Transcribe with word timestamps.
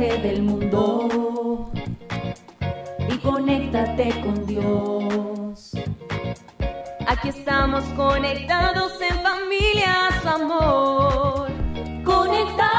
del 0.00 0.42
mundo 0.42 1.70
y 3.06 3.18
conéctate 3.18 4.08
con 4.22 4.46
Dios. 4.46 5.72
Aquí 7.06 7.28
estamos 7.28 7.84
conectados 7.94 8.92
en 9.02 9.20
familia, 9.22 10.08
su 10.22 10.28
amor. 10.28 11.50
Conectados. 12.02 12.70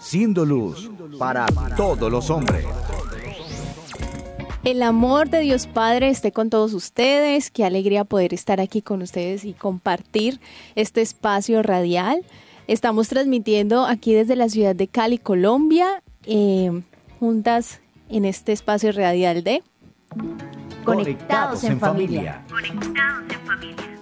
Siendo 0.00 0.44
luz 0.44 0.88
para 1.18 1.46
todos 1.76 2.08
los 2.08 2.30
hombres. 2.30 2.64
El 4.62 4.80
amor 4.84 5.28
de 5.28 5.40
Dios 5.40 5.66
Padre 5.66 6.08
esté 6.08 6.30
con 6.30 6.50
todos 6.50 6.72
ustedes. 6.72 7.50
Qué 7.50 7.64
alegría 7.64 8.04
poder 8.04 8.32
estar 8.32 8.60
aquí 8.60 8.80
con 8.80 9.02
ustedes 9.02 9.44
y 9.44 9.54
compartir 9.54 10.40
este 10.76 11.02
espacio 11.02 11.64
radial. 11.64 12.24
Estamos 12.68 13.08
transmitiendo 13.08 13.86
aquí 13.86 14.12
desde 14.12 14.36
la 14.36 14.50
ciudad 14.50 14.76
de 14.76 14.88
Cali, 14.88 15.16
Colombia, 15.16 16.02
eh, 16.26 16.82
juntas 17.18 17.80
en 18.10 18.26
este 18.26 18.52
espacio 18.52 18.92
radial 18.92 19.42
de 19.42 19.62
Conectados 20.84 21.64
en 21.64 21.80
familia. 21.80 22.44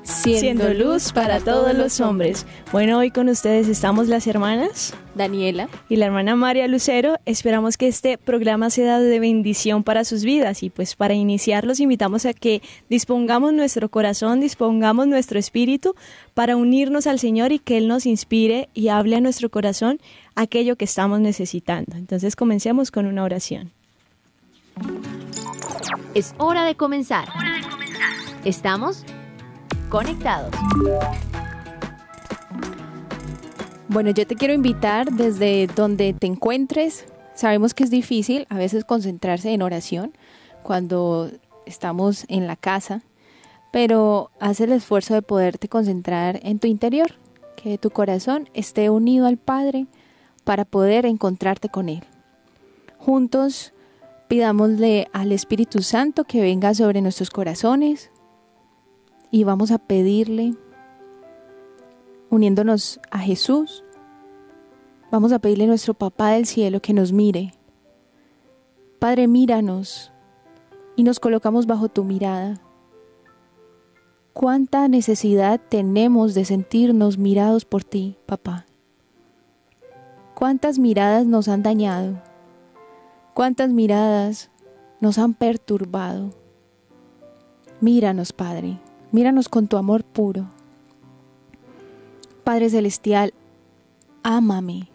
Siendo, 0.07 0.73
luz 0.73 1.13
para 1.13 1.41
todos 1.41 1.75
los 1.75 2.01
hombres. 2.01 2.47
Bueno, 2.71 2.99
hoy 2.99 3.11
con 3.11 3.29
ustedes 3.29 3.67
estamos 3.67 4.07
las 4.07 4.29
hermanas 4.29 4.95
Daniela. 5.17 5.69
y 5.89 5.97
la 5.97 6.07
hermana 6.07 6.37
María 6.37 6.69
Lucero. 6.69 7.17
Esperamos 7.27 7.77
que 7.77 7.89
este 7.89 8.17
programa 8.17 8.71
sea 8.71 9.01
de 9.01 9.19
bendición 9.19 9.83
para 9.83 10.05
sus 10.05 10.23
vidas 10.23 10.63
y 10.63 10.71
pues 10.71 10.95
para 10.95 11.15
iniciar 11.15 11.65
los 11.65 11.81
invitamos 11.81 12.25
a 12.25 12.35
que 12.35 12.63
dispongamos 12.89 13.53
nuestro 13.53 13.89
corazón, 13.89 14.39
dispongamos 14.39 15.09
nuestro 15.09 15.41
espíritu 15.41 15.97
para 16.35 16.55
unirnos 16.55 17.09
al 17.09 17.19
Señor 17.19 17.51
y 17.51 17.59
que 17.59 17.77
Él 17.77 17.89
nos 17.89 18.07
inspire 18.07 18.69
y 18.75 18.89
hable 18.89 19.17
a 19.17 19.21
nuestro 19.21 19.51
corazón 19.51 19.99
aquello 20.37 20.77
que 20.77 20.85
estamos 20.85 21.19
necesitando. 21.19 21.97
Entonces 21.97 22.37
comencemos 22.37 22.93
con 22.93 23.07
una 23.07 23.25
oración. 23.25 23.73
Es 26.15 26.33
hora 26.39 26.65
de 26.65 26.77
comenzar. 26.77 27.29
Estamos 28.45 29.05
conectados. 29.89 30.51
Bueno, 33.89 34.11
yo 34.11 34.27
te 34.27 34.35
quiero 34.35 34.53
invitar 34.53 35.11
desde 35.13 35.69
donde 35.69 36.13
te 36.13 36.27
encuentres. 36.27 37.07
Sabemos 37.35 37.73
que 37.73 37.85
es 37.85 37.91
difícil 37.91 38.47
a 38.51 38.57
veces 38.57 38.85
concentrarse 38.85 39.53
en 39.53 39.63
oración 39.63 40.13
cuando 40.63 41.31
estamos 41.67 42.25
en 42.29 42.47
la 42.47 42.57
casa, 42.57 43.03
pero 43.73 44.31
haz 44.41 44.61
el 44.61 44.73
esfuerzo 44.73 45.15
de 45.15 45.23
poderte 45.23 45.69
concentrar 45.69 46.41
en 46.43 46.59
tu 46.59 46.67
interior, 46.67 47.13
que 47.57 47.79
tu 47.79 47.91
corazón 47.91 48.49
esté 48.55 48.91
unido 48.91 49.27
al 49.27 49.37
Padre 49.37 49.87
para 50.45 50.65
poder 50.65 51.07
encontrarte 51.07 51.69
con 51.69 51.89
Él. 51.89 52.05
Juntos 52.99 53.73
pidámosle 54.29 55.09
al 55.13 55.33
Espíritu 55.33 55.83
Santo 55.83 56.25
que 56.25 56.41
venga 56.41 56.75
sobre 56.75 57.01
nuestros 57.01 57.31
corazones 57.31 58.11
y 59.37 59.45
vamos 59.45 59.71
a 59.71 59.77
pedirle 59.77 60.55
uniéndonos 62.31 63.01
a 63.11 63.19
Jesús, 63.19 63.85
vamos 65.13 65.31
a 65.31 65.41
pedirle 65.41 65.65
a 65.65 65.67
nuestro 65.67 65.93
Papá 65.93 66.31
del 66.31 66.47
cielo 66.47 66.81
que 66.81 66.95
nos 66.95 67.13
mire. 67.13 67.53
Padre, 68.99 69.29
míranos 69.29 70.11
y 70.97 71.03
nos 71.03 71.21
colocamos 71.21 71.67
bajo 71.67 71.91
tu 71.91 72.03
mirada. 72.03 72.63
¿Cuánta 74.33 74.89
necesidad 74.89 75.61
tenemos 75.69 76.33
de 76.33 76.47
sentirnos 76.47 77.19
mirados 77.19 77.67
por 77.67 77.85
ti, 77.85 78.17
papá? 78.25 78.65
¿Cuántas 80.35 80.79
miradas 80.79 81.27
nos 81.27 81.49
han 81.49 81.63
dañado? 81.63 82.23
¿Cuántas 83.35 83.69
miradas 83.69 84.51
nos 85.03 85.19
han 85.19 85.35
perturbado? 85.35 86.31
Míranos, 87.83 88.33
Padre, 88.33 88.81
míranos 89.13 89.49
con 89.49 89.69
tu 89.69 89.77
amor 89.77 90.05
puro. 90.05 90.47
Padre 92.45 92.71
Celestial, 92.71 93.35
ámame. 94.23 94.89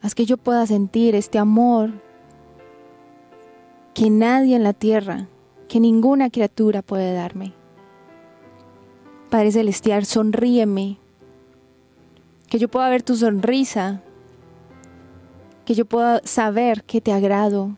Haz 0.00 0.14
que 0.14 0.24
yo 0.24 0.36
pueda 0.36 0.66
sentir 0.66 1.14
este 1.14 1.38
amor 1.38 1.90
que 3.94 4.10
nadie 4.10 4.56
en 4.56 4.64
la 4.64 4.72
tierra, 4.72 5.28
que 5.68 5.78
ninguna 5.78 6.30
criatura 6.30 6.82
puede 6.82 7.12
darme. 7.12 7.52
Padre 9.30 9.52
Celestial, 9.52 10.04
sonríeme. 10.04 10.98
Que 12.48 12.58
yo 12.58 12.68
pueda 12.68 12.88
ver 12.88 13.02
tu 13.02 13.16
sonrisa. 13.16 14.02
Que 15.64 15.74
yo 15.74 15.84
pueda 15.84 16.20
saber 16.24 16.82
que 16.84 17.00
te 17.00 17.12
agrado, 17.12 17.76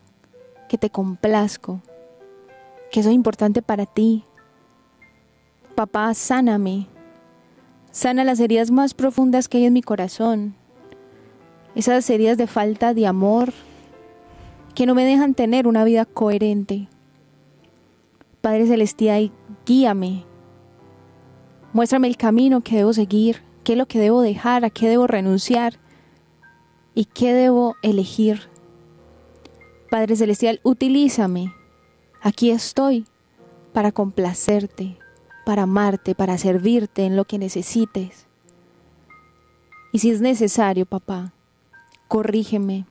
que 0.67 0.77
te 0.77 0.89
complazco, 0.89 1.81
que 2.91 3.03
soy 3.03 3.13
importante 3.13 3.61
para 3.61 3.85
ti. 3.85 4.23
Papá, 5.75 6.13
sáname. 6.13 6.87
Sana 7.91 8.23
las 8.23 8.39
heridas 8.39 8.71
más 8.71 8.93
profundas 8.93 9.49
que 9.49 9.57
hay 9.57 9.65
en 9.65 9.73
mi 9.73 9.81
corazón. 9.81 10.55
Esas 11.75 12.09
heridas 12.09 12.37
de 12.37 12.47
falta 12.47 12.93
de 12.93 13.05
amor 13.05 13.51
que 14.73 14.85
no 14.85 14.95
me 14.95 15.03
dejan 15.03 15.33
tener 15.33 15.67
una 15.67 15.83
vida 15.83 16.05
coherente. 16.05 16.87
Padre 18.39 18.67
Celestial, 18.67 19.33
guíame. 19.65 20.23
Muéstrame 21.73 22.07
el 22.07 22.15
camino 22.15 22.61
que 22.61 22.77
debo 22.77 22.93
seguir, 22.93 23.41
qué 23.65 23.73
es 23.73 23.77
lo 23.77 23.85
que 23.85 23.99
debo 23.99 24.21
dejar, 24.21 24.63
a 24.63 24.69
qué 24.69 24.87
debo 24.87 25.07
renunciar 25.07 25.73
y 26.93 27.03
qué 27.03 27.33
debo 27.33 27.75
elegir. 27.81 28.43
Padre 29.89 30.15
Celestial, 30.15 30.61
utilízame. 30.63 31.53
Aquí 32.21 32.49
estoy 32.51 33.05
para 33.73 33.91
complacerte, 33.91 34.97
para 35.45 35.63
amarte, 35.63 36.15
para 36.15 36.37
servirte 36.37 37.05
en 37.05 37.15
lo 37.15 37.25
que 37.25 37.37
necesites. 37.37 38.25
Y 39.93 39.99
si 39.99 40.11
es 40.11 40.19
necesario, 40.19 40.85
papá, 40.85 41.31
corrígeme 42.07 42.85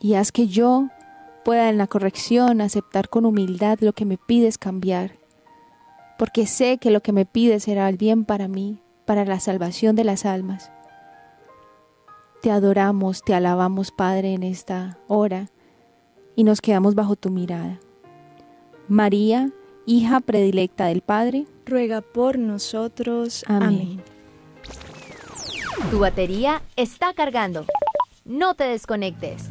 y 0.00 0.14
haz 0.14 0.32
que 0.32 0.48
yo 0.48 0.88
pueda 1.44 1.68
en 1.68 1.78
la 1.78 1.86
corrección 1.86 2.60
aceptar 2.60 3.08
con 3.08 3.26
humildad 3.26 3.78
lo 3.80 3.92
que 3.92 4.04
me 4.04 4.16
pides 4.16 4.58
cambiar, 4.58 5.12
porque 6.18 6.46
sé 6.46 6.78
que 6.78 6.90
lo 6.90 7.00
que 7.00 7.12
me 7.12 7.26
pides 7.26 7.64
será 7.64 7.88
el 7.88 7.96
bien 7.96 8.24
para 8.24 8.48
mí, 8.48 8.82
para 9.04 9.24
la 9.24 9.40
salvación 9.40 9.96
de 9.96 10.04
las 10.04 10.24
almas. 10.24 10.72
Te 12.42 12.50
adoramos, 12.50 13.22
te 13.22 13.34
alabamos, 13.34 13.90
Padre, 13.90 14.32
en 14.32 14.42
esta 14.42 14.98
hora 15.06 15.50
y 16.36 16.44
nos 16.44 16.60
quedamos 16.60 16.94
bajo 16.94 17.16
tu 17.16 17.30
mirada. 17.30 17.78
María, 18.88 19.52
hija 19.90 20.20
predilecta 20.20 20.86
del 20.86 21.00
Padre, 21.00 21.46
Ruega 21.66 22.00
por 22.00 22.38
nosotros. 22.38 23.44
Amén. 23.46 23.68
Amén. 23.68 24.02
Tu 25.90 25.98
batería 25.98 26.62
está 26.76 27.12
cargando. 27.12 27.66
No 28.24 28.54
te 28.54 28.64
desconectes. 28.64 29.50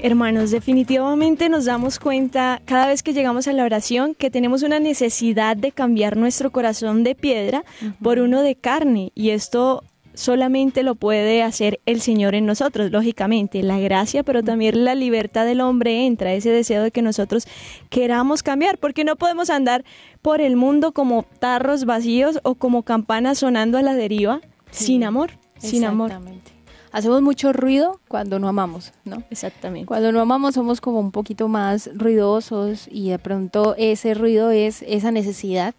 Hermanos, 0.00 0.50
definitivamente 0.52 1.48
nos 1.48 1.64
damos 1.64 1.98
cuenta 1.98 2.60
cada 2.64 2.86
vez 2.86 3.02
que 3.02 3.12
llegamos 3.12 3.48
a 3.48 3.52
la 3.52 3.64
oración 3.64 4.14
que 4.14 4.30
tenemos 4.30 4.62
una 4.62 4.78
necesidad 4.78 5.56
de 5.56 5.72
cambiar 5.72 6.16
nuestro 6.16 6.52
corazón 6.52 7.02
de 7.02 7.14
piedra 7.16 7.64
por 8.02 8.20
uno 8.20 8.42
de 8.42 8.54
carne 8.54 9.10
y 9.14 9.30
esto 9.30 9.82
solamente 10.16 10.82
lo 10.82 10.96
puede 10.96 11.42
hacer 11.42 11.78
el 11.86 12.00
Señor 12.00 12.34
en 12.34 12.46
nosotros, 12.46 12.90
lógicamente, 12.90 13.62
la 13.62 13.78
gracia, 13.78 14.24
pero 14.24 14.42
también 14.42 14.84
la 14.84 14.94
libertad 14.96 15.44
del 15.46 15.60
hombre 15.60 16.06
entra, 16.06 16.32
ese 16.32 16.50
deseo 16.50 16.82
de 16.82 16.90
que 16.90 17.02
nosotros 17.02 17.46
queramos 17.90 18.42
cambiar, 18.42 18.78
porque 18.78 19.04
no 19.04 19.14
podemos 19.16 19.50
andar 19.50 19.84
por 20.22 20.40
el 20.40 20.56
mundo 20.56 20.92
como 20.92 21.24
tarros 21.38 21.84
vacíos 21.84 22.40
o 22.42 22.56
como 22.56 22.82
campanas 22.82 23.38
sonando 23.38 23.78
a 23.78 23.82
la 23.82 23.94
deriva 23.94 24.40
Sí. 24.70 24.86
sin 24.86 25.04
amor, 25.04 25.30
sin 25.58 25.84
amor. 25.84 26.10
Exactamente. 26.10 26.50
Hacemos 26.92 27.20
mucho 27.20 27.52
ruido 27.52 28.00
cuando 28.08 28.38
no 28.38 28.48
amamos, 28.48 28.92
¿no? 29.04 29.22
Exactamente. 29.30 29.86
Cuando 29.86 30.12
no 30.12 30.20
amamos 30.20 30.54
somos 30.54 30.80
como 30.80 30.98
un 30.98 31.12
poquito 31.12 31.46
más 31.46 31.90
ruidosos 31.94 32.88
y 32.90 33.10
de 33.10 33.18
pronto 33.18 33.74
ese 33.76 34.14
ruido 34.14 34.50
es 34.50 34.82
esa 34.82 35.10
necesidad 35.12 35.74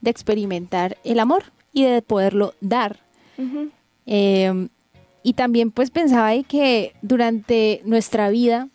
de 0.00 0.10
experimentar 0.10 0.96
el 1.04 1.20
amor 1.20 1.44
y 1.74 1.84
de 1.84 2.00
poderlo 2.02 2.54
dar. 2.60 3.00
Eh, 4.06 4.68
y 5.22 5.34
también 5.34 5.70
pues 5.70 5.90
pensaba 5.90 6.26
ahí 6.26 6.44
que 6.44 6.94
durante 7.02 7.80
nuestra 7.84 8.28
vida, 8.30 8.68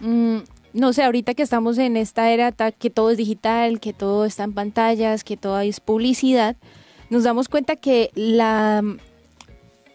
mm, 0.00 0.38
no 0.72 0.92
sé, 0.92 1.04
ahorita 1.04 1.34
que 1.34 1.42
estamos 1.42 1.78
en 1.78 1.96
esta 1.96 2.30
era 2.30 2.52
que 2.52 2.90
todo 2.90 3.10
es 3.10 3.16
digital, 3.16 3.80
que 3.80 3.92
todo 3.92 4.24
está 4.24 4.44
en 4.44 4.54
pantallas, 4.54 5.24
que 5.24 5.36
todo 5.36 5.58
es 5.60 5.80
publicidad, 5.80 6.56
nos 7.10 7.24
damos 7.24 7.48
cuenta 7.48 7.76
que 7.76 8.10
la, 8.14 8.82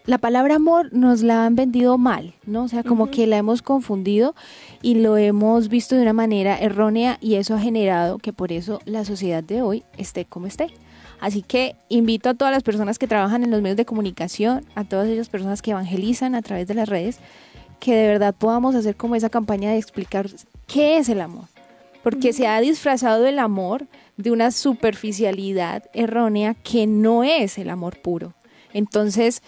la 0.06 0.18
palabra 0.18 0.56
amor 0.56 0.92
nos 0.92 1.22
la 1.22 1.46
han 1.46 1.54
vendido 1.54 1.96
mal, 1.96 2.34
¿no? 2.46 2.64
O 2.64 2.68
sea, 2.68 2.82
como 2.82 3.10
que 3.10 3.26
la 3.26 3.36
hemos 3.36 3.62
confundido 3.62 4.34
y 4.82 4.96
lo 4.96 5.16
hemos 5.16 5.68
visto 5.68 5.94
de 5.94 6.02
una 6.02 6.12
manera 6.12 6.58
errónea 6.58 7.18
y 7.20 7.34
eso 7.36 7.54
ha 7.54 7.60
generado 7.60 8.18
que 8.18 8.32
por 8.32 8.52
eso 8.52 8.80
la 8.84 9.04
sociedad 9.04 9.44
de 9.44 9.62
hoy 9.62 9.84
esté 9.96 10.24
como 10.24 10.46
esté. 10.46 10.72
Así 11.20 11.42
que 11.42 11.76
invito 11.88 12.28
a 12.28 12.34
todas 12.34 12.52
las 12.52 12.62
personas 12.62 12.98
que 12.98 13.06
trabajan 13.06 13.42
en 13.42 13.50
los 13.50 13.62
medios 13.62 13.76
de 13.76 13.84
comunicación, 13.84 14.64
a 14.74 14.84
todas 14.84 15.08
esas 15.08 15.28
personas 15.28 15.62
que 15.62 15.70
evangelizan 15.70 16.34
a 16.34 16.42
través 16.42 16.66
de 16.66 16.74
las 16.74 16.88
redes, 16.88 17.18
que 17.80 17.94
de 17.94 18.08
verdad 18.08 18.34
podamos 18.34 18.74
hacer 18.74 18.96
como 18.96 19.14
esa 19.14 19.30
campaña 19.30 19.70
de 19.70 19.78
explicar 19.78 20.28
qué 20.66 20.98
es 20.98 21.08
el 21.08 21.20
amor. 21.20 21.44
Porque 22.02 22.32
se 22.32 22.46
ha 22.46 22.60
disfrazado 22.60 23.26
el 23.26 23.38
amor 23.38 23.86
de 24.16 24.30
una 24.30 24.50
superficialidad 24.50 25.84
errónea 25.94 26.54
que 26.54 26.86
no 26.86 27.24
es 27.24 27.58
el 27.58 27.70
amor 27.70 27.98
puro. 27.98 28.34
Entonces, 28.72 29.42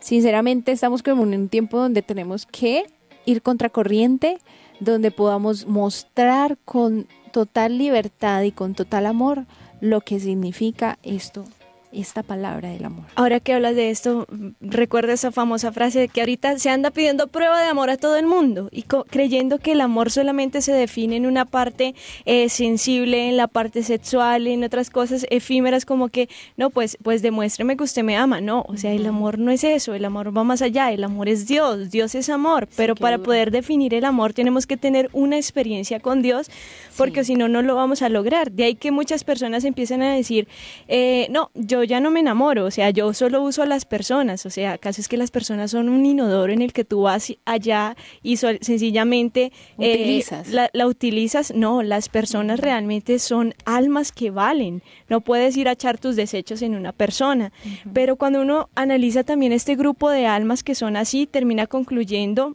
sinceramente 0.00 0.72
estamos 0.72 1.02
como 1.02 1.22
en 1.22 1.34
un 1.34 1.48
tiempo 1.48 1.78
donde 1.78 2.02
tenemos 2.02 2.46
que 2.46 2.84
ir 3.26 3.42
contracorriente, 3.42 4.38
donde 4.80 5.10
podamos 5.10 5.66
mostrar 5.66 6.58
con 6.64 7.06
total 7.32 7.78
libertad 7.78 8.42
y 8.42 8.52
con 8.52 8.74
total 8.74 9.06
amor 9.06 9.46
lo 9.80 10.00
que 10.00 10.20
significa 10.20 10.98
esto 11.02 11.44
esta 11.92 12.22
palabra 12.22 12.70
del 12.70 12.84
amor. 12.84 13.04
Ahora 13.16 13.40
que 13.40 13.52
hablas 13.52 13.74
de 13.74 13.90
esto, 13.90 14.26
recuerda 14.60 15.12
esa 15.12 15.32
famosa 15.32 15.72
frase 15.72 16.00
de 16.00 16.08
que 16.08 16.20
ahorita 16.20 16.58
se 16.58 16.70
anda 16.70 16.90
pidiendo 16.90 17.26
prueba 17.26 17.60
de 17.60 17.68
amor 17.68 17.90
a 17.90 17.96
todo 17.96 18.16
el 18.16 18.26
mundo 18.26 18.68
y 18.70 18.82
creyendo 18.82 19.58
que 19.58 19.72
el 19.72 19.80
amor 19.80 20.10
solamente 20.10 20.62
se 20.62 20.72
define 20.72 21.16
en 21.16 21.26
una 21.26 21.44
parte 21.44 21.94
eh, 22.24 22.48
sensible, 22.48 23.28
en 23.28 23.36
la 23.36 23.48
parte 23.48 23.82
sexual, 23.82 24.46
en 24.46 24.64
otras 24.64 24.90
cosas 24.90 25.26
efímeras 25.30 25.84
como 25.84 26.08
que, 26.08 26.28
no, 26.56 26.70
pues, 26.70 26.96
pues 27.02 27.22
demuéstreme 27.22 27.76
que 27.76 27.84
usted 27.84 28.04
me 28.04 28.16
ama. 28.16 28.40
No, 28.40 28.64
o 28.68 28.76
sea, 28.76 28.92
el 28.92 29.06
amor 29.06 29.38
no 29.38 29.50
es 29.50 29.64
eso, 29.64 29.94
el 29.94 30.04
amor 30.04 30.36
va 30.36 30.44
más 30.44 30.62
allá, 30.62 30.92
el 30.92 31.04
amor 31.04 31.28
es 31.28 31.46
Dios, 31.46 31.90
Dios 31.90 32.14
es 32.14 32.28
amor, 32.28 32.68
pero 32.76 32.94
para 32.94 33.18
poder 33.18 33.50
definir 33.50 33.94
el 33.94 34.04
amor 34.04 34.32
tenemos 34.32 34.66
que 34.66 34.76
tener 34.76 35.10
una 35.12 35.36
experiencia 35.36 36.00
con 36.00 36.22
Dios, 36.22 36.50
porque 36.96 37.24
si 37.24 37.34
no, 37.34 37.48
no 37.48 37.62
lo 37.62 37.74
vamos 37.74 38.02
a 38.02 38.08
lograr. 38.08 38.52
De 38.52 38.64
ahí 38.64 38.74
que 38.74 38.90
muchas 38.90 39.24
personas 39.24 39.64
empiezan 39.64 40.02
a 40.02 40.14
decir, 40.14 40.46
eh, 40.88 41.26
no, 41.30 41.50
yo 41.54 41.79
ya 41.84 42.00
no 42.00 42.10
me 42.10 42.20
enamoro, 42.20 42.64
o 42.64 42.70
sea, 42.70 42.90
yo 42.90 43.12
solo 43.14 43.42
uso 43.42 43.62
a 43.62 43.66
las 43.66 43.84
personas, 43.84 44.46
o 44.46 44.50
sea, 44.50 44.72
acaso 44.72 45.00
es 45.00 45.08
que 45.08 45.16
las 45.16 45.30
personas 45.30 45.70
son 45.70 45.88
un 45.88 46.04
inodoro 46.04 46.52
en 46.52 46.62
el 46.62 46.72
que 46.72 46.84
tú 46.84 47.02
vas 47.02 47.32
allá 47.44 47.96
y 48.22 48.36
sencillamente 48.36 49.52
eh, 49.78 49.94
¿Utilizas? 49.94 50.48
la, 50.48 50.70
utilizas, 50.86 51.52
no, 51.54 51.82
las 51.82 52.08
personas 52.08 52.60
realmente 52.60 53.18
son 53.18 53.54
almas 53.64 54.12
que 54.12 54.30
valen, 54.30 54.82
no 55.08 55.20
puedes 55.20 55.56
ir 55.56 55.68
a 55.68 55.72
echar 55.72 55.98
tus 55.98 56.16
desechos 56.16 56.62
en 56.62 56.74
una 56.74 56.92
persona, 56.92 57.52
pero 57.92 58.16
cuando 58.16 58.40
uno 58.40 58.68
analiza 58.74 59.24
también 59.24 59.52
este 59.52 59.76
grupo 59.76 60.10
de 60.10 60.26
almas 60.26 60.62
que 60.62 60.74
son 60.74 60.96
así, 60.96 61.26
termina 61.26 61.66
concluyendo 61.66 62.54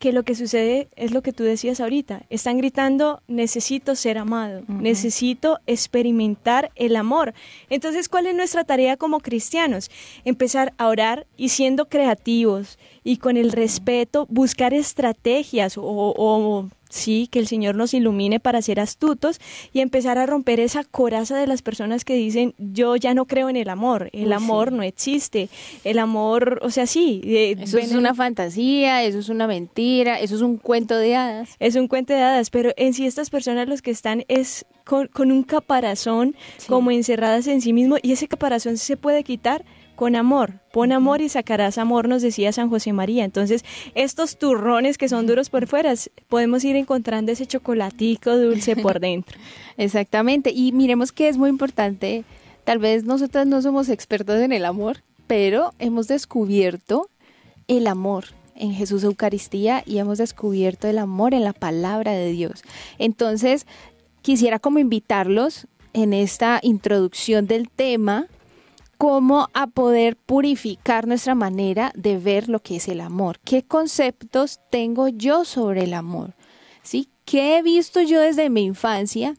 que 0.00 0.12
lo 0.14 0.22
que 0.22 0.34
sucede 0.34 0.88
es 0.96 1.12
lo 1.12 1.22
que 1.22 1.34
tú 1.34 1.44
decías 1.44 1.78
ahorita. 1.78 2.22
Están 2.30 2.56
gritando, 2.56 3.22
necesito 3.28 3.94
ser 3.94 4.16
amado, 4.16 4.62
necesito 4.66 5.60
experimentar 5.66 6.72
el 6.74 6.96
amor. 6.96 7.34
Entonces, 7.68 8.08
¿cuál 8.08 8.26
es 8.26 8.34
nuestra 8.34 8.64
tarea 8.64 8.96
como 8.96 9.20
cristianos? 9.20 9.90
Empezar 10.24 10.72
a 10.78 10.88
orar 10.88 11.26
y 11.36 11.50
siendo 11.50 11.90
creativos 11.90 12.78
y 13.04 13.18
con 13.18 13.36
el 13.36 13.52
respeto 13.52 14.26
buscar 14.30 14.72
estrategias 14.72 15.76
o, 15.76 15.82
o 15.84 16.70
sí, 16.90 17.28
que 17.30 17.38
el 17.38 17.46
Señor 17.46 17.76
nos 17.76 17.94
ilumine 17.94 18.40
para 18.40 18.60
ser 18.60 18.80
astutos 18.80 19.40
y 19.72 19.80
empezar 19.80 20.18
a 20.18 20.26
romper 20.26 20.60
esa 20.60 20.84
coraza 20.84 21.38
de 21.38 21.46
las 21.46 21.62
personas 21.62 22.04
que 22.04 22.14
dicen, 22.14 22.54
yo 22.58 22.96
ya 22.96 23.14
no 23.14 23.24
creo 23.24 23.48
en 23.48 23.56
el 23.56 23.70
amor, 23.70 24.10
el 24.12 24.32
amor 24.32 24.72
no 24.72 24.82
existe, 24.82 25.48
el 25.84 25.98
amor, 25.98 26.60
o 26.62 26.70
sea, 26.70 26.86
sí. 26.86 27.22
eso 27.24 27.78
es 27.78 27.92
una 27.92 28.14
fantasía, 28.14 29.02
eso 29.04 29.18
es 29.18 29.28
una 29.28 29.46
mentira, 29.46 30.20
eso 30.20 30.34
es 30.34 30.42
un 30.42 30.58
cuento 30.58 30.98
de 30.98 31.16
hadas. 31.16 31.50
Es 31.58 31.76
un 31.76 31.88
cuento 31.88 32.12
de 32.12 32.20
hadas, 32.20 32.50
pero 32.50 32.72
en 32.76 32.92
sí 32.92 33.06
estas 33.06 33.30
personas 33.30 33.68
los 33.68 33.80
que 33.80 33.90
están 33.90 34.24
es 34.28 34.66
con, 34.84 35.30
un 35.30 35.44
caparazón 35.44 36.34
como 36.66 36.90
encerradas 36.90 37.46
en 37.46 37.60
sí 37.60 37.72
mismo 37.72 37.96
y 38.02 38.12
ese 38.12 38.26
caparazón 38.26 38.76
se 38.76 38.96
puede 38.96 39.22
quitar 39.22 39.64
con 40.00 40.16
amor. 40.16 40.60
Pon 40.72 40.92
amor 40.92 41.20
y 41.20 41.28
sacarás 41.28 41.76
amor, 41.76 42.08
nos 42.08 42.22
decía 42.22 42.52
San 42.52 42.70
José 42.70 42.94
María. 42.94 43.22
Entonces, 43.22 43.66
estos 43.94 44.38
turrones 44.38 44.96
que 44.96 45.10
son 45.10 45.26
duros 45.26 45.50
por 45.50 45.66
fuera, 45.66 45.92
podemos 46.30 46.64
ir 46.64 46.74
encontrando 46.74 47.32
ese 47.32 47.44
chocolatico 47.44 48.34
dulce 48.34 48.76
por 48.76 48.98
dentro. 49.08 49.38
Exactamente. 49.76 50.52
Y 50.54 50.72
miremos 50.72 51.12
que 51.12 51.28
es 51.28 51.36
muy 51.36 51.50
importante, 51.50 52.24
tal 52.64 52.78
vez 52.78 53.04
nosotras 53.04 53.46
no 53.46 53.60
somos 53.60 53.90
expertos 53.90 54.40
en 54.40 54.52
el 54.52 54.64
amor, 54.64 55.02
pero 55.26 55.74
hemos 55.78 56.08
descubierto 56.08 57.10
el 57.68 57.86
amor 57.86 58.24
en 58.54 58.72
Jesús 58.72 59.04
Eucaristía 59.04 59.82
y 59.84 59.98
hemos 59.98 60.16
descubierto 60.16 60.88
el 60.88 60.96
amor 60.96 61.34
en 61.34 61.44
la 61.44 61.52
palabra 61.52 62.12
de 62.12 62.32
Dios. 62.32 62.62
Entonces, 62.98 63.66
quisiera 64.22 64.60
como 64.60 64.78
invitarlos 64.78 65.66
en 65.92 66.14
esta 66.14 66.58
introducción 66.62 67.46
del 67.46 67.68
tema 67.68 68.28
cómo 69.00 69.48
a 69.54 69.66
poder 69.66 70.14
purificar 70.14 71.06
nuestra 71.06 71.34
manera 71.34 71.90
de 71.96 72.18
ver 72.18 72.50
lo 72.50 72.60
que 72.60 72.76
es 72.76 72.86
el 72.86 73.00
amor. 73.00 73.40
¿Qué 73.42 73.62
conceptos 73.62 74.60
tengo 74.68 75.08
yo 75.08 75.46
sobre 75.46 75.84
el 75.84 75.94
amor? 75.94 76.34
¿Sí? 76.82 77.08
¿Qué 77.24 77.56
he 77.56 77.62
visto 77.62 78.02
yo 78.02 78.20
desde 78.20 78.50
mi 78.50 78.62
infancia 78.62 79.36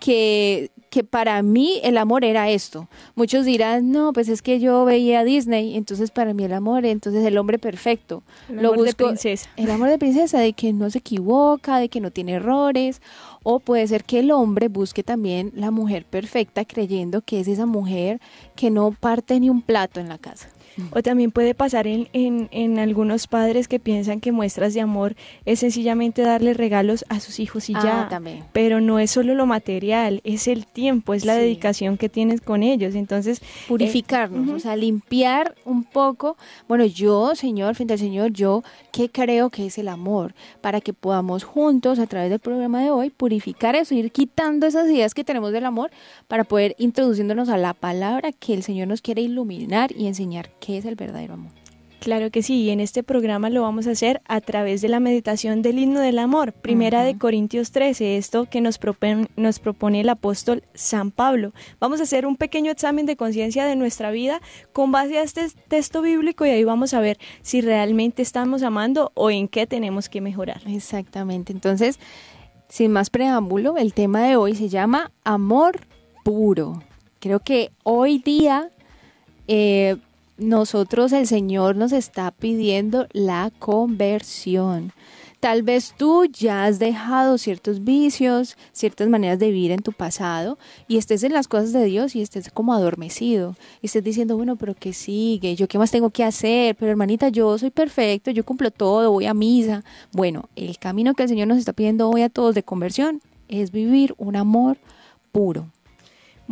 que, 0.00 0.70
que 0.88 1.04
para 1.04 1.42
mí 1.42 1.78
el 1.82 1.98
amor 1.98 2.24
era 2.24 2.48
esto? 2.48 2.88
Muchos 3.14 3.44
dirán, 3.44 3.92
no, 3.92 4.14
pues 4.14 4.30
es 4.30 4.40
que 4.40 4.60
yo 4.60 4.86
veía 4.86 5.24
Disney, 5.24 5.76
entonces 5.76 6.10
para 6.10 6.32
mí 6.32 6.44
el 6.44 6.54
amor, 6.54 6.86
entonces 6.86 7.22
el 7.26 7.36
hombre 7.36 7.58
perfecto. 7.58 8.22
El 8.48 8.64
amor 8.64 8.82
de 8.82 8.94
princesa. 8.94 9.50
El 9.58 9.70
amor 9.70 9.90
de 9.90 9.98
princesa, 9.98 10.38
de 10.38 10.54
que 10.54 10.72
no 10.72 10.88
se 10.88 11.00
equivoca, 11.00 11.76
de 11.80 11.90
que 11.90 12.00
no 12.00 12.12
tiene 12.12 12.32
errores 12.32 13.02
o 13.42 13.60
puede 13.60 13.86
ser 13.86 14.04
que 14.04 14.20
el 14.20 14.30
hombre 14.30 14.68
busque 14.68 15.02
también 15.02 15.52
la 15.54 15.70
mujer 15.70 16.04
perfecta 16.04 16.64
creyendo 16.64 17.22
que 17.22 17.40
es 17.40 17.48
esa 17.48 17.66
mujer 17.66 18.20
que 18.54 18.70
no 18.70 18.92
parte 18.92 19.38
ni 19.40 19.50
un 19.50 19.62
plato 19.62 20.00
en 20.00 20.08
la 20.08 20.18
casa. 20.18 20.48
O 20.90 21.02
también 21.02 21.30
puede 21.30 21.54
pasar 21.54 21.86
en, 21.86 22.08
en, 22.12 22.78
algunos 22.78 23.26
padres 23.26 23.68
que 23.68 23.78
piensan 23.78 24.20
que 24.20 24.32
muestras 24.32 24.74
de 24.74 24.80
amor 24.80 25.14
es 25.44 25.60
sencillamente 25.60 26.22
darle 26.22 26.54
regalos 26.54 27.04
a 27.08 27.20
sus 27.20 27.40
hijos 27.40 27.68
y 27.68 27.74
ah, 27.76 28.08
ya. 28.10 28.20
Pero 28.52 28.80
no 28.80 28.98
es 28.98 29.10
solo 29.10 29.34
lo 29.34 29.46
material, 29.46 30.20
es 30.24 30.48
el 30.48 30.66
tiempo, 30.66 31.14
es 31.14 31.24
la 31.24 31.34
dedicación 31.34 31.98
que 31.98 32.08
tienes 32.08 32.40
con 32.40 32.62
ellos. 32.62 32.94
Entonces, 32.94 33.42
purificarnos, 33.68 34.48
eh, 34.48 34.52
o 34.52 34.58
sea, 34.58 34.76
limpiar 34.76 35.54
un 35.64 35.84
poco. 35.84 36.36
Bueno, 36.68 36.84
yo, 36.86 37.34
Señor, 37.34 37.74
frente 37.74 37.94
al 37.94 37.98
Señor, 38.00 38.32
yo, 38.32 38.62
¿qué 38.92 39.10
creo 39.10 39.50
que 39.50 39.66
es 39.66 39.78
el 39.78 39.88
amor? 39.88 40.34
Para 40.60 40.80
que 40.80 40.92
podamos 40.92 41.44
juntos, 41.44 41.98
a 41.98 42.06
través 42.06 42.30
del 42.30 42.40
programa 42.40 42.82
de 42.82 42.90
hoy, 42.90 43.10
purificar 43.10 43.76
eso, 43.76 43.94
ir 43.94 44.10
quitando 44.12 44.66
esas 44.66 44.88
ideas 44.88 45.14
que 45.14 45.24
tenemos 45.24 45.52
del 45.52 45.66
amor 45.66 45.90
para 46.28 46.44
poder 46.44 46.74
introduciéndonos 46.78 47.48
a 47.48 47.56
la 47.56 47.74
palabra 47.74 48.32
que 48.32 48.54
el 48.54 48.62
Señor 48.62 48.88
nos 48.88 49.02
quiere 49.02 49.22
iluminar 49.22 49.92
y 49.92 50.06
enseñar 50.06 50.50
qué 50.64 50.78
es 50.78 50.84
el 50.84 50.94
verdadero 50.94 51.34
amor. 51.34 51.50
Claro 51.98 52.32
que 52.32 52.42
sí, 52.42 52.62
y 52.62 52.70
en 52.70 52.80
este 52.80 53.04
programa 53.04 53.48
lo 53.48 53.62
vamos 53.62 53.86
a 53.86 53.92
hacer 53.92 54.22
a 54.26 54.40
través 54.40 54.80
de 54.82 54.88
la 54.88 54.98
meditación 54.98 55.62
del 55.62 55.78
himno 55.78 56.00
del 56.00 56.18
amor, 56.18 56.52
primera 56.52 57.04
de 57.04 57.16
Corintios 57.16 57.70
13, 57.70 58.16
esto 58.16 58.46
que 58.46 58.60
nos 58.60 58.78
propone, 58.78 59.28
nos 59.36 59.60
propone 59.60 60.00
el 60.00 60.08
apóstol 60.08 60.64
San 60.74 61.12
Pablo. 61.12 61.52
Vamos 61.78 62.00
a 62.00 62.02
hacer 62.02 62.26
un 62.26 62.36
pequeño 62.36 62.72
examen 62.72 63.06
de 63.06 63.14
conciencia 63.14 63.66
de 63.66 63.76
nuestra 63.76 64.10
vida 64.10 64.40
con 64.72 64.90
base 64.90 65.18
a 65.18 65.22
este 65.22 65.46
texto 65.68 66.02
bíblico 66.02 66.44
y 66.44 66.50
ahí 66.50 66.64
vamos 66.64 66.92
a 66.92 66.98
ver 66.98 67.18
si 67.40 67.60
realmente 67.60 68.22
estamos 68.22 68.64
amando 68.64 69.12
o 69.14 69.30
en 69.30 69.46
qué 69.46 69.68
tenemos 69.68 70.08
que 70.08 70.20
mejorar. 70.20 70.60
Exactamente, 70.66 71.52
entonces, 71.52 72.00
sin 72.68 72.90
más 72.90 73.10
preámbulo, 73.10 73.76
el 73.76 73.94
tema 73.94 74.22
de 74.22 74.34
hoy 74.34 74.56
se 74.56 74.68
llama 74.68 75.12
amor 75.22 75.78
puro. 76.24 76.82
Creo 77.20 77.38
que 77.38 77.70
hoy 77.84 78.18
día... 78.18 78.70
Eh, 79.46 79.98
nosotros 80.38 81.12
el 81.12 81.26
Señor 81.26 81.76
nos 81.76 81.92
está 81.92 82.30
pidiendo 82.30 83.06
la 83.12 83.50
conversión. 83.58 84.92
Tal 85.42 85.64
vez 85.64 85.92
tú 85.98 86.24
ya 86.26 86.66
has 86.66 86.78
dejado 86.78 87.36
ciertos 87.36 87.82
vicios, 87.82 88.56
ciertas 88.70 89.08
maneras 89.08 89.40
de 89.40 89.50
vivir 89.50 89.72
en 89.72 89.82
tu 89.82 89.90
pasado 89.90 90.56
y 90.86 90.98
estés 90.98 91.24
en 91.24 91.32
las 91.32 91.48
cosas 91.48 91.72
de 91.72 91.84
Dios 91.84 92.14
y 92.14 92.22
estés 92.22 92.48
como 92.50 92.72
adormecido. 92.72 93.56
Y 93.80 93.86
estés 93.86 94.04
diciendo, 94.04 94.36
bueno, 94.36 94.54
pero 94.54 94.76
¿qué 94.78 94.92
sigue? 94.92 95.56
¿Yo 95.56 95.66
qué 95.66 95.78
más 95.78 95.90
tengo 95.90 96.10
que 96.10 96.22
hacer? 96.22 96.76
Pero 96.76 96.92
hermanita, 96.92 97.28
yo 97.28 97.58
soy 97.58 97.70
perfecto, 97.70 98.30
yo 98.30 98.44
cumplo 98.44 98.70
todo, 98.70 99.10
voy 99.10 99.26
a 99.26 99.34
misa. 99.34 99.82
Bueno, 100.12 100.48
el 100.54 100.78
camino 100.78 101.14
que 101.14 101.24
el 101.24 101.28
Señor 101.28 101.48
nos 101.48 101.58
está 101.58 101.72
pidiendo 101.72 102.08
hoy 102.08 102.22
a 102.22 102.28
todos 102.28 102.54
de 102.54 102.62
conversión 102.62 103.20
es 103.48 103.72
vivir 103.72 104.14
un 104.18 104.36
amor 104.36 104.78
puro. 105.32 105.66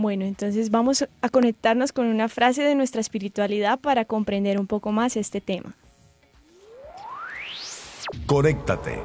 Bueno, 0.00 0.24
entonces 0.24 0.70
vamos 0.70 1.06
a 1.20 1.28
conectarnos 1.28 1.92
con 1.92 2.06
una 2.06 2.30
frase 2.30 2.62
de 2.62 2.74
nuestra 2.74 3.02
espiritualidad 3.02 3.78
para 3.78 4.06
comprender 4.06 4.58
un 4.58 4.66
poco 4.66 4.92
más 4.92 5.14
este 5.14 5.42
tema. 5.42 5.74
Conéctate 8.24 9.02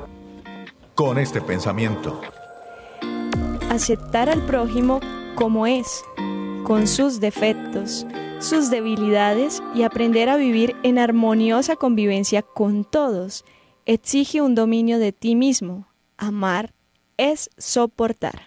con 0.96 1.18
este 1.18 1.42
pensamiento. 1.42 2.22
Aceptar 3.70 4.30
al 4.30 4.46
prójimo 4.46 5.02
como 5.36 5.68
es, 5.68 6.06
con 6.64 6.88
sus 6.88 7.20
defectos, 7.20 8.08
sus 8.40 8.70
debilidades 8.70 9.62
y 9.75 9.84
aprender 9.84 10.30
a 10.30 10.38
vivir 10.38 10.78
en 10.84 10.98
armoniosa 10.98 11.75
convivencia 11.75 12.42
con 12.42 12.86
todos 12.86 13.44
exige 13.86 14.42
un 14.42 14.56
dominio 14.56 14.98
de 14.98 15.12
ti 15.12 15.36
mismo. 15.36 15.90
Amar 16.16 16.74
es 17.18 17.50
soportar. 17.58 18.44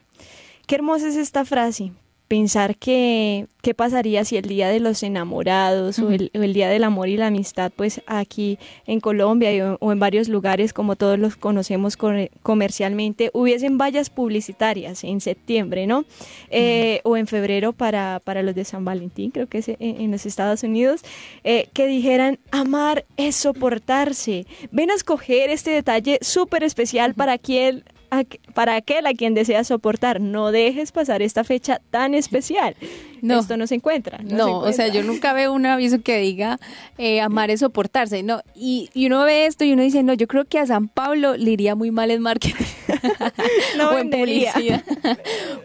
Qué 0.66 0.76
hermosa 0.76 1.08
es 1.08 1.16
esta 1.16 1.44
frase, 1.44 1.92
pensar 2.28 2.76
que 2.76 3.46
qué 3.62 3.74
pasaría 3.74 4.24
si 4.24 4.36
el 4.36 4.44
día 4.44 4.68
de 4.68 4.80
los 4.80 5.02
enamorados 5.02 5.98
o, 5.98 6.10
el, 6.10 6.30
día 6.52 6.68
del 6.68 6.84
amor 6.84 7.08
y 7.08 7.16
la 7.16 7.26
amistad, 7.26 7.72
pues 7.74 8.02
aquí 8.06 8.58
en 8.86 9.00
Colombia 9.00 9.76
o, 9.80 9.92
en 9.92 9.98
varios 9.98 10.28
lugares 10.28 10.72
como 10.72 10.94
todos 10.94 11.18
los 11.18 11.36
conocemos 11.36 11.96
comercialmente, 12.42 13.30
hubiesen 13.32 13.78
vallas 13.78 14.10
publicitarias 14.10 15.02
en 15.04 15.20
septiembre, 15.20 15.86
¿no? 15.86 16.04
Eh, 16.50 17.00
o 17.04 17.16
en 17.16 17.26
febrero 17.26 17.72
para, 17.72 18.20
para 18.22 18.42
los 18.42 18.54
de 18.54 18.64
San 18.64 18.84
Valentín, 18.84 19.30
creo 19.30 19.46
que 19.46 19.58
es 19.58 19.68
en, 19.68 20.10
los 20.10 20.26
Estados 20.26 20.62
Unidos, 20.62 21.02
eh, 21.44 21.68
que 21.72 21.86
dijeran, 21.86 22.38
amar 22.50 23.04
es 23.16 23.36
soportarse. 23.36 24.46
Ven 24.70 24.90
a 24.90 24.94
escoger 24.94 25.50
este 25.50 25.70
detalle 25.70 26.18
súper 26.20 26.62
especial 26.62 27.14
para 27.14 27.38
quien 27.38 27.84
para 28.54 28.76
aquel 28.76 29.06
a 29.06 29.14
quien 29.14 29.34
desea 29.34 29.64
soportar. 29.64 30.20
No 30.20 30.52
dejes 30.52 30.92
pasar 30.92 31.22
esta 31.22 31.44
fecha 31.44 31.80
tan 31.90 32.14
especial. 32.14 32.74
No, 33.20 33.40
Esto 33.40 33.56
no 33.56 33.66
se 33.66 33.74
encuentra. 33.74 34.20
No, 34.22 34.60
o 34.60 34.72
sea, 34.72 34.86
yo 34.86 35.02
nunca 35.02 35.32
veo 35.32 35.52
un 35.52 35.66
aviso 35.66 36.00
que 36.02 36.18
diga 36.18 36.60
eh, 36.98 37.20
amar 37.20 37.50
es 37.50 37.58
soportarse. 37.58 38.22
No, 38.22 38.42
y, 38.54 38.90
uno 38.94 39.24
ve 39.24 39.46
esto 39.46 39.64
y 39.64 39.72
uno 39.72 39.82
dice, 39.82 40.04
no, 40.04 40.14
yo 40.14 40.28
creo 40.28 40.44
que 40.44 40.60
a 40.60 40.66
San 40.66 40.86
Pablo 40.86 41.36
le 41.36 41.50
iría 41.50 41.74
muy 41.74 41.90
mal 41.90 42.12
en 42.12 42.22
marketing 42.22 42.64
no 43.76 43.90
o 43.94 43.98
en 43.98 44.10
publicidad. 44.10 44.84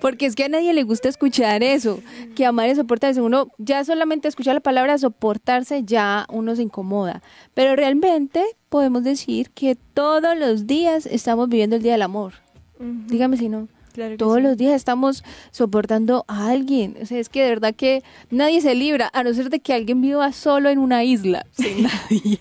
Porque 0.01 0.25
es 0.25 0.35
que 0.35 0.45
a 0.45 0.49
nadie 0.49 0.73
le 0.73 0.81
gusta 0.81 1.09
escuchar 1.09 1.63
eso, 1.63 1.99
que 2.35 2.45
amar 2.45 2.69
es 2.69 2.77
soportarse. 2.77 3.21
Uno 3.21 3.49
ya 3.57 3.83
solamente 3.85 4.27
escucha 4.27 4.53
la 4.53 4.59
palabra 4.59 4.97
soportarse, 4.97 5.83
ya 5.83 6.25
uno 6.29 6.55
se 6.55 6.63
incomoda. 6.63 7.21
Pero 7.53 7.75
realmente 7.75 8.43
podemos 8.73 9.03
decir 9.03 9.51
que 9.51 9.75
todos 9.75 10.35
los 10.35 10.65
días 10.65 11.05
estamos 11.05 11.47
viviendo 11.47 11.75
el 11.75 11.83
Día 11.83 11.91
del 11.91 12.01
Amor. 12.01 12.33
Dígame 12.79 13.37
si 13.37 13.47
no. 13.47 13.67
Todos 14.17 14.41
los 14.41 14.57
días 14.57 14.73
estamos 14.73 15.23
soportando 15.51 16.25
a 16.27 16.49
alguien. 16.49 16.97
O 16.99 17.05
sea, 17.05 17.19
es 17.19 17.29
que 17.29 17.43
de 17.43 17.49
verdad 17.49 17.75
que 17.75 18.01
nadie 18.31 18.61
se 18.61 18.73
libra, 18.73 19.11
a 19.13 19.23
no 19.23 19.31
ser 19.35 19.51
de 19.51 19.59
que 19.59 19.75
alguien 19.75 20.01
viva 20.01 20.31
solo 20.31 20.69
en 20.69 20.79
una 20.79 21.03
isla, 21.03 21.45
sin 21.51 21.83
nadie. 22.09 22.39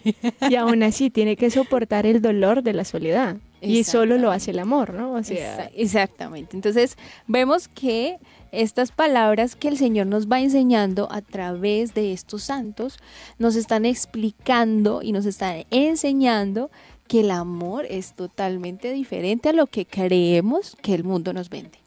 y 0.48 0.54
aún 0.54 0.82
así 0.82 1.10
tiene 1.10 1.36
que 1.36 1.50
soportar 1.50 2.06
el 2.06 2.22
dolor 2.22 2.62
de 2.62 2.72
la 2.72 2.86
soledad. 2.86 3.36
Y 3.60 3.84
solo 3.84 4.16
lo 4.16 4.30
hace 4.30 4.52
el 4.52 4.58
amor, 4.58 4.94
¿no? 4.94 5.12
O 5.12 5.22
sea... 5.22 5.70
Exactamente. 5.76 6.56
Entonces, 6.56 6.96
vemos 7.26 7.68
que 7.68 8.16
estas 8.52 8.92
palabras 8.92 9.56
que 9.56 9.68
el 9.68 9.78
Señor 9.78 10.06
nos 10.06 10.28
va 10.28 10.40
enseñando 10.40 11.09
a 11.11 11.23
través 11.23 11.94
de 11.94 12.12
estos 12.12 12.44
santos 12.44 12.99
nos 13.38 13.56
están 13.56 13.87
explicando 13.87 15.00
y 15.02 15.12
nos 15.12 15.26
están 15.26 15.64
enseñando 15.71 16.71
que 17.09 17.21
el 17.21 17.30
amor 17.30 17.87
es 17.90 18.14
totalmente 18.14 18.92
diferente 18.92 19.49
a 19.49 19.52
lo 19.52 19.66
que 19.66 19.87
creemos 19.87 20.76
que 20.82 20.94
el 20.94 21.02
mundo 21.02 21.32
nos 21.32 21.50
vende. 21.50 21.81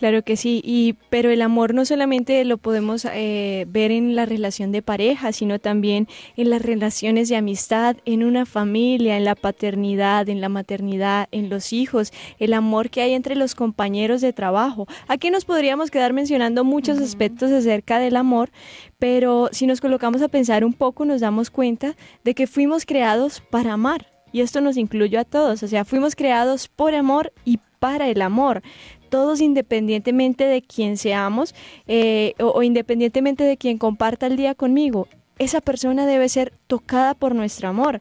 Claro 0.00 0.22
que 0.22 0.38
sí, 0.38 0.62
y, 0.64 0.94
pero 1.10 1.28
el 1.28 1.42
amor 1.42 1.74
no 1.74 1.84
solamente 1.84 2.42
lo 2.46 2.56
podemos 2.56 3.04
eh, 3.04 3.66
ver 3.68 3.90
en 3.90 4.16
la 4.16 4.24
relación 4.24 4.72
de 4.72 4.80
pareja, 4.80 5.30
sino 5.30 5.58
también 5.58 6.08
en 6.38 6.48
las 6.48 6.62
relaciones 6.62 7.28
de 7.28 7.36
amistad, 7.36 7.98
en 8.06 8.24
una 8.24 8.46
familia, 8.46 9.18
en 9.18 9.26
la 9.26 9.34
paternidad, 9.34 10.30
en 10.30 10.40
la 10.40 10.48
maternidad, 10.48 11.28
en 11.32 11.50
los 11.50 11.74
hijos, 11.74 12.14
el 12.38 12.54
amor 12.54 12.88
que 12.88 13.02
hay 13.02 13.12
entre 13.12 13.34
los 13.36 13.54
compañeros 13.54 14.22
de 14.22 14.32
trabajo. 14.32 14.86
Aquí 15.06 15.28
nos 15.28 15.44
podríamos 15.44 15.90
quedar 15.90 16.14
mencionando 16.14 16.64
muchos 16.64 16.98
aspectos 16.98 17.50
acerca 17.50 17.98
del 17.98 18.16
amor, 18.16 18.48
pero 18.98 19.50
si 19.52 19.66
nos 19.66 19.82
colocamos 19.82 20.22
a 20.22 20.28
pensar 20.28 20.64
un 20.64 20.72
poco 20.72 21.04
nos 21.04 21.20
damos 21.20 21.50
cuenta 21.50 21.94
de 22.24 22.34
que 22.34 22.46
fuimos 22.46 22.86
creados 22.86 23.42
para 23.50 23.74
amar. 23.74 24.06
Y 24.32 24.40
esto 24.40 24.62
nos 24.62 24.78
incluye 24.78 25.18
a 25.18 25.26
todos, 25.26 25.62
o 25.62 25.68
sea, 25.68 25.84
fuimos 25.84 26.16
creados 26.16 26.68
por 26.68 26.94
amor 26.94 27.34
y 27.44 27.58
para 27.80 28.08
el 28.08 28.22
amor 28.22 28.62
todos 29.10 29.40
independientemente 29.40 30.44
de 30.44 30.62
quién 30.62 30.96
seamos 30.96 31.54
eh, 31.86 32.34
o, 32.38 32.62
independientemente 32.62 33.44
de 33.44 33.56
quien 33.56 33.76
comparta 33.76 34.26
el 34.26 34.36
día 34.36 34.54
conmigo, 34.54 35.08
esa 35.38 35.60
persona 35.60 36.06
debe 36.06 36.28
ser 36.28 36.52
tocada 36.66 37.14
por 37.14 37.34
nuestro 37.34 37.68
amor. 37.68 38.00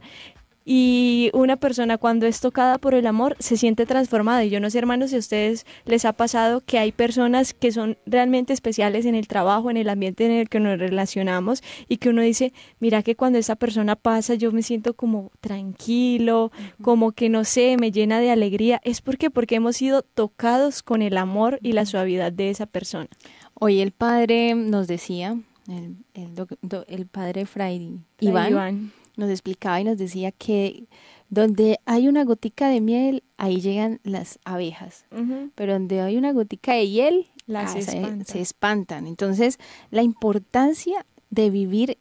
Y 0.72 1.32
una 1.34 1.56
persona 1.56 1.98
cuando 1.98 2.28
es 2.28 2.42
tocada 2.42 2.78
por 2.78 2.94
el 2.94 3.08
amor 3.08 3.36
se 3.40 3.58
siente 3.58 3.88
transformada. 3.88 4.46
Y 4.46 4.52
yo 4.52 4.60
no 4.60 4.70
sé, 4.70 4.78
hermanos, 4.78 5.10
si 5.10 5.16
a 5.16 5.20
ustedes 5.20 5.66
les 5.86 6.06
ha 6.06 6.14
pasado 6.14 6.62
que 6.64 6.78
hay 6.78 6.92
personas 6.92 7.56
que 7.56 7.72
son 7.72 7.98
realmente 8.06 8.54
especiales 8.54 9.08
en 9.08 9.16
el 9.16 9.28
trabajo, 9.28 9.72
en 9.72 9.78
el 9.78 9.90
ambiente 9.90 10.28
en 10.28 10.32
el 10.32 10.48
que 10.48 10.60
nos 10.60 10.78
relacionamos 10.78 11.64
y 11.88 11.98
que 11.98 12.10
uno 12.10 12.22
dice, 12.22 12.54
mira 12.80 13.02
que 13.02 13.16
cuando 13.16 13.40
esa 13.40 13.56
persona 13.56 13.96
pasa 13.96 14.36
yo 14.36 14.52
me 14.52 14.62
siento 14.62 14.94
como 14.94 15.32
tranquilo, 15.42 16.52
como 16.84 17.14
que 17.14 17.30
no 17.30 17.46
sé, 17.46 17.76
me 17.78 17.92
llena 17.92 18.20
de 18.20 18.30
alegría. 18.30 18.80
¿Es 18.84 19.02
porque 19.02 19.32
Porque 19.32 19.56
hemos 19.56 19.76
sido 19.76 20.04
tocados 20.04 20.84
con 20.84 21.02
el 21.02 21.18
amor 21.18 21.58
y 21.64 21.72
la 21.72 21.88
suavidad 21.88 22.32
de 22.32 22.52
esa 22.52 22.68
persona. 22.68 23.10
Hoy 23.56 23.80
el 23.80 23.92
padre 23.92 24.54
nos 24.54 24.86
decía, 24.86 25.36
el, 25.68 25.96
el, 26.14 27.08
padre 27.08 27.48
Fray 27.48 28.02
Iván 28.20 28.92
nos 29.20 29.30
explicaba 29.30 29.80
y 29.80 29.84
nos 29.84 29.98
decía 29.98 30.32
que 30.32 30.88
donde 31.30 31.80
hay 31.86 32.08
una 32.08 32.24
gotica 32.24 32.70
de 32.70 32.82
miel, 32.82 33.24
ahí 33.38 33.62
llegan 33.62 34.00
las 34.04 34.40
abejas, 34.46 35.06
pero 35.54 35.74
donde 35.74 36.02
hay 36.02 36.18
una 36.18 36.34
gotica 36.34 36.74
de 36.74 36.90
hiel, 36.90 37.28
las 37.46 37.76
ah, 37.76 38.18
se, 38.26 38.42
espantan. 38.42 39.06
Entonces, 39.06 39.60
la 39.92 40.02
importancia 40.02 41.06
de 41.30 41.52
vivir, 41.52 42.00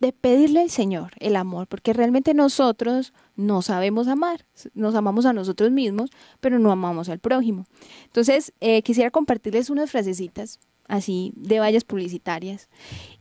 de 0.00 0.12
pedirle 0.12 0.60
al 0.60 0.70
Señor 0.70 1.12
el 1.18 1.36
amor, 1.36 1.66
porque 1.66 1.94
realmente 1.94 2.34
nosotros 2.34 3.14
no 3.36 3.62
sabemos 3.62 4.06
amar, 4.08 4.44
nos 4.74 4.94
amamos 4.94 5.24
a 5.24 5.32
nosotros 5.32 5.70
mismos, 5.70 6.10
pero 6.40 6.58
no 6.58 6.70
amamos 6.70 7.08
al 7.08 7.20
prójimo. 7.20 7.64
Entonces, 8.04 8.52
eh, 8.60 8.82
quisiera 8.82 9.10
compartirles 9.10 9.70
unas 9.70 9.90
frasecitas 9.90 10.58
así 10.88 11.32
de 11.36 11.60
vallas 11.60 11.84
publicitarias. 11.84 12.68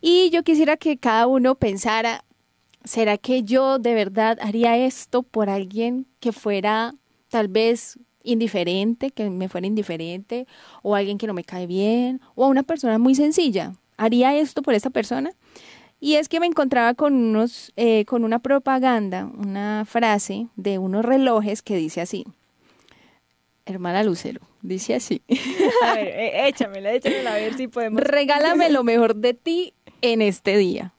Y 0.01 0.29
yo 0.31 0.43
quisiera 0.43 0.77
que 0.77 0.97
cada 0.97 1.27
uno 1.27 1.55
pensara 1.55 2.23
¿será 2.87 3.17
que 3.17 3.43
yo 3.43 3.79
de 3.79 3.93
verdad 3.93 4.37
haría 4.41 4.77
esto 4.77 5.21
por 5.21 5.49
alguien 5.49 6.07
que 6.19 6.31
fuera 6.31 6.93
tal 7.29 7.47
vez 7.47 7.99
indiferente, 8.23 9.11
que 9.11 9.29
me 9.29 9.49
fuera 9.49 9.67
indiferente, 9.67 10.47
o 10.81 10.95
alguien 10.95 11.17
que 11.17 11.27
no 11.27 11.33
me 11.33 11.43
cae 11.43 11.67
bien, 11.67 12.21
o 12.35 12.45
a 12.45 12.47
una 12.47 12.63
persona 12.63 12.97
muy 12.97 13.13
sencilla? 13.13 13.73
¿Haría 13.97 14.35
esto 14.35 14.61
por 14.61 14.73
esa 14.73 14.89
persona? 14.89 15.31
Y 15.99 16.15
es 16.15 16.29
que 16.29 16.39
me 16.39 16.45
encontraba 16.45 16.93
con 16.93 17.13
unos, 17.13 17.73
eh, 17.75 18.05
con 18.05 18.23
una 18.23 18.39
propaganda, 18.39 19.25
una 19.25 19.83
frase 19.85 20.47
de 20.55 20.77
unos 20.77 21.03
relojes 21.03 21.61
que 21.61 21.75
dice 21.75 22.01
así. 22.01 22.25
Hermana 23.65 24.03
Lucero, 24.03 24.41
dice 24.61 24.95
así. 24.95 25.21
A 25.83 25.95
ver, 25.95 26.07
eh, 26.07 26.47
échamela, 26.47 26.93
échamela 26.93 27.33
a 27.33 27.37
ver 27.37 27.55
si 27.55 27.67
podemos. 27.67 28.01
Regálame 28.01 28.69
lo 28.69 28.83
mejor 28.83 29.15
de 29.15 29.33
ti 29.33 29.73
en 30.01 30.21
este 30.21 30.55
día 30.55 30.93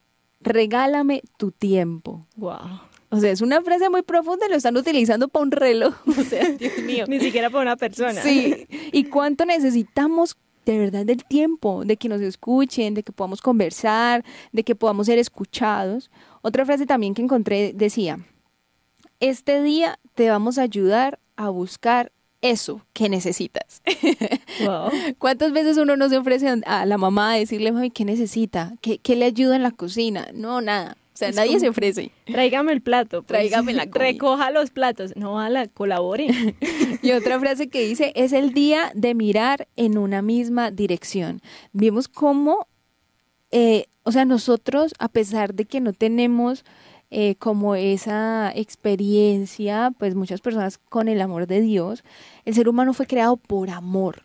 regálame 0.49 1.23
tu 1.37 1.53
tiempo. 1.53 2.27
Wow. 2.37 2.81
O 3.11 3.21
sea, 3.21 3.31
es 3.31 3.41
una 3.41 3.63
frase 3.63 3.89
muy 3.89 4.03
profunda 4.03 4.47
y 4.47 4.51
lo 4.51 4.57
están 4.57 4.77
utilizando 4.77 5.29
para 5.29 5.45
un 5.45 5.51
reloj. 5.51 5.95
O 6.07 6.23
sea, 6.25 6.49
Dios 6.51 6.79
mío. 6.85 7.05
Ni 7.09 7.21
siquiera 7.21 7.51
para 7.51 7.63
una 7.63 7.77
persona. 7.77 8.21
Sí. 8.23 8.67
¿Y 8.93 9.05
cuánto 9.05 9.47
necesitamos 9.47 10.37
de 10.67 10.79
verdad 10.79 11.07
del 11.07 11.25
tiempo? 11.25 11.85
De 11.85 11.97
que 11.97 12.09
nos 12.09 12.21
escuchen, 12.21 12.95
de 12.95 13.03
que 13.03 13.13
podamos 13.13 13.41
conversar, 13.41 14.25
de 14.53 14.63
que 14.65 14.75
podamos 14.75 15.07
ser 15.07 15.19
escuchados. 15.19 16.11
Otra 16.43 16.67
frase 16.67 16.87
también 16.87 17.15
que 17.15 17.23
encontré 17.23 17.73
decía, 17.75 18.19
este 19.21 19.63
día 19.63 19.99
te 20.15 20.29
vamos 20.29 20.59
a 20.59 20.63
ayudar 20.63 21.19
a 21.37 21.49
buscar 21.49 22.13
eso 22.41 22.83
que 22.93 23.09
necesitas. 23.09 23.83
¿Cuántas 25.19 25.53
veces 25.53 25.77
uno 25.77 25.97
no 25.97 26.09
se 26.09 26.19
ofrece 26.19 26.49
a 26.65 26.87
la 26.87 26.99
mamá 26.99 27.33
a 27.33 27.37
decirle, 27.37 27.73
mami, 27.73 27.91
¿qué 27.91 28.05
necesita? 28.05 28.75
¿Qué, 28.81 29.17
le 29.17 29.25
ayuda 29.25 29.57
en 29.57 29.63
la 29.63 29.73
cocina? 29.73 30.29
No, 30.33 30.61
nada. 30.61 30.97
O 31.15 31.19
sea, 31.19 31.33
nadie 31.33 31.59
se 31.59 31.69
ofrece. 31.69 32.13
Tráigame 32.27 32.73
el 32.73 32.81
plato. 32.81 33.23
Pues. 33.23 33.27
Tráigame 33.27 33.73
la 33.73 33.87
comida. 33.91 34.11
Recoja 34.11 34.51
los 34.53 34.71
platos. 34.71 35.17
No, 35.17 35.41
a 35.41 35.51
la 35.51 35.67
colabore. 35.67 36.29
y 37.03 37.11
otra 37.11 37.41
frase 37.41 37.69
que 37.69 37.85
dice, 37.85 38.13
es 38.15 38.33
el 38.33 38.53
día 38.53 38.93
de 38.95 39.15
mirar 39.15 39.67
en 39.75 39.99
una 39.99 40.23
misma 40.23 40.71
dirección. 40.71 41.43
Vimos 41.73 42.07
cómo, 42.07 42.69
eh, 43.51 43.87
o 44.05 44.13
sea, 44.13 44.25
nosotros, 44.25 44.95
a 45.01 45.09
pesar 45.09 45.55
de 45.55 45.65
que 45.65 45.81
no 45.81 45.93
tenemos 45.93 46.65
eh, 47.11 47.37
como 47.37 47.75
esa 47.75 48.53
experiencia, 48.55 49.93
pues 49.99 50.15
muchas 50.15 50.41
personas 50.41 50.79
con 50.79 51.09
el 51.09 51.21
amor 51.21 51.47
de 51.47 51.61
Dios, 51.61 52.05
el 52.45 52.55
ser 52.55 52.69
humano 52.69 52.93
fue 52.93 53.07
creado 53.07 53.37
por 53.37 53.71
amor 53.71 54.25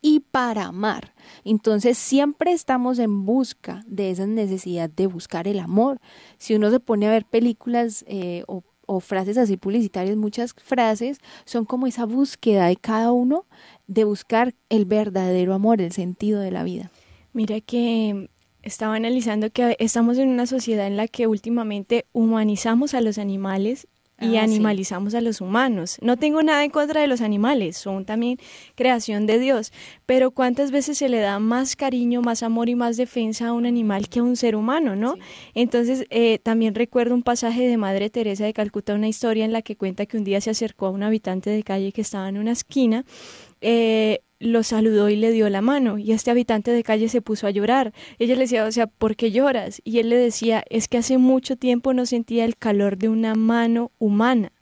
y 0.00 0.20
para 0.20 0.66
amar. 0.66 1.14
Entonces 1.44 1.98
siempre 1.98 2.52
estamos 2.52 2.98
en 2.98 3.24
busca 3.24 3.84
de 3.86 4.10
esa 4.10 4.26
necesidad 4.26 4.88
de 4.88 5.06
buscar 5.06 5.48
el 5.48 5.58
amor. 5.58 6.00
Si 6.38 6.54
uno 6.54 6.70
se 6.70 6.80
pone 6.80 7.06
a 7.06 7.10
ver 7.10 7.24
películas 7.24 8.04
eh, 8.06 8.44
o, 8.46 8.62
o 8.86 9.00
frases 9.00 9.36
así 9.36 9.56
publicitarias, 9.56 10.16
muchas 10.16 10.54
frases 10.54 11.18
son 11.44 11.64
como 11.64 11.86
esa 11.86 12.06
búsqueda 12.06 12.66
de 12.68 12.76
cada 12.76 13.12
uno 13.12 13.46
de 13.88 14.04
buscar 14.04 14.54
el 14.68 14.84
verdadero 14.84 15.54
amor, 15.54 15.80
el 15.80 15.92
sentido 15.92 16.40
de 16.40 16.50
la 16.50 16.64
vida. 16.64 16.90
Mira 17.32 17.60
que 17.60 18.30
estaba 18.66 18.94
analizando 18.96 19.50
que 19.50 19.76
estamos 19.78 20.18
en 20.18 20.28
una 20.28 20.46
sociedad 20.46 20.86
en 20.86 20.96
la 20.96 21.06
que 21.08 21.26
últimamente 21.26 22.04
humanizamos 22.12 22.94
a 22.94 23.00
los 23.00 23.16
animales 23.18 23.86
y 24.18 24.28
Ah, 24.38 24.46
sí. 24.46 24.54
animalizamos 24.54 25.14
a 25.14 25.20
los 25.20 25.42
humanos. 25.42 25.98
No 26.00 26.16
tengo 26.16 26.42
nada 26.42 26.64
en 26.64 26.70
contra 26.70 27.02
de 27.02 27.06
los 27.06 27.20
animales, 27.20 27.76
son 27.76 28.06
también 28.06 28.38
creación 28.74 29.26
de 29.26 29.38
Dios, 29.38 29.72
pero 30.06 30.30
cuántas 30.30 30.70
veces 30.70 30.96
se 30.96 31.10
le 31.10 31.18
da 31.20 31.38
más 31.38 31.76
cariño, 31.76 32.22
más 32.22 32.42
amor 32.42 32.70
y 32.70 32.74
más 32.74 32.96
defensa 32.96 33.48
a 33.48 33.52
un 33.52 33.66
animal 33.66 34.08
que 34.08 34.20
a 34.20 34.22
un 34.22 34.36
ser 34.36 34.56
humano, 34.56 34.96
¿no? 34.96 35.16
Entonces, 35.54 36.06
eh, 36.08 36.38
también 36.42 36.74
recuerdo 36.74 37.14
un 37.14 37.22
pasaje 37.22 37.68
de 37.68 37.76
Madre 37.76 38.08
Teresa 38.08 38.46
de 38.46 38.54
Calcuta, 38.54 38.94
una 38.94 39.06
historia 39.08 39.44
en 39.44 39.52
la 39.52 39.60
que 39.60 39.76
cuenta 39.76 40.06
que 40.06 40.16
un 40.16 40.24
día 40.24 40.40
se 40.40 40.48
acercó 40.48 40.86
a 40.86 40.90
un 40.90 41.02
habitante 41.02 41.50
de 41.50 41.62
calle 41.62 41.92
que 41.92 42.00
estaba 42.00 42.28
en 42.30 42.38
una 42.38 42.52
esquina, 42.52 43.04
eh, 43.60 44.20
lo 44.38 44.62
saludó 44.62 45.08
y 45.08 45.16
le 45.16 45.30
dio 45.30 45.48
la 45.48 45.62
mano 45.62 45.98
y 45.98 46.12
este 46.12 46.30
habitante 46.30 46.70
de 46.70 46.82
calle 46.82 47.08
se 47.08 47.22
puso 47.22 47.46
a 47.46 47.50
llorar. 47.50 47.92
Ella 48.18 48.34
le 48.34 48.42
decía, 48.42 48.64
o 48.64 48.72
sea, 48.72 48.86
¿por 48.86 49.16
qué 49.16 49.30
lloras? 49.30 49.80
Y 49.84 49.98
él 49.98 50.08
le 50.08 50.16
decía, 50.16 50.64
es 50.70 50.88
que 50.88 50.98
hace 50.98 51.18
mucho 51.18 51.56
tiempo 51.56 51.94
no 51.94 52.06
sentía 52.06 52.44
el 52.44 52.56
calor 52.56 52.98
de 52.98 53.08
una 53.08 53.34
mano 53.34 53.92
humana. 53.98 54.52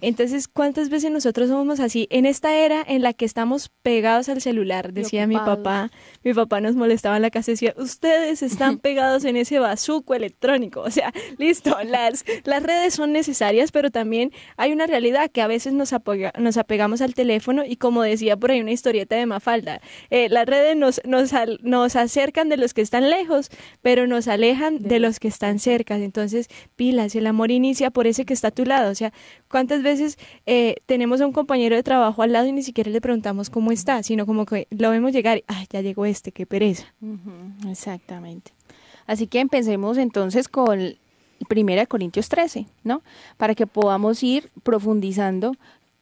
Entonces, 0.00 0.48
¿cuántas 0.48 0.88
veces 0.90 1.10
nosotros 1.10 1.48
somos 1.48 1.80
así? 1.80 2.06
En 2.10 2.26
esta 2.26 2.54
era 2.56 2.84
en 2.86 3.02
la 3.02 3.12
que 3.12 3.24
estamos 3.24 3.70
pegados 3.82 4.28
al 4.28 4.40
celular, 4.40 4.92
decía 4.92 5.26
mi 5.26 5.34
papá, 5.46 5.90
mi 6.24 6.34
papá 6.34 6.60
nos 6.60 6.74
molestaba 6.74 7.16
en 7.16 7.22
la 7.22 7.30
casa 7.30 7.50
y 7.50 7.54
decía, 7.54 7.74
ustedes 7.76 8.42
están 8.42 8.78
pegados 8.78 9.24
en 9.24 9.36
ese 9.36 9.58
bazuco 9.58 10.14
electrónico. 10.14 10.80
O 10.80 10.90
sea, 10.90 11.12
listo, 11.38 11.76
las, 11.84 12.24
las 12.44 12.62
redes 12.62 12.94
son 12.94 13.12
necesarias, 13.12 13.72
pero 13.72 13.90
también 13.90 14.32
hay 14.56 14.72
una 14.72 14.86
realidad 14.86 15.30
que 15.30 15.42
a 15.42 15.46
veces 15.46 15.72
nos, 15.72 15.92
nos 16.38 16.56
apegamos 16.56 17.00
al 17.00 17.14
teléfono 17.14 17.64
y 17.64 17.76
como 17.76 18.02
decía 18.02 18.36
por 18.36 18.50
ahí 18.50 18.60
una 18.60 18.72
historieta 18.72 19.16
de 19.16 19.26
Mafalda, 19.26 19.80
eh, 20.10 20.28
las 20.28 20.46
redes 20.46 20.76
nos, 20.76 21.00
nos, 21.04 21.32
al- 21.32 21.60
nos 21.62 21.96
acercan 21.96 22.48
de 22.48 22.56
los 22.56 22.74
que 22.74 22.80
están 22.80 23.10
lejos, 23.10 23.50
pero 23.82 24.06
nos 24.06 24.28
alejan 24.28 24.78
de 24.82 24.98
los 24.98 25.20
que 25.20 25.28
están 25.28 25.58
cerca. 25.58 25.96
Entonces, 25.96 26.48
pilas, 26.76 27.14
el 27.14 27.26
amor 27.26 27.50
inicia 27.50 27.90
por 27.90 28.06
ese 28.06 28.24
que 28.24 28.34
está 28.34 28.48
a 28.48 28.50
tu 28.50 28.64
lado. 28.64 28.90
O 28.90 28.94
sea, 28.94 29.12
¿cuántas 29.52 29.82
veces 29.82 30.18
eh, 30.46 30.76
tenemos 30.86 31.20
a 31.20 31.26
un 31.26 31.32
compañero 31.32 31.76
de 31.76 31.84
trabajo 31.84 32.22
al 32.22 32.32
lado 32.32 32.46
y 32.46 32.52
ni 32.52 32.62
siquiera 32.64 32.90
le 32.90 33.00
preguntamos 33.00 33.50
cómo 33.50 33.70
está, 33.70 34.02
sino 34.02 34.26
como 34.26 34.46
que 34.46 34.66
lo 34.70 34.90
vemos 34.90 35.12
llegar 35.12 35.38
y, 35.38 35.44
ay, 35.46 35.66
ya 35.70 35.82
llegó 35.82 36.06
este, 36.06 36.32
qué 36.32 36.46
pereza. 36.46 36.92
Exactamente. 37.68 38.52
Así 39.06 39.26
que 39.26 39.40
empecemos 39.40 39.98
entonces 39.98 40.48
con 40.48 40.80
1 40.80 41.86
Corintios 41.86 42.28
13, 42.28 42.66
¿no? 42.82 43.02
Para 43.36 43.54
que 43.54 43.66
podamos 43.66 44.22
ir 44.22 44.50
profundizando 44.62 45.54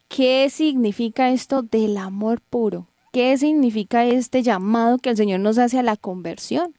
qué 0.09 0.49
significa 0.49 1.31
esto 1.31 1.63
del 1.63 1.97
amor 1.97 2.41
puro, 2.41 2.87
qué 3.13 3.37
significa 3.37 4.07
este 4.07 4.43
llamado 4.43 4.99
que 4.99 5.11
el 5.11 5.17
Señor 5.17 5.41
nos 5.41 5.59
hace 5.59 5.79
a 5.79 5.83
la 5.83 5.97
conversión. 5.97 6.75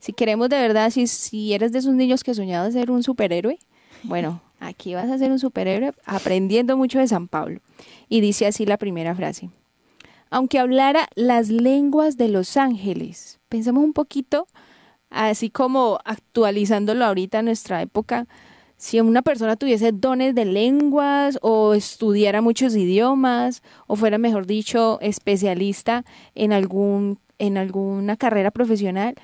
Si 0.00 0.12
queremos 0.12 0.48
de 0.48 0.58
verdad, 0.58 0.90
si, 0.90 1.06
si 1.06 1.54
eres 1.54 1.70
de 1.70 1.78
esos 1.78 1.94
niños 1.94 2.24
que 2.24 2.34
soñaba 2.34 2.70
ser 2.72 2.90
un 2.90 3.04
superhéroe, 3.04 3.58
bueno, 4.02 4.42
aquí 4.58 4.94
vas 4.94 5.10
a 5.10 5.18
ser 5.18 5.30
un 5.30 5.38
superhéroe 5.38 5.92
aprendiendo 6.04 6.76
mucho 6.76 6.98
de 6.98 7.08
San 7.08 7.28
Pablo. 7.28 7.60
Y 8.08 8.20
dice 8.20 8.46
así 8.46 8.66
la 8.66 8.76
primera 8.76 9.14
frase 9.14 9.50
aunque 10.30 10.58
hablara 10.58 11.08
las 11.14 11.48
lenguas 11.48 12.16
de 12.16 12.28
los 12.28 12.56
ángeles. 12.56 13.40
Pensemos 13.48 13.82
un 13.84 13.92
poquito, 13.92 14.46
así 15.10 15.50
como 15.50 15.98
actualizándolo 16.04 17.04
ahorita 17.04 17.38
en 17.38 17.46
nuestra 17.46 17.82
época, 17.82 18.26
si 18.76 19.00
una 19.00 19.22
persona 19.22 19.56
tuviese 19.56 19.90
dones 19.90 20.34
de 20.34 20.44
lenguas 20.44 21.38
o 21.42 21.74
estudiara 21.74 22.42
muchos 22.42 22.76
idiomas 22.76 23.62
o 23.88 23.96
fuera, 23.96 24.18
mejor 24.18 24.46
dicho, 24.46 24.98
especialista 25.00 26.04
en 26.34 26.52
algún 26.52 27.18
en 27.40 27.56
alguna 27.56 28.16
carrera 28.16 28.50
profesional, 28.50 29.14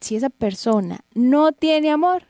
si 0.00 0.14
esa 0.14 0.30
persona 0.30 1.00
no 1.14 1.50
tiene 1.50 1.90
amor, 1.90 2.22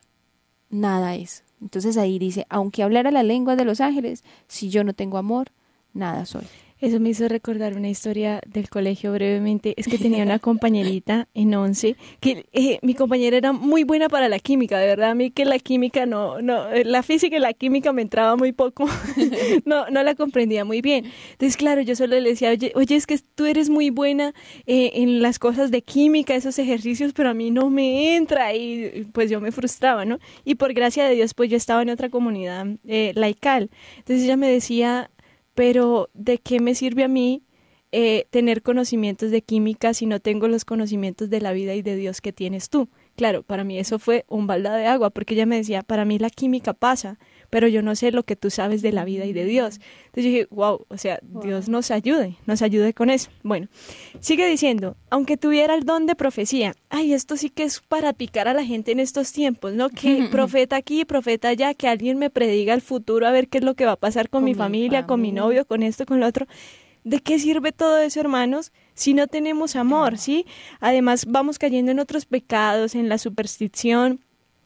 nada 0.70 1.14
es. 1.14 1.45
Entonces 1.60 1.96
ahí 1.96 2.18
dice, 2.18 2.46
aunque 2.48 2.82
hablara 2.82 3.10
las 3.10 3.24
lenguas 3.24 3.56
de 3.56 3.64
los 3.64 3.80
ángeles, 3.80 4.24
si 4.46 4.68
yo 4.68 4.84
no 4.84 4.92
tengo 4.92 5.18
amor, 5.18 5.52
nada 5.92 6.26
soy. 6.26 6.44
Eso 6.78 7.00
me 7.00 7.08
hizo 7.08 7.26
recordar 7.26 7.74
una 7.74 7.88
historia 7.88 8.42
del 8.46 8.68
colegio 8.68 9.10
brevemente. 9.12 9.72
Es 9.78 9.88
que 9.88 9.96
tenía 9.96 10.22
una 10.24 10.38
compañerita 10.38 11.26
en 11.32 11.54
once 11.54 11.96
que 12.20 12.44
eh, 12.52 12.78
mi 12.82 12.94
compañera 12.94 13.38
era 13.38 13.52
muy 13.52 13.84
buena 13.84 14.10
para 14.10 14.28
la 14.28 14.38
química, 14.38 14.78
de 14.78 14.86
verdad. 14.86 15.12
A 15.12 15.14
mí 15.14 15.30
que 15.30 15.46
la 15.46 15.58
química 15.58 16.04
no, 16.04 16.42
no, 16.42 16.68
eh, 16.68 16.84
la 16.84 17.02
física 17.02 17.36
y 17.36 17.40
la 17.40 17.54
química 17.54 17.94
me 17.94 18.02
entraba 18.02 18.36
muy 18.36 18.52
poco. 18.52 18.86
no, 19.64 19.88
no 19.88 20.02
la 20.02 20.14
comprendía 20.14 20.66
muy 20.66 20.82
bien. 20.82 21.06
Entonces, 21.32 21.56
claro, 21.56 21.80
yo 21.80 21.96
solo 21.96 22.20
le 22.20 22.28
decía, 22.28 22.50
oye, 22.50 22.72
oye 22.74 22.94
es 22.94 23.06
que 23.06 23.18
tú 23.34 23.46
eres 23.46 23.70
muy 23.70 23.88
buena 23.88 24.34
eh, 24.66 24.90
en 24.96 25.22
las 25.22 25.38
cosas 25.38 25.70
de 25.70 25.80
química, 25.80 26.34
esos 26.34 26.58
ejercicios, 26.58 27.14
pero 27.14 27.30
a 27.30 27.34
mí 27.34 27.50
no 27.50 27.70
me 27.70 28.16
entra. 28.16 28.54
Y 28.54 29.08
pues 29.14 29.30
yo 29.30 29.40
me 29.40 29.50
frustraba, 29.50 30.04
¿no? 30.04 30.18
Y 30.44 30.56
por 30.56 30.74
gracia 30.74 31.06
de 31.06 31.14
Dios, 31.14 31.32
pues 31.32 31.48
yo 31.48 31.56
estaba 31.56 31.80
en 31.80 31.88
otra 31.88 32.10
comunidad 32.10 32.66
eh, 32.86 33.12
laical. 33.14 33.70
Entonces 33.96 34.24
ella 34.24 34.36
me 34.36 34.48
decía, 34.48 35.10
pero 35.56 36.10
¿de 36.12 36.36
qué 36.36 36.60
me 36.60 36.74
sirve 36.74 37.02
a 37.02 37.08
mí 37.08 37.42
eh, 37.90 38.26
tener 38.30 38.62
conocimientos 38.62 39.30
de 39.30 39.40
química 39.40 39.94
si 39.94 40.04
no 40.04 40.20
tengo 40.20 40.48
los 40.48 40.66
conocimientos 40.66 41.30
de 41.30 41.40
la 41.40 41.52
vida 41.52 41.74
y 41.74 41.80
de 41.80 41.96
Dios 41.96 42.20
que 42.20 42.32
tienes 42.32 42.68
tú? 42.68 42.90
Claro, 43.16 43.42
para 43.42 43.64
mí 43.64 43.78
eso 43.78 43.98
fue 43.98 44.26
un 44.28 44.46
balda 44.46 44.76
de 44.76 44.86
agua, 44.86 45.08
porque 45.08 45.32
ella 45.32 45.46
me 45.46 45.56
decía, 45.56 45.82
para 45.82 46.04
mí 46.04 46.18
la 46.18 46.28
química 46.28 46.74
pasa, 46.74 47.18
pero 47.50 47.68
yo 47.68 47.82
no 47.82 47.94
sé 47.94 48.12
lo 48.12 48.22
que 48.22 48.36
tú 48.36 48.50
sabes 48.50 48.82
de 48.82 48.92
la 48.92 49.04
vida 49.04 49.24
y 49.24 49.32
de 49.32 49.44
Dios. 49.44 49.80
Entonces 50.06 50.24
yo 50.24 50.30
dije, 50.30 50.48
wow, 50.50 50.86
o 50.88 50.98
sea, 50.98 51.18
Dios 51.22 51.68
nos 51.68 51.90
ayude, 51.90 52.36
nos 52.46 52.62
ayude 52.62 52.94
con 52.94 53.10
eso. 53.10 53.30
Bueno, 53.42 53.68
sigue 54.20 54.46
diciendo, 54.46 54.96
aunque 55.10 55.36
tuviera 55.36 55.74
el 55.74 55.84
don 55.84 56.06
de 56.06 56.14
profecía, 56.14 56.74
ay, 56.88 57.12
esto 57.12 57.36
sí 57.36 57.50
que 57.50 57.64
es 57.64 57.80
para 57.80 58.12
picar 58.12 58.48
a 58.48 58.54
la 58.54 58.64
gente 58.64 58.92
en 58.92 59.00
estos 59.00 59.32
tiempos, 59.32 59.72
¿no? 59.74 59.90
Que 59.90 60.28
profeta 60.30 60.76
aquí, 60.76 61.04
profeta 61.04 61.48
allá, 61.48 61.74
que 61.74 61.88
alguien 61.88 62.18
me 62.18 62.30
prediga 62.30 62.74
el 62.74 62.82
futuro, 62.82 63.26
a 63.26 63.30
ver 63.30 63.48
qué 63.48 63.58
es 63.58 63.64
lo 63.64 63.74
que 63.74 63.86
va 63.86 63.92
a 63.92 63.96
pasar 63.96 64.28
con, 64.28 64.38
Con 64.38 64.44
mi 64.44 64.52
mi 64.52 64.54
familia, 64.54 65.06
con 65.06 65.20
mi 65.20 65.32
novio, 65.32 65.64
con 65.66 65.82
esto, 65.82 66.06
con 66.06 66.20
lo 66.20 66.26
otro. 66.26 66.46
¿De 67.04 67.20
qué 67.20 67.38
sirve 67.38 67.70
todo 67.70 67.98
eso, 67.98 68.18
hermanos, 68.18 68.72
si 68.94 69.14
no 69.14 69.28
tenemos 69.28 69.76
amor, 69.76 70.18
sí? 70.18 70.44
Además, 70.80 71.26
vamos 71.28 71.56
cayendo 71.58 71.92
en 71.92 72.00
otros 72.00 72.26
pecados, 72.26 72.96
en 72.96 73.08
la 73.08 73.18
superstición, 73.18 74.20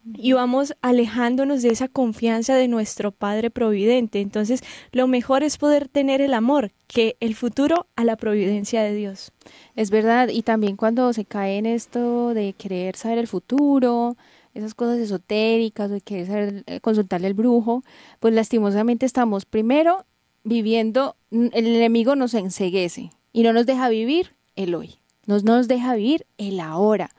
y 0.04 0.32
vamos 0.32 0.74
alejándonos 0.80 1.62
de 1.62 1.70
esa 1.70 1.88
confianza 1.88 2.54
de 2.54 2.68
nuestro 2.68 3.12
Padre 3.12 3.50
Providente. 3.50 4.20
Entonces, 4.20 4.62
lo 4.92 5.06
mejor 5.06 5.42
es 5.42 5.58
poder 5.58 5.88
tener 5.88 6.20
el 6.20 6.34
amor, 6.34 6.72
que 6.86 7.16
el 7.20 7.34
futuro 7.34 7.86
a 7.96 8.04
la 8.04 8.16
providencia 8.16 8.82
de 8.82 8.94
Dios. 8.94 9.32
Es 9.76 9.90
verdad, 9.90 10.28
y 10.28 10.42
también 10.42 10.76
cuando 10.76 11.12
se 11.12 11.24
cae 11.24 11.58
en 11.58 11.66
esto 11.66 12.34
de 12.34 12.54
querer 12.54 12.96
saber 12.96 13.18
el 13.18 13.28
futuro, 13.28 14.16
esas 14.54 14.74
cosas 14.74 14.98
esotéricas, 14.98 15.90
de 15.90 16.00
querer 16.00 16.26
saber, 16.26 16.64
eh, 16.66 16.80
consultarle 16.80 17.28
al 17.28 17.34
brujo, 17.34 17.84
pues 18.18 18.34
lastimosamente 18.34 19.06
estamos 19.06 19.44
primero 19.44 20.06
viviendo, 20.42 21.16
el 21.30 21.66
enemigo 21.66 22.16
nos 22.16 22.34
enseguece 22.34 23.10
y 23.32 23.42
no 23.42 23.52
nos 23.52 23.66
deja 23.66 23.88
vivir 23.90 24.34
el 24.56 24.74
hoy, 24.74 24.96
nos, 25.26 25.44
nos 25.44 25.68
deja 25.68 25.94
vivir 25.94 26.26
el 26.38 26.60
ahora 26.60 27.10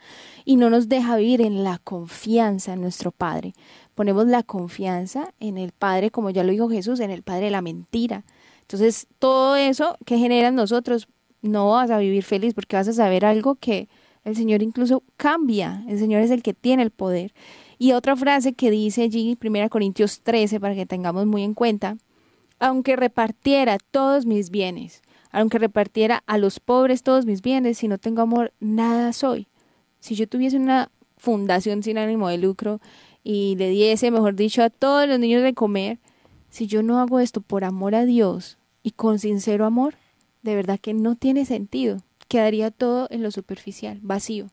y 0.46 0.58
no 0.58 0.70
nos 0.70 0.90
deja 0.90 1.18
vivir 1.18 1.42
en 1.42 1.64
la 1.64 1.78
confianza 1.80 2.74
en 2.74 2.82
nuestro 2.82 3.12
Padre. 3.12 3.54
Ponemos 3.96 4.28
la 4.28 4.44
confianza 4.44 5.34
en 5.40 5.58
el 5.58 5.72
Padre, 5.72 6.12
como 6.12 6.30
ya 6.30 6.44
lo 6.44 6.52
dijo 6.52 6.70
Jesús, 6.70 7.00
en 7.00 7.12
el 7.12 7.24
Padre 7.24 7.46
de 7.46 7.52
la 7.52 7.62
mentira. 7.62 8.24
Entonces, 8.62 9.08
todo 9.20 9.56
eso 9.56 9.98
que 10.06 10.18
genera 10.18 10.48
en 10.48 10.56
nosotros, 10.56 11.08
no 11.42 11.72
vas 11.72 11.90
a 11.90 11.98
vivir 11.98 12.24
feliz 12.24 12.54
porque 12.54 12.76
vas 12.76 12.88
a 12.88 12.94
saber 12.94 13.26
algo 13.26 13.56
que 13.56 13.90
el 14.24 14.36
Señor 14.36 14.62
incluso 14.62 15.04
cambia. 15.18 15.84
El 15.88 16.00
Señor 16.00 16.22
es 16.22 16.32
el 16.32 16.44
que 16.44 16.54
tiene 16.54 16.84
el 16.84 16.92
poder. 16.92 17.34
Y 17.80 17.94
otra 17.94 18.16
frase 18.16 18.54
que 18.54 18.70
dice 18.70 19.04
allí, 19.04 19.38
1 19.44 19.70
Corintios 19.70 20.22
13, 20.22 20.60
para 20.60 20.76
que 20.76 20.86
tengamos 20.86 21.26
muy 21.26 21.44
en 21.44 21.56
cuenta, 21.56 21.98
aunque 22.60 22.96
repartiera 22.96 23.78
todos 23.90 24.28
mis 24.28 24.52
bienes, 24.52 25.02
aunque 25.32 25.58
repartiera 25.58 26.24
a 26.28 26.38
los 26.38 26.60
pobres 26.60 27.02
todos 27.02 27.26
mis 27.26 27.42
bienes, 27.42 27.80
si 27.80 27.88
no 27.88 27.98
tengo 27.98 28.22
amor, 28.22 28.54
nada 28.60 29.14
soy. 29.14 29.48
Si 30.02 30.16
yo 30.16 30.28
tuviese 30.28 30.58
una 30.58 30.92
fundación 31.18 31.84
sin 31.84 31.98
ánimo 31.98 32.28
de 32.28 32.38
lucro 32.38 32.82
y 33.24 33.56
le 33.56 33.70
diese, 33.70 34.12
mejor 34.12 34.36
dicho, 34.36 34.64
a 34.64 34.70
todos 34.70 35.08
los 35.08 35.20
niños 35.20 35.44
de 35.44 35.54
comer, 35.54 36.00
si 36.50 36.68
yo 36.68 36.84
no 36.84 37.00
hago 37.00 37.20
esto 37.20 37.40
por 37.40 37.64
amor 37.64 37.96
a 37.96 38.04
Dios 38.04 38.58
y 38.84 38.92
con 38.92 39.20
sincero 39.20 39.66
amor, 39.66 39.96
de 40.42 40.56
verdad 40.56 40.80
que 40.80 40.94
no 40.94 41.16
tiene 41.16 41.46
sentido. 41.46 42.02
Quedaría 42.28 42.72
todo 42.72 43.08
en 43.12 43.24
lo 43.24 43.32
superficial, 43.32 44.00
vacío. 44.02 44.50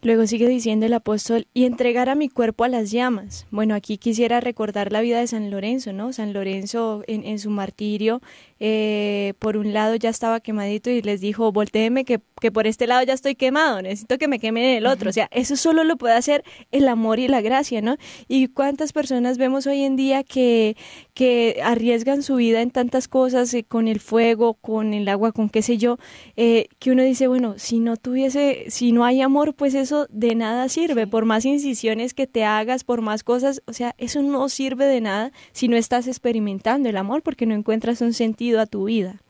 Luego 0.00 0.26
sigue 0.26 0.48
diciendo 0.48 0.86
el 0.86 0.92
apóstol, 0.92 1.48
y 1.54 1.64
entregar 1.64 2.08
a 2.08 2.14
mi 2.14 2.28
cuerpo 2.28 2.62
a 2.62 2.68
las 2.68 2.92
llamas. 2.92 3.46
Bueno, 3.50 3.74
aquí 3.74 3.98
quisiera 3.98 4.40
recordar 4.40 4.92
la 4.92 5.00
vida 5.00 5.18
de 5.18 5.26
San 5.26 5.50
Lorenzo, 5.50 5.92
¿no? 5.92 6.12
San 6.12 6.32
Lorenzo 6.32 7.02
en, 7.08 7.24
en 7.24 7.40
su 7.40 7.50
martirio, 7.50 8.22
eh, 8.60 9.34
por 9.38 9.56
un 9.56 9.72
lado 9.72 9.94
ya 9.96 10.10
estaba 10.10 10.40
quemadito 10.40 10.90
y 10.90 11.02
les 11.02 11.20
dijo, 11.20 11.52
voltéeme 11.52 12.04
que 12.04 12.20
que 12.38 12.52
por 12.52 12.66
este 12.66 12.86
lado 12.86 13.02
ya 13.02 13.12
estoy 13.12 13.34
quemado, 13.34 13.82
necesito 13.82 14.18
que 14.18 14.28
me 14.28 14.38
quemen 14.38 14.64
en 14.64 14.76
el 14.76 14.86
otro. 14.86 15.10
O 15.10 15.12
sea, 15.12 15.28
eso 15.30 15.56
solo 15.56 15.84
lo 15.84 15.96
puede 15.96 16.14
hacer 16.14 16.44
el 16.70 16.88
amor 16.88 17.18
y 17.18 17.28
la 17.28 17.40
gracia, 17.40 17.82
¿no? 17.82 17.96
Y 18.28 18.48
cuántas 18.48 18.92
personas 18.92 19.38
vemos 19.38 19.66
hoy 19.66 19.82
en 19.82 19.96
día 19.96 20.22
que, 20.22 20.76
que 21.14 21.60
arriesgan 21.62 22.22
su 22.22 22.36
vida 22.36 22.62
en 22.62 22.70
tantas 22.70 23.08
cosas, 23.08 23.52
eh, 23.54 23.64
con 23.64 23.88
el 23.88 24.00
fuego, 24.00 24.54
con 24.54 24.94
el 24.94 25.08
agua, 25.08 25.32
con 25.32 25.48
qué 25.48 25.62
sé 25.62 25.78
yo, 25.78 25.98
eh, 26.36 26.68
que 26.78 26.90
uno 26.90 27.02
dice, 27.02 27.28
bueno, 27.28 27.54
si 27.58 27.80
no 27.80 27.96
tuviese, 27.96 28.66
si 28.68 28.92
no 28.92 29.04
hay 29.04 29.20
amor, 29.20 29.54
pues 29.54 29.74
eso 29.74 30.06
de 30.10 30.34
nada 30.34 30.68
sirve, 30.68 31.06
por 31.06 31.24
más 31.24 31.44
incisiones 31.44 32.14
que 32.14 32.26
te 32.26 32.44
hagas, 32.44 32.84
por 32.84 33.02
más 33.02 33.24
cosas, 33.24 33.62
o 33.66 33.72
sea, 33.72 33.94
eso 33.98 34.22
no 34.22 34.48
sirve 34.48 34.86
de 34.86 35.00
nada 35.00 35.32
si 35.52 35.68
no 35.68 35.76
estás 35.76 36.06
experimentando 36.06 36.88
el 36.88 36.96
amor 36.96 37.22
porque 37.22 37.46
no 37.46 37.54
encuentras 37.54 38.00
un 38.00 38.12
sentido 38.12 38.47
a 38.56 38.66
tu 38.66 38.84
vida. 38.84 39.20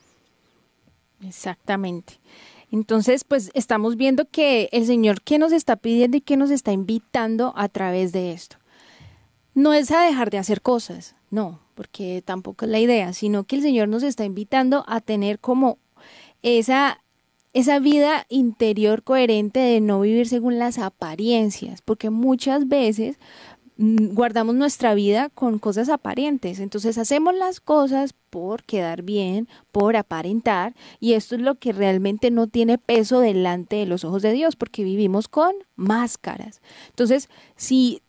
Exactamente. 1.27 2.21
Entonces, 2.71 3.25
pues 3.25 3.51
estamos 3.55 3.97
viendo 3.97 4.27
que 4.27 4.69
el 4.73 4.87
Señor 4.87 5.23
que 5.23 5.39
nos 5.39 5.53
está 5.53 5.77
pidiendo 5.77 6.19
y 6.19 6.21
que 6.21 6.37
nos 6.37 6.51
está 6.51 6.73
invitando 6.73 7.53
a 7.57 7.69
través 7.69 8.13
de 8.13 8.33
esto. 8.33 8.57
No 9.55 9.73
es 9.73 9.91
a 9.91 10.03
dejar 10.03 10.31
de 10.31 10.39
hacer 10.39 10.63
cosas, 10.63 11.17
no, 11.31 11.61
porque 11.75 12.23
tampoco 12.25 12.65
es 12.65 12.71
la 12.71 12.79
idea, 12.79 13.13
sino 13.13 13.45
que 13.45 13.57
el 13.57 13.63
Señor 13.63 13.89
nos 13.89 14.03
está 14.03 14.25
invitando 14.25 14.85
a 14.87 15.01
tener 15.01 15.41
como 15.41 15.79
esa 16.43 17.01
esa 17.55 17.79
vida 17.79 18.27
interior 18.29 19.03
coherente 19.03 19.59
de 19.59 19.81
no 19.81 20.01
vivir 20.01 20.29
según 20.29 20.59
las 20.59 20.79
apariencias, 20.79 21.83
porque 21.83 22.11
muchas 22.11 22.69
veces 22.69 23.19
guardamos 23.79 24.57
nuestra 24.57 24.95
vida 24.95 25.31
con 25.31 25.59
cosas 25.59 25.89
aparentes. 25.89 26.59
Entonces 26.59 26.99
hacemos 26.99 27.35
las 27.35 27.61
cosas 27.61 28.13
por 28.13 28.65
quedar 28.65 29.03
bien, 29.03 29.49
por 29.73 29.97
aparentar, 29.97 30.75
y 31.01 31.15
esto 31.15 31.37
es 31.37 31.41
lo 31.41 31.55
que 31.55 31.73
realmente 31.73 32.31
no 32.31 32.49
tiene 32.49 32.77
peso 32.77 33.21
delante 33.21 33.77
de 33.77 33.87
los 33.87 34.05
ojos 34.05 34.23
de 34.23 34.33
Dios, 34.33 34.57
porque 34.57 34.85
vivimos 34.85 35.29
con 35.29 35.53
máscaras. 35.77 36.61
Entonces, 36.91 37.29
si 37.57 38.03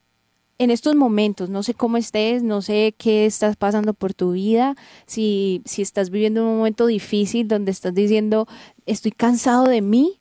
en 0.58 0.72
estos 0.72 0.96
momentos, 0.96 1.50
no 1.50 1.64
sé 1.64 1.74
cómo 1.74 1.96
estés, 1.98 2.44
no 2.44 2.62
sé 2.62 2.94
qué 2.98 3.26
estás 3.26 3.56
pasando 3.56 3.94
por 3.94 4.14
tu 4.14 4.34
vida, 4.34 4.76
si, 5.06 5.62
si 5.66 5.82
estás 5.82 6.10
viviendo 6.10 6.44
un 6.44 6.58
momento 6.58 6.88
difícil 6.88 7.48
donde 7.48 7.72
estás 7.72 7.94
diciendo, 7.94 8.46
estoy 8.86 9.12
cansado 9.12 9.66
de 9.66 9.82
mí, 9.82 10.20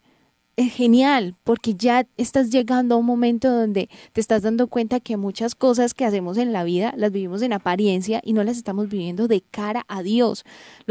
es 0.59 0.73
genial 0.73 1.37
porque 1.45 1.77
ya 1.77 2.05
estás 2.17 2.51
llegando 2.51 2.97
a 2.97 2.99
un 2.99 3.07
momento 3.07 3.49
donde 3.49 3.89
te 4.13 4.21
estás 4.21 4.43
dando 4.43 4.67
cuenta 4.67 4.99
que 4.99 5.17
muchas 5.17 5.55
cosas 5.55 5.95
que 5.95 6.05
hacemos 6.05 6.37
en 6.37 6.53
la 6.53 6.65
vida 6.65 6.93
las 6.97 7.13
vivimos 7.13 7.43
en 7.43 7.53
apariencia 7.53 8.21
y 8.25 8.33
no 8.33 8.43
las 8.43 8.57
estamos 8.57 8.89
viviendo 8.89 9.29
de 9.29 9.41
cara 9.41 9.85
a 9.87 10.03
Dios. 10.03 10.45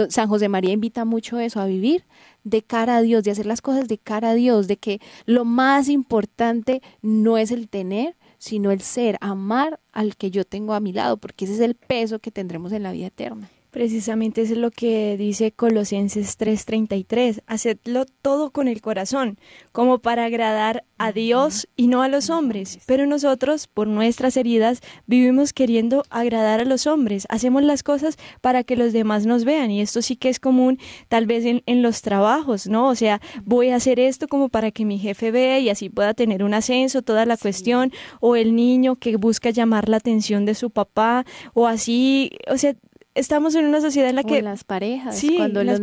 San 0.08 0.30
José 0.30 0.48
María 0.48 0.72
invita 0.72 1.04
mucho 1.04 1.38
eso, 1.40 1.60
a 1.60 1.66
vivir 1.66 2.06
de 2.46 2.62
cara 2.62 2.96
a 2.96 3.02
Dios, 3.02 3.26
de 3.26 3.32
hacer 3.32 3.46
las 3.46 3.62
cosas 3.62 3.90
de 3.90 3.98
cara 3.98 4.30
a 4.30 4.36
Dios, 4.36 4.70
de 4.70 4.78
que 4.78 5.02
lo 5.26 5.44
más 5.44 5.90
importante 5.90 6.82
no 7.02 7.38
es 7.38 7.52
el 7.52 7.68
tener, 7.68 8.16
sino 8.38 8.72
el 8.72 8.80
ser, 8.80 9.18
amar 9.20 9.82
al 9.92 10.16
que 10.16 10.32
yo 10.32 10.46
tengo 10.46 10.76
a 10.76 10.80
mi 10.80 10.94
lado, 10.94 11.18
porque 11.18 11.44
ese 11.44 11.56
es 11.56 11.60
el 11.60 11.76
peso 11.76 12.20
que 12.20 12.32
tendremos 12.32 12.72
en 12.72 12.84
la 12.84 12.94
vida 12.94 13.08
eterna. 13.08 13.50
Precisamente 13.78 14.42
es 14.42 14.50
lo 14.58 14.72
que 14.72 15.18
dice 15.18 15.52
Colosenses 15.52 16.36
3:33, 16.40 17.44
hacedlo 17.46 18.06
todo 18.24 18.50
con 18.50 18.68
el 18.68 18.82
corazón, 18.82 19.38
como 19.72 20.00
para 20.00 20.26
agradar 20.26 20.84
a 20.98 21.12
Dios 21.12 21.68
y 21.76 21.86
no 21.86 22.02
a 22.02 22.08
los 22.08 22.32
hombres. 22.32 22.80
Pero 22.88 23.06
nosotros, 23.06 23.68
por 23.68 23.88
nuestras 23.88 24.36
heridas, 24.36 24.82
vivimos 25.06 25.54
queriendo 25.54 26.06
agradar 26.10 26.60
a 26.60 26.66
los 26.66 26.88
hombres, 26.88 27.28
hacemos 27.30 27.62
las 27.62 27.84
cosas 27.84 28.18
para 28.42 28.64
que 28.64 28.76
los 28.76 28.94
demás 28.94 29.28
nos 29.28 29.46
vean. 29.46 29.70
Y 29.70 29.82
esto 29.82 30.02
sí 30.02 30.16
que 30.16 30.30
es 30.30 30.40
común 30.40 30.80
tal 31.08 31.28
vez 31.28 31.46
en, 31.46 31.62
en 31.68 31.84
los 31.84 32.02
trabajos, 32.02 32.66
¿no? 32.66 32.88
O 32.88 32.96
sea, 32.96 33.22
voy 33.46 33.70
a 33.70 33.76
hacer 33.76 34.00
esto 34.00 34.28
como 34.28 34.50
para 34.50 34.72
que 34.72 34.86
mi 34.86 34.98
jefe 34.98 35.30
vea 35.30 35.60
y 35.60 35.70
así 35.70 35.90
pueda 35.90 36.16
tener 36.16 36.44
un 36.44 36.56
ascenso, 36.56 37.04
toda 37.04 37.28
la 37.28 37.38
cuestión, 37.38 37.92
o 38.22 38.36
el 38.36 38.56
niño 38.56 38.96
que 38.96 39.18
busca 39.18 39.52
llamar 39.52 39.88
la 39.88 39.98
atención 39.98 40.46
de 40.46 40.56
su 40.56 40.72
papá, 40.72 41.28
o 41.54 41.68
así, 41.68 42.32
o 42.50 42.58
sea, 42.58 42.74
estamos 43.18 43.56
en 43.56 43.66
una 43.66 43.82
sociedad 43.82 44.10
en 44.10 44.16
la 44.16 44.24
que... 44.24 44.42
las 44.42 44.64
parejas, 44.64 45.22
cuando 45.36 45.64
los, 45.64 45.80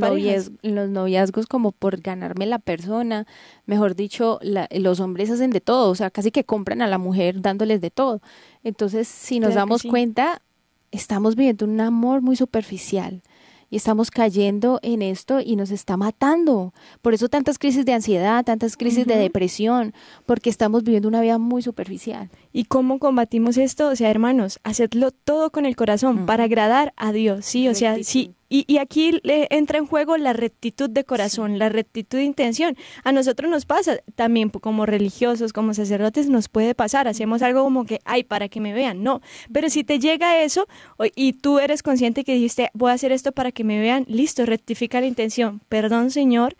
los 0.62 0.88
noviazgos 0.88 1.46
como 1.46 1.72
por 1.72 2.00
ganarme 2.00 2.46
la 2.46 2.58
persona, 2.58 3.26
mejor 3.66 3.94
dicho, 3.96 4.38
los 4.70 5.00
hombres 5.00 5.30
hacen 5.30 5.50
de 5.50 5.60
todo, 5.60 5.90
o 5.90 5.94
sea, 5.94 6.10
casi 6.10 6.30
que 6.30 6.44
compran 6.44 6.80
a 6.80 6.86
la 6.86 6.98
mujer 6.98 7.40
dándoles 7.40 7.80
de 7.80 7.90
todo. 7.90 8.20
Entonces, 8.62 9.08
si 9.08 9.40
nos 9.40 9.54
damos 9.54 9.82
cuenta, 9.82 10.42
estamos 10.92 11.34
viviendo 11.34 11.64
un 11.64 11.80
amor 11.80 12.22
muy 12.22 12.36
superficial 12.36 13.22
y 13.68 13.76
estamos 13.76 14.12
cayendo 14.12 14.78
en 14.82 15.02
esto 15.02 15.40
y 15.40 15.56
nos 15.56 15.72
está 15.72 15.96
matando. 15.96 16.72
Por 17.02 17.14
eso 17.14 17.28
tantas 17.28 17.58
crisis 17.58 17.84
de 17.84 17.92
ansiedad, 17.92 18.44
tantas 18.44 18.76
crisis 18.76 19.06
de 19.06 19.16
depresión, 19.16 19.92
porque 20.26 20.50
estamos 20.50 20.84
viviendo 20.84 21.08
una 21.08 21.20
vida 21.20 21.38
muy 21.38 21.62
superficial. 21.62 22.30
¿Y 22.56 22.66
cómo 22.66 23.00
combatimos 23.00 23.58
esto? 23.58 23.88
O 23.88 23.96
sea, 23.96 24.12
hermanos, 24.12 24.60
hacedlo 24.62 25.10
todo 25.10 25.50
con 25.50 25.66
el 25.66 25.74
corazón 25.74 26.24
para 26.24 26.44
agradar 26.44 26.92
a 26.96 27.10
Dios, 27.10 27.44
¿sí? 27.44 27.66
O 27.66 27.74
sea, 27.74 27.96
sí, 28.04 28.36
y, 28.48 28.78
aquí 28.78 29.18
le 29.24 29.48
entra 29.50 29.78
en 29.78 29.86
juego 29.86 30.16
la 30.16 30.32
rectitud 30.32 30.88
de 30.88 31.02
corazón, 31.02 31.58
la 31.58 31.68
rectitud 31.68 32.18
de 32.18 32.24
intención. 32.24 32.76
A 33.02 33.10
nosotros 33.10 33.50
nos 33.50 33.66
pasa, 33.66 33.96
también 34.14 34.50
como 34.50 34.86
religiosos, 34.86 35.52
como 35.52 35.74
sacerdotes, 35.74 36.28
nos 36.28 36.48
puede 36.48 36.76
pasar. 36.76 37.08
Hacemos 37.08 37.42
algo 37.42 37.64
como 37.64 37.84
que, 37.84 37.98
ay, 38.04 38.22
para 38.22 38.48
que 38.48 38.60
me 38.60 38.72
vean. 38.72 39.02
No, 39.02 39.20
pero 39.52 39.68
si 39.68 39.82
te 39.82 39.98
llega 39.98 40.40
eso 40.40 40.68
y 41.16 41.32
tú 41.32 41.58
eres 41.58 41.82
consciente 41.82 42.22
que 42.22 42.34
dijiste, 42.34 42.70
voy 42.74 42.92
a 42.92 42.94
hacer 42.94 43.10
esto 43.10 43.32
para 43.32 43.50
que 43.50 43.64
me 43.64 43.80
vean, 43.80 44.04
listo, 44.06 44.46
rectifica 44.46 45.00
la 45.00 45.06
intención. 45.06 45.60
Perdón, 45.68 46.12
Señor, 46.12 46.54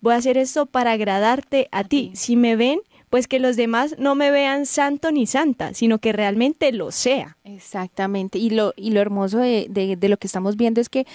voy 0.00 0.12
a 0.12 0.18
hacer 0.18 0.38
esto 0.38 0.66
para 0.66 0.92
agradarte 0.92 1.68
a 1.72 1.82
ti. 1.82 2.12
Si 2.14 2.36
me 2.36 2.54
ven, 2.54 2.80
pues 3.10 3.26
que 3.26 3.40
los 3.40 3.56
demás 3.56 3.96
no 3.98 4.14
me 4.14 4.30
vean 4.30 4.66
santo 4.66 5.10
ni 5.10 5.26
santa, 5.26 5.74
sino 5.74 5.98
que 5.98 6.12
realmente 6.12 6.72
lo 6.72 6.92
sea. 6.92 7.36
Exactamente. 7.42 8.38
Y 8.38 8.50
lo, 8.50 8.72
y 8.76 8.90
lo 8.90 9.00
hermoso 9.00 9.38
de, 9.38 9.66
de, 9.68 10.08
lo 10.08 10.16
que 10.16 10.28
estamos 10.28 10.56
viendo 10.56 10.80
es 10.80 10.88
que 10.88 11.06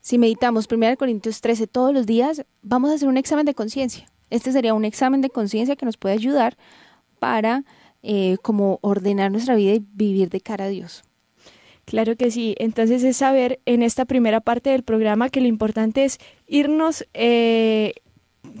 si 0.00 0.18
meditamos 0.18 0.66
1 0.70 0.96
Corintios 0.96 1.40
13 1.40 1.68
todos 1.68 1.94
los 1.94 2.06
días, 2.06 2.44
vamos 2.62 2.90
a 2.90 2.94
hacer 2.94 3.08
un 3.08 3.16
examen 3.16 3.46
de 3.46 3.54
conciencia. 3.54 4.10
Este 4.30 4.50
sería 4.50 4.74
un 4.74 4.84
examen 4.84 5.20
de 5.20 5.30
conciencia 5.30 5.76
que 5.76 5.86
nos 5.86 5.96
puede 5.96 6.16
ayudar 6.16 6.58
para 7.20 7.64
eh, 8.02 8.36
como 8.42 8.80
ordenar 8.82 9.30
nuestra 9.30 9.54
vida 9.54 9.74
y 9.74 9.84
vivir 9.92 10.30
de 10.30 10.40
cara 10.40 10.64
a 10.64 10.68
Dios. 10.68 11.04
Claro 11.84 12.16
que 12.16 12.32
sí. 12.32 12.56
Entonces 12.58 13.04
es 13.04 13.16
saber 13.16 13.60
en 13.64 13.82
esta 13.82 14.04
primera 14.04 14.40
parte 14.40 14.70
del 14.70 14.82
programa 14.82 15.30
que 15.30 15.40
lo 15.40 15.46
importante 15.46 16.04
es 16.04 16.18
irnos 16.46 17.06
eh, 17.14 17.94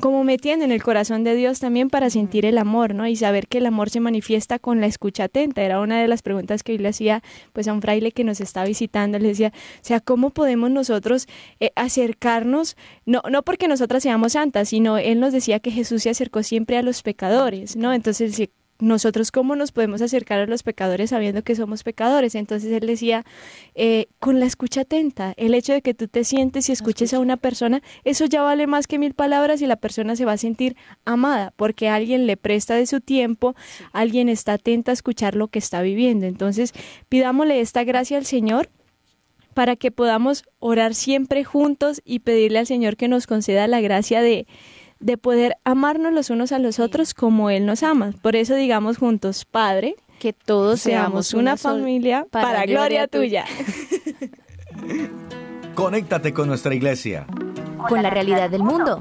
como 0.00 0.22
metiendo 0.24 0.64
en 0.64 0.72
el 0.72 0.82
corazón 0.82 1.24
de 1.24 1.34
Dios 1.34 1.60
también 1.60 1.90
para 1.90 2.10
sentir 2.10 2.46
el 2.46 2.58
amor, 2.58 2.94
¿no? 2.94 3.06
Y 3.06 3.16
saber 3.16 3.48
que 3.48 3.58
el 3.58 3.66
amor 3.66 3.90
se 3.90 4.00
manifiesta 4.00 4.58
con 4.58 4.80
la 4.80 4.86
escucha 4.86 5.24
atenta. 5.24 5.62
Era 5.62 5.80
una 5.80 6.00
de 6.00 6.08
las 6.08 6.22
preguntas 6.22 6.62
que 6.62 6.76
yo 6.76 6.82
le 6.82 6.88
hacía 6.88 7.22
pues 7.52 7.68
a 7.68 7.72
un 7.72 7.82
fraile 7.82 8.12
que 8.12 8.24
nos 8.24 8.40
está 8.40 8.64
visitando. 8.64 9.18
Le 9.18 9.28
decía, 9.28 9.52
o 9.54 9.84
sea, 9.84 10.00
¿cómo 10.00 10.30
podemos 10.30 10.70
nosotros 10.70 11.26
eh, 11.60 11.70
acercarnos? 11.74 12.76
No, 13.06 13.22
no 13.30 13.42
porque 13.42 13.68
nosotras 13.68 14.02
seamos 14.02 14.32
santas, 14.32 14.68
sino 14.68 14.98
él 14.98 15.20
nos 15.20 15.32
decía 15.32 15.60
que 15.60 15.70
Jesús 15.70 16.02
se 16.02 16.10
acercó 16.10 16.42
siempre 16.42 16.76
a 16.76 16.82
los 16.82 17.02
pecadores, 17.02 17.76
¿no? 17.76 17.92
Entonces, 17.92 18.36
nosotros 18.80 19.32
cómo 19.32 19.56
nos 19.56 19.72
podemos 19.72 20.02
acercar 20.02 20.40
a 20.40 20.46
los 20.46 20.62
pecadores 20.62 21.10
sabiendo 21.10 21.42
que 21.42 21.56
somos 21.56 21.82
pecadores. 21.82 22.34
Entonces 22.34 22.72
él 22.72 22.86
decía, 22.86 23.24
eh, 23.74 24.06
con 24.18 24.40
la 24.40 24.46
escucha 24.46 24.82
atenta, 24.82 25.34
el 25.36 25.54
hecho 25.54 25.72
de 25.72 25.82
que 25.82 25.94
tú 25.94 26.08
te 26.08 26.24
sientes 26.24 26.68
y 26.68 26.72
escuches 26.72 27.12
a 27.14 27.20
una 27.20 27.36
persona, 27.36 27.82
eso 28.04 28.26
ya 28.26 28.42
vale 28.42 28.66
más 28.66 28.86
que 28.86 28.98
mil 28.98 29.14
palabras 29.14 29.60
y 29.62 29.66
la 29.66 29.76
persona 29.76 30.16
se 30.16 30.24
va 30.24 30.32
a 30.32 30.38
sentir 30.38 30.76
amada 31.04 31.52
porque 31.56 31.88
alguien 31.88 32.26
le 32.26 32.36
presta 32.36 32.74
de 32.74 32.86
su 32.86 33.00
tiempo, 33.00 33.54
alguien 33.92 34.28
está 34.28 34.54
atenta 34.54 34.92
a 34.92 34.94
escuchar 34.94 35.34
lo 35.34 35.48
que 35.48 35.58
está 35.58 35.82
viviendo. 35.82 36.26
Entonces 36.26 36.72
pidámosle 37.08 37.60
esta 37.60 37.84
gracia 37.84 38.16
al 38.16 38.26
Señor 38.26 38.68
para 39.54 39.74
que 39.74 39.90
podamos 39.90 40.44
orar 40.60 40.94
siempre 40.94 41.42
juntos 41.42 42.00
y 42.04 42.20
pedirle 42.20 42.60
al 42.60 42.66
Señor 42.68 42.96
que 42.96 43.08
nos 43.08 43.26
conceda 43.26 43.66
la 43.66 43.80
gracia 43.80 44.22
de 44.22 44.46
de 45.00 45.16
poder 45.16 45.56
amarnos 45.64 46.12
los 46.12 46.30
unos 46.30 46.52
a 46.52 46.58
los 46.58 46.78
otros 46.78 47.14
como 47.14 47.50
Él 47.50 47.66
nos 47.66 47.82
ama. 47.82 48.12
Por 48.22 48.36
eso 48.36 48.54
digamos 48.54 48.98
juntos, 48.98 49.44
Padre, 49.44 49.96
que 50.18 50.32
todos 50.32 50.80
seamos 50.80 51.34
una, 51.34 51.56
familia 51.56 52.26
para, 52.30 52.66
gloria, 52.66 53.06
tuya. 53.06 53.44
Conéctate 55.74 56.32
con 56.32 56.48
nuestra 56.48 56.74
iglesia. 56.74 57.26
Con 57.88 58.02
la 58.02 58.10
realidad 58.10 58.50
del 58.50 58.64
mundo. 58.64 58.98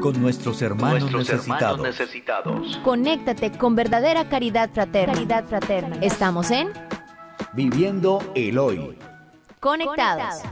Con 0.00 0.20
nuestros 0.20 0.60
hermanos, 0.60 1.12
necesitados. 1.12 1.80
necesitados. 1.80 2.76
Conéctate 2.84 3.52
con 3.52 3.76
verdadera 3.76 4.28
caridad 4.28 4.70
fraterna. 4.70 5.14
Caridad 5.14 5.46
fraterna. 5.46 5.96
Estamos 6.02 6.50
en 6.50 6.68
Viviendo 7.54 8.18
el 8.34 8.58
Hoy. 8.58 8.98
Conectados. 9.60 10.42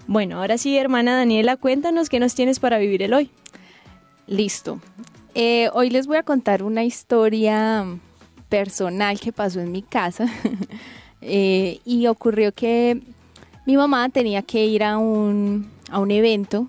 Bueno, 0.09 0.41
ahora 0.41 0.59
sí, 0.59 0.77
hermana 0.77 1.17
Daniela, 1.17 1.57
cuéntanos 1.57 2.09
qué 2.09 2.19
nos 2.19 2.35
tienes 2.35 2.59
para 2.59 2.79
vivir 2.79 3.05
el 3.05 3.15
hoy. 3.15 3.31
Listo. 4.27 4.81
Eh, 5.37 5.71
hoy 5.75 5.91
les 5.91 6.09
voy 6.09 6.17
a 6.17 6.25
contar 6.25 6.65
una 6.65 6.83
historia 6.83 7.87
personal 8.51 9.19
que 9.19 9.33
pasó 9.33 9.61
en 9.61 9.73
mi 9.73 9.81
casa 9.81 10.27
eh, 11.23 11.81
y 11.87 12.07
ocurrió 12.09 12.53
que 12.53 13.01
mi 13.65 13.77
mamá 13.77 14.11
tenía 14.11 14.43
que 14.43 14.67
ir 14.67 14.85
a 14.85 14.99
un, 14.99 15.71
a 15.91 16.01
un 16.01 16.11
evento, 16.11 16.69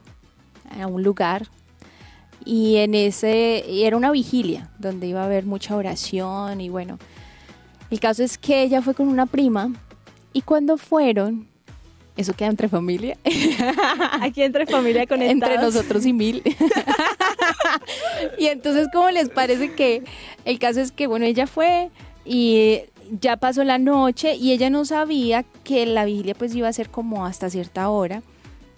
a 0.79 0.87
un 0.87 1.03
lugar 1.03 1.47
y 2.45 2.77
en 2.77 2.95
ese 2.95 3.85
era 3.85 3.97
una 3.97 4.11
vigilia 4.11 4.69
donde 4.79 5.07
iba 5.07 5.21
a 5.21 5.25
haber 5.25 5.45
mucha 5.45 5.75
oración 5.75 6.61
y 6.61 6.69
bueno, 6.69 6.97
el 7.89 7.99
caso 7.99 8.23
es 8.23 8.37
que 8.37 8.63
ella 8.63 8.81
fue 8.81 8.93
con 8.93 9.07
una 9.07 9.25
prima 9.25 9.73
y 10.31 10.41
cuando 10.41 10.77
fueron, 10.77 11.47
eso 12.21 12.33
queda 12.33 12.49
entre 12.49 12.69
familia. 12.69 13.17
Aquí 14.21 14.41
entre 14.41 14.65
familia 14.65 15.05
conectados. 15.07 15.51
Entre 15.51 15.57
nosotros 15.57 16.05
y 16.05 16.13
mil. 16.13 16.41
y 18.37 18.47
entonces, 18.47 18.87
¿cómo 18.93 19.09
les 19.09 19.29
parece 19.29 19.73
que 19.73 20.03
el 20.45 20.59
caso 20.59 20.81
es 20.81 20.91
que, 20.91 21.07
bueno, 21.07 21.25
ella 21.25 21.47
fue 21.47 21.89
y 22.25 22.81
ya 23.19 23.37
pasó 23.37 23.63
la 23.63 23.77
noche 23.77 24.35
y 24.35 24.51
ella 24.51 24.69
no 24.69 24.85
sabía 24.85 25.43
que 25.63 25.85
la 25.85 26.05
vigilia 26.05 26.35
pues 26.35 26.55
iba 26.55 26.67
a 26.67 26.73
ser 26.73 26.89
como 26.89 27.25
hasta 27.25 27.49
cierta 27.49 27.89
hora. 27.89 28.21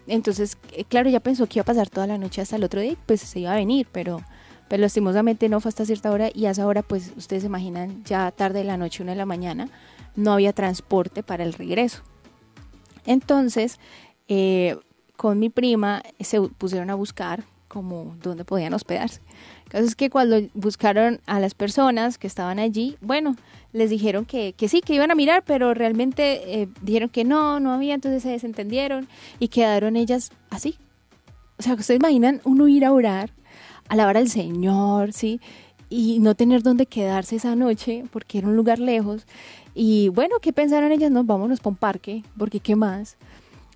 Entonces, 0.07 0.57
eh, 0.73 0.83
claro, 0.85 1.09
ella 1.09 1.19
pensó 1.19 1.47
que 1.47 1.59
iba 1.59 1.63
a 1.63 1.65
pasar 1.65 1.89
toda 1.89 2.07
la 2.07 2.17
noche 2.17 2.41
hasta 2.41 2.55
el 2.55 2.63
otro 2.63 2.81
día, 2.81 2.95
pues 3.05 3.21
se 3.21 3.39
iba 3.39 3.53
a 3.53 3.55
venir, 3.55 3.87
pero, 3.91 4.21
pero 4.67 4.81
lastimosamente 4.81 5.49
no 5.49 5.61
fue 5.61 5.69
hasta 5.69 5.85
cierta 5.85 6.11
hora 6.11 6.29
y 6.33 6.45
a 6.45 6.51
esa 6.51 6.65
hora, 6.65 6.81
pues 6.81 7.13
ustedes 7.15 7.43
se 7.43 7.47
imaginan, 7.47 8.03
ya 8.03 8.31
tarde 8.31 8.59
de 8.59 8.65
la 8.65 8.77
noche, 8.77 9.03
una 9.03 9.13
de 9.13 9.17
la 9.17 9.25
mañana, 9.25 9.69
no 10.15 10.33
había 10.33 10.53
transporte 10.53 11.23
para 11.23 11.43
el 11.43 11.53
regreso. 11.53 12.03
Entonces, 13.05 13.79
eh, 14.27 14.77
con 15.17 15.39
mi 15.39 15.49
prima 15.49 16.03
se 16.19 16.41
pusieron 16.41 16.89
a 16.89 16.95
buscar 16.95 17.43
como 17.67 18.15
dónde 18.21 18.45
podían 18.45 18.73
hospedarse. 18.73 19.19
El 19.65 19.71
caso 19.71 19.85
es 19.85 19.95
que 19.95 20.11
cuando 20.11 20.39
buscaron 20.53 21.21
a 21.25 21.39
las 21.39 21.55
personas 21.55 22.19
que 22.19 22.27
estaban 22.27 22.59
allí, 22.59 22.97
bueno, 23.01 23.35
les 23.71 23.89
dijeron 23.89 24.25
que, 24.25 24.53
que 24.53 24.69
sí, 24.69 24.81
que 24.81 24.93
iban 24.93 25.09
a 25.09 25.15
mirar, 25.15 25.43
pero 25.43 25.73
realmente 25.73 26.61
eh, 26.61 26.69
dijeron 26.81 27.09
que 27.09 27.23
no, 27.23 27.59
no 27.59 27.73
había, 27.73 27.95
entonces 27.95 28.21
se 28.21 28.29
desentendieron 28.29 29.07
y 29.39 29.47
quedaron 29.47 29.95
ellas 29.95 30.31
así. 30.51 30.77
O 31.57 31.63
sea, 31.63 31.73
ustedes 31.73 31.99
imaginan 31.99 32.41
uno 32.43 32.67
ir 32.67 32.85
a 32.85 32.91
orar, 32.91 33.31
alabar 33.89 34.17
al 34.17 34.29
Señor, 34.29 35.11
¿sí? 35.11 35.41
Y 35.89 36.19
no 36.19 36.35
tener 36.35 36.61
dónde 36.61 36.85
quedarse 36.85 37.37
esa 37.37 37.55
noche 37.55 38.03
porque 38.11 38.37
era 38.37 38.47
un 38.47 38.55
lugar 38.55 38.77
lejos. 38.77 39.25
Y 39.73 40.09
bueno, 40.09 40.35
¿qué 40.41 40.53
pensaron 40.53 40.91
ellas? 40.91 41.11
No, 41.11 41.23
vámonos 41.23 41.59
para 41.59 41.71
un 41.71 41.77
parque, 41.77 42.23
porque 42.37 42.59
¿qué 42.59 42.75
más? 42.75 43.17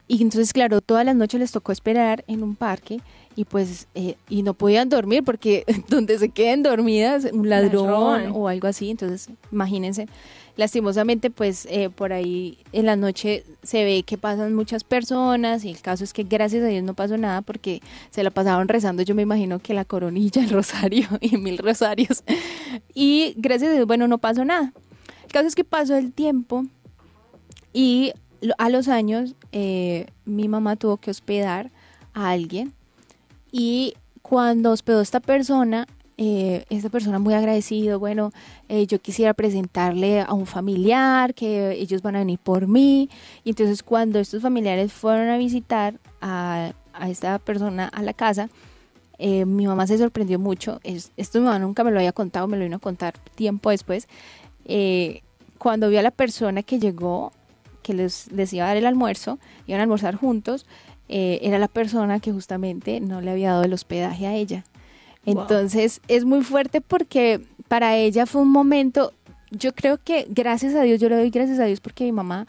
Y 0.07 0.21
entonces, 0.21 0.53
claro, 0.53 0.79
todas 0.79 1.05
las 1.05 1.15
noches 1.15 1.39
les 1.39 1.51
tocó 1.51 1.71
esperar 1.71 2.23
en 2.27 2.41
un 2.41 2.55
parque 2.55 3.01
y 3.35 3.43
pues 3.43 3.87
eh, 3.93 4.15
y 4.29 4.41
no 4.41 4.53
podían 4.53 4.89
dormir 4.89 5.23
porque 5.23 5.65
donde 5.89 6.17
se 6.17 6.29
queden 6.29 6.63
dormidas 6.63 7.27
un 7.31 7.49
ladrón, 7.49 8.31
o 8.33 8.47
algo 8.47 8.67
así. 8.67 8.89
Entonces 8.89 9.29
imagínense 9.51 10.07
lastimosamente 10.55 11.29
pues 11.29 11.67
eh, 11.69 11.89
por 11.89 12.13
ahí 12.13 12.57
en 12.71 12.87
la 12.87 12.95
noche 12.95 13.43
se 13.61 13.83
ve 13.83 14.01
que 14.03 14.17
pasan 14.17 14.55
muchas 14.55 14.83
personas 14.83 15.63
y 15.63 15.69
el 15.69 15.81
caso 15.81 16.03
es 16.03 16.13
que 16.13 16.23
gracias 16.23 16.63
a 16.63 16.67
Dios 16.67 16.83
no 16.83 16.95
pasó 16.95 17.15
nada 17.17 17.41
porque 17.41 17.81
se 18.09 18.23
la 18.23 18.31
pasaban 18.31 18.67
rezando. 18.67 19.03
Yo 19.03 19.13
me 19.13 19.21
imagino 19.21 19.59
que 19.59 19.73
la 19.73 19.85
coronilla 19.85 20.41
el 20.41 20.49
rosario 20.49 21.07
y 21.21 21.37
mil 21.37 21.57
rosarios. 21.57 22.23
Y 22.93 23.35
gracias 23.37 23.71
a 23.71 23.73
Dios 23.75 23.87
bueno 23.87 24.07
no 24.07 24.17
pasó 24.17 24.45
nada 24.45 24.73
caso 25.37 25.47
es 25.47 25.55
que 25.55 25.63
pasó 25.63 25.95
el 25.95 26.13
tiempo 26.13 26.65
y 27.71 28.11
a 28.57 28.69
los 28.69 28.87
años 28.87 29.35
eh, 29.51 30.07
mi 30.25 30.47
mamá 30.47 30.77
tuvo 30.77 30.97
que 30.97 31.11
hospedar 31.11 31.69
a 32.13 32.31
alguien 32.31 32.73
y 33.51 33.93
cuando 34.23 34.71
hospedó 34.71 34.99
esta 34.99 35.19
persona, 35.19 35.87
eh, 36.17 36.65
esta 36.71 36.89
persona 36.89 37.19
muy 37.19 37.35
agradecido, 37.35 37.99
bueno, 37.99 38.31
eh, 38.67 38.87
yo 38.87 38.99
quisiera 38.99 39.35
presentarle 39.35 40.21
a 40.21 40.33
un 40.33 40.47
familiar, 40.47 41.35
que 41.35 41.73
ellos 41.73 42.01
van 42.01 42.15
a 42.15 42.19
venir 42.19 42.39
por 42.39 42.67
mí. 42.67 43.09
Y 43.43 43.51
entonces 43.51 43.83
cuando 43.83 44.17
estos 44.17 44.41
familiares 44.41 44.91
fueron 44.91 45.29
a 45.29 45.37
visitar 45.37 45.99
a, 46.19 46.73
esta 47.07 47.37
persona 47.37 47.87
a 47.87 48.01
la 48.01 48.13
casa, 48.13 48.49
eh, 49.19 49.45
mi 49.45 49.67
mamá 49.67 49.85
se 49.85 49.99
sorprendió 49.99 50.39
mucho. 50.39 50.79
esto 50.83 51.39
mi 51.39 51.45
mamá 51.45 51.59
nunca 51.59 51.83
me 51.83 51.91
lo 51.91 51.99
había 51.99 52.11
contado, 52.11 52.47
me 52.47 52.57
lo 52.57 52.63
vino 52.63 52.77
a 52.77 52.79
contar 52.79 53.13
tiempo 53.35 53.69
después. 53.69 54.07
Cuando 55.57 55.89
vio 55.89 55.99
a 55.99 56.03
la 56.03 56.11
persona 56.11 56.63
que 56.63 56.79
llegó, 56.79 57.31
que 57.81 57.93
les, 57.93 58.31
les 58.31 58.53
iba 58.53 58.65
a 58.65 58.67
dar 58.69 58.77
el 58.77 58.85
almuerzo, 58.85 59.39
iban 59.65 59.79
a 59.79 59.83
almorzar 59.83 60.15
juntos, 60.15 60.65
eh, 61.09 61.39
era 61.41 61.57
la 61.57 61.67
persona 61.67 62.19
que 62.19 62.31
justamente 62.31 62.99
no 62.99 63.21
le 63.21 63.31
había 63.31 63.51
dado 63.51 63.63
el 63.63 63.73
hospedaje 63.73 64.27
a 64.27 64.33
ella. 64.33 64.65
Entonces 65.25 66.01
es 66.07 66.25
muy 66.25 66.41
fuerte 66.41 66.81
porque 66.81 67.41
para 67.67 67.97
ella 67.97 68.25
fue 68.25 68.41
un 68.41 68.51
momento, 68.51 69.11
yo 69.51 69.73
creo 69.73 69.97
que 70.01 70.25
gracias 70.29 70.73
a 70.73 70.81
Dios, 70.83 70.99
yo 71.01 71.09
le 71.09 71.17
doy 71.17 71.29
gracias 71.29 71.59
a 71.59 71.65
Dios 71.65 71.81
porque 71.81 72.05
mi 72.05 72.13
mamá 72.13 72.47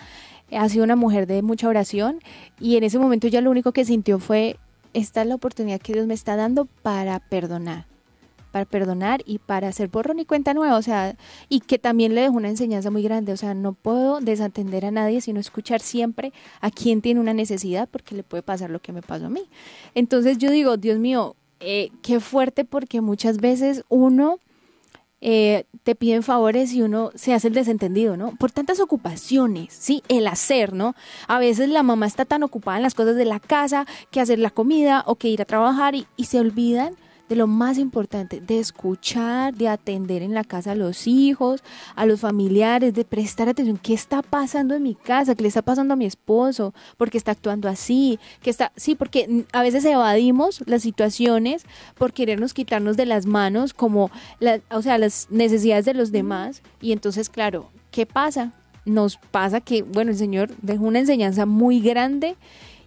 ha 0.53 0.69
sido 0.69 0.85
una 0.85 0.97
mujer 0.97 1.27
de 1.27 1.43
mucha 1.43 1.69
oración 1.69 2.21
y 2.61 2.77
en 2.77 2.85
ese 2.85 2.99
momento 2.99 3.27
ya 3.27 3.41
lo 3.41 3.51
único 3.51 3.73
que 3.73 3.85
sintió 3.85 4.21
fue, 4.21 4.57
esta 4.95 5.23
es 5.23 5.27
la 5.27 5.35
oportunidad 5.35 5.81
que 5.81 5.93
Dios 5.93 6.07
me 6.07 6.15
está 6.15 6.37
dando 6.37 6.67
para 6.83 7.19
perdonar 7.19 7.87
para 8.51 8.65
perdonar 8.65 9.23
y 9.27 9.39
para 9.39 9.69
hacer 9.69 9.89
borrón 9.89 10.19
y 10.19 10.25
cuenta 10.25 10.55
nueva, 10.55 10.77
o 10.77 10.83
sea, 10.83 11.17
y 11.49 11.61
que 11.61 11.79
también 11.79 12.15
le 12.15 12.23
dejó 12.23 12.35
una 12.35 12.49
enseñanza 12.49 12.91
muy 12.91 13.03
grande, 13.03 13.33
o 13.33 13.37
sea, 13.37 13.55
no 13.55 13.73
puedo 13.73 14.21
desatender 14.21 14.87
a 14.87 14.91
nadie, 14.91 15.21
sino 15.21 15.41
escuchar 15.41 15.81
siempre 15.81 16.33
a 16.61 16.71
quien 16.71 17.03
tiene 17.03 17.21
una 17.21 17.35
necesidad, 17.35 17.89
porque 17.91 18.15
le 18.15 18.23
puede 18.23 18.43
pasar 18.43 18.71
lo 18.71 18.81
que 18.81 18.93
me 18.93 19.03
pasó 19.03 19.27
a 19.27 19.31
mí. 19.31 19.49
Entonces 19.95 20.39
yo 20.39 20.51
digo, 20.51 20.77
Dios 20.77 20.99
mío, 20.99 21.37
eh, 21.61 21.91
qué 22.03 22.21
fuerte, 22.21 22.65
porque 22.65 23.01
muchas 23.01 23.39
veces 23.39 23.85
uno... 23.89 24.39
Eh, 25.21 25.65
te 25.83 25.97
piden 25.97 26.23
favores 26.23 26.73
y 26.73 26.83
uno 26.83 27.11
se 27.17 27.35
hace 27.35 27.49
el 27.49 27.55
desentendido, 27.55 28.17
¿no? 28.17 28.37
Por 28.37 28.53
tantas 28.53 28.79
ocupaciones, 28.79 29.75
¿sí? 29.75 30.05
El 30.07 30.29
hacer, 30.29 30.73
¿no? 30.75 30.95
A 31.27 31.41
veces 31.41 31.69
la 31.71 31.83
mamá 31.83 32.07
está 32.07 32.25
tan 32.25 32.45
ocupada 32.45 32.77
en 32.77 32.85
las 32.85 32.95
cosas 32.95 33.17
de 33.17 33.25
la 33.25 33.41
casa 33.41 33.85
que 34.13 34.21
hacer 34.21 34.39
la 34.39 34.51
comida 34.51 35.03
o 35.09 35.17
que 35.17 35.27
ir 35.27 35.43
a 35.43 35.45
trabajar 35.45 35.97
y, 35.97 36.07
y 36.17 36.27
se 36.27 36.39
olvidan 36.39 36.95
de 37.29 37.37
lo 37.37 37.47
más 37.47 37.79
importante, 37.79 38.41
de 38.41 38.59
escuchar, 38.59 39.55
de 39.55 39.69
atender 39.69 40.23
en 40.23 40.35
la 40.35 40.45
casa 40.45 40.73
a 40.73 40.75
los 40.75 41.07
hijos, 41.07 41.63
a 41.95 42.07
los 42.07 42.21
familiares, 42.21 42.95
de 42.95 43.05
prestar 43.05 43.49
atención, 43.49 43.79
qué 43.79 43.95
está 43.95 44.23
pasando 44.23 44.75
en 44.75 44.83
mi 44.83 44.95
casa, 44.95 45.35
qué 45.35 45.43
le 45.43 45.49
está 45.49 45.63
pasando 45.63 45.95
a 45.95 45.97
mi 45.97 46.07
esposo, 46.07 46.75
porque 46.97 47.19
está 47.19 47.33
actuando 47.33 47.69
así, 47.69 48.19
que 48.43 48.51
está, 48.51 48.73
sí, 48.77 48.95
porque 48.95 49.45
a 49.53 49.63
veces 49.63 49.85
evadimos 49.85 50.63
las 50.67 50.83
situaciones 50.83 51.65
por 51.97 52.13
querernos 52.13 52.55
quitarnos 52.55 52.97
de 52.97 53.07
las 53.07 53.27
manos 53.27 53.75
como, 53.75 54.11
la, 54.41 54.61
o 54.71 54.83
sea, 54.83 54.99
las 54.99 55.29
necesidades 55.31 55.85
de 55.85 55.95
los 55.95 56.13
demás. 56.13 56.63
Y 56.81 56.93
entonces, 56.93 57.29
claro, 57.29 57.71
¿qué 57.91 58.07
pasa? 58.07 58.53
Nos 58.85 59.17
pasa 59.17 59.61
que, 59.61 59.83
bueno, 59.83 60.11
el 60.11 60.17
Señor 60.17 60.51
dejó 60.63 60.85
una 60.85 61.01
enseñanza 61.01 61.47
muy 61.47 61.81
grande 61.81 62.37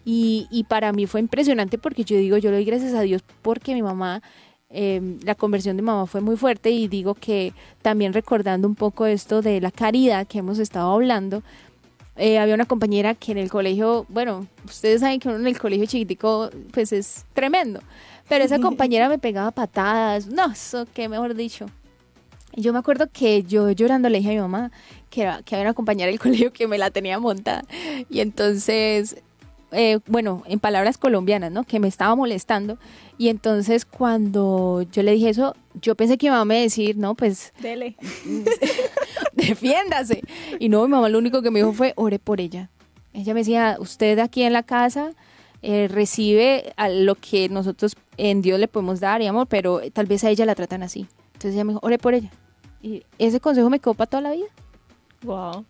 y, 0.06 0.48
y 0.50 0.64
para 0.64 0.92
mí 0.94 1.06
fue 1.06 1.20
impresionante 1.20 1.78
porque 1.78 2.04
yo 2.04 2.18
digo, 2.18 2.38
yo 2.38 2.50
le 2.50 2.58
doy 2.58 2.66
gracias 2.66 2.94
a 2.94 3.02
Dios 3.02 3.24
porque 3.42 3.74
mi 3.74 3.82
mamá 3.82 4.22
em, 4.70 5.20
la 5.24 5.36
conversión 5.36 5.78
de 5.78 5.84
mamá 5.84 6.06
fue 6.08 6.22
muy 6.22 6.38
fuerte 6.38 6.72
y 6.72 6.88
digo 6.88 7.14
que 7.14 7.54
también 7.82 8.14
recordando 8.14 8.68
un 8.68 8.76
poco 8.76 9.06
esto 9.06 9.42
de 9.42 9.62
la 9.62 9.72
caridad 9.72 10.28
que 10.28 10.40
hemos 10.40 10.60
estado 10.60 10.92
hablando, 10.92 11.44
eh, 12.18 12.40
había 12.40 12.56
una 12.56 12.66
compañera 12.66 13.16
que 13.16 13.32
en 13.32 13.38
el 13.38 13.50
colegio, 13.50 14.06
bueno, 14.10 14.48
ustedes 14.66 15.02
saben 15.02 15.20
que 15.20 15.30
uno 15.30 15.38
en 15.38 15.48
el 15.48 15.58
colegio 15.58 15.86
chiquitico 15.86 16.50
pues 16.72 16.92
es 16.92 17.26
tremendo, 17.34 17.82
pero 18.28 18.44
esa 18.44 18.60
compañera 18.60 19.10
me 19.10 19.18
pegaba 19.18 19.52
patadas, 19.52 20.28
no, 20.28 20.52
eso 20.52 20.86
que 20.94 21.10
mejor 21.10 21.36
dicho. 21.36 21.68
Y 22.54 22.62
yo 22.62 22.74
me 22.74 22.80
acuerdo 22.80 23.08
que 23.12 23.44
yo 23.44 23.72
llorando 23.72 24.10
le 24.10 24.18
dije 24.18 24.32
a 24.32 24.34
mi 24.34 24.40
mamá 24.40 24.72
que, 25.10 25.22
que 25.46 25.56
había 25.56 25.68
una 25.68 25.74
compañera 25.74 26.12
del 26.12 26.20
colegio 26.20 26.52
que 26.52 26.68
me 26.68 26.78
la 26.78 26.92
tenía 26.92 27.18
montada 27.20 27.64
y 28.10 28.20
entonces 28.20 29.22
eh, 29.72 30.00
bueno, 30.08 30.44
en 30.48 30.60
palabras 30.60 30.98
colombianas, 30.98 31.52
¿no? 31.52 31.64
Que 31.64 31.80
me 31.80 31.88
estaba 31.88 32.16
molestando. 32.16 32.78
Y 33.18 33.30
entonces 33.30 33.86
cuando 33.86 34.84
yo 34.92 35.04
le 35.04 35.14
dije 35.14 35.30
eso, 35.30 35.56
yo 35.82 35.96
pensé 35.96 36.18
que 36.18 36.28
mi 36.28 36.32
mamá 36.32 36.46
me 36.46 36.56
iba 36.56 36.62
a 36.62 36.64
decir, 36.64 36.98
no, 36.98 37.16
pues... 37.16 37.54
Dele. 37.62 37.96
defiéndase. 39.34 40.22
Y 40.60 40.70
no, 40.70 40.84
mi 40.84 40.92
mamá 40.92 41.10
lo 41.10 41.20
único 41.20 41.42
que 41.42 41.52
me 41.52 41.60
dijo 41.60 41.74
fue, 41.74 41.94
ore 41.96 42.20
por 42.20 42.42
ella. 42.42 42.70
Ella 43.14 43.34
me 43.34 43.42
decía, 43.42 43.78
usted 43.80 44.20
aquí 44.20 44.44
en 44.44 44.54
la 44.54 44.64
casa 44.64 45.14
eh, 45.62 45.88
recibe 45.90 46.74
a 46.78 46.90
lo 46.90 47.16
que 47.16 47.50
nosotros 47.50 47.96
en 48.18 48.42
Dios 48.42 48.60
le 48.60 48.68
podemos 48.68 49.00
dar 49.00 49.22
y 49.22 49.28
amor, 49.28 49.48
pero 49.48 49.82
tal 49.94 50.06
vez 50.06 50.24
a 50.24 50.30
ella 50.30 50.46
la 50.46 50.56
tratan 50.56 50.84
así. 50.84 51.08
Entonces 51.34 51.54
ella 51.54 51.64
me 51.64 51.74
dijo, 51.74 51.80
ore 51.84 51.98
por 51.98 52.14
ella. 52.14 52.32
Y 52.82 53.04
ese 53.20 53.40
consejo 53.40 53.70
me 53.70 53.80
quedó 53.80 53.94
para 53.94 54.10
toda 54.10 54.22
la 54.22 54.32
vida. 54.32 54.48
Wow. 55.24 55.66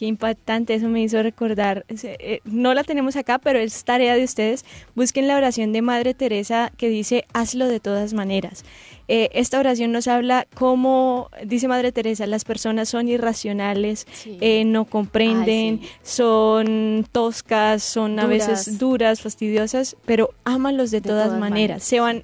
Qué 0.00 0.06
impactante, 0.06 0.72
eso 0.72 0.88
me 0.88 1.02
hizo 1.02 1.22
recordar. 1.22 1.84
Eh, 1.90 2.40
no 2.46 2.72
la 2.72 2.84
tenemos 2.84 3.16
acá, 3.16 3.38
pero 3.38 3.58
es 3.58 3.84
tarea 3.84 4.16
de 4.16 4.24
ustedes. 4.24 4.64
Busquen 4.94 5.28
la 5.28 5.36
oración 5.36 5.74
de 5.74 5.82
Madre 5.82 6.14
Teresa 6.14 6.72
que 6.78 6.88
dice, 6.88 7.26
hazlo 7.34 7.68
de 7.68 7.80
todas 7.80 8.14
maneras. 8.14 8.64
Eh, 9.12 9.28
esta 9.32 9.58
oración 9.58 9.90
nos 9.90 10.06
habla 10.06 10.46
cómo, 10.54 11.30
dice 11.44 11.66
Madre 11.66 11.90
Teresa, 11.90 12.28
las 12.28 12.44
personas 12.44 12.88
son 12.88 13.08
irracionales, 13.08 14.06
eh, 14.24 14.64
no 14.64 14.84
comprenden, 14.84 15.80
son 16.04 17.04
toscas, 17.10 17.82
son 17.82 18.20
a 18.20 18.26
veces 18.26 18.78
duras, 18.78 19.20
fastidiosas, 19.20 19.96
pero 20.06 20.30
ámalos 20.44 20.92
de, 20.92 21.00
todas, 21.00 21.36
maneras. 21.36 21.82
Se 21.82 21.98
van, 21.98 22.22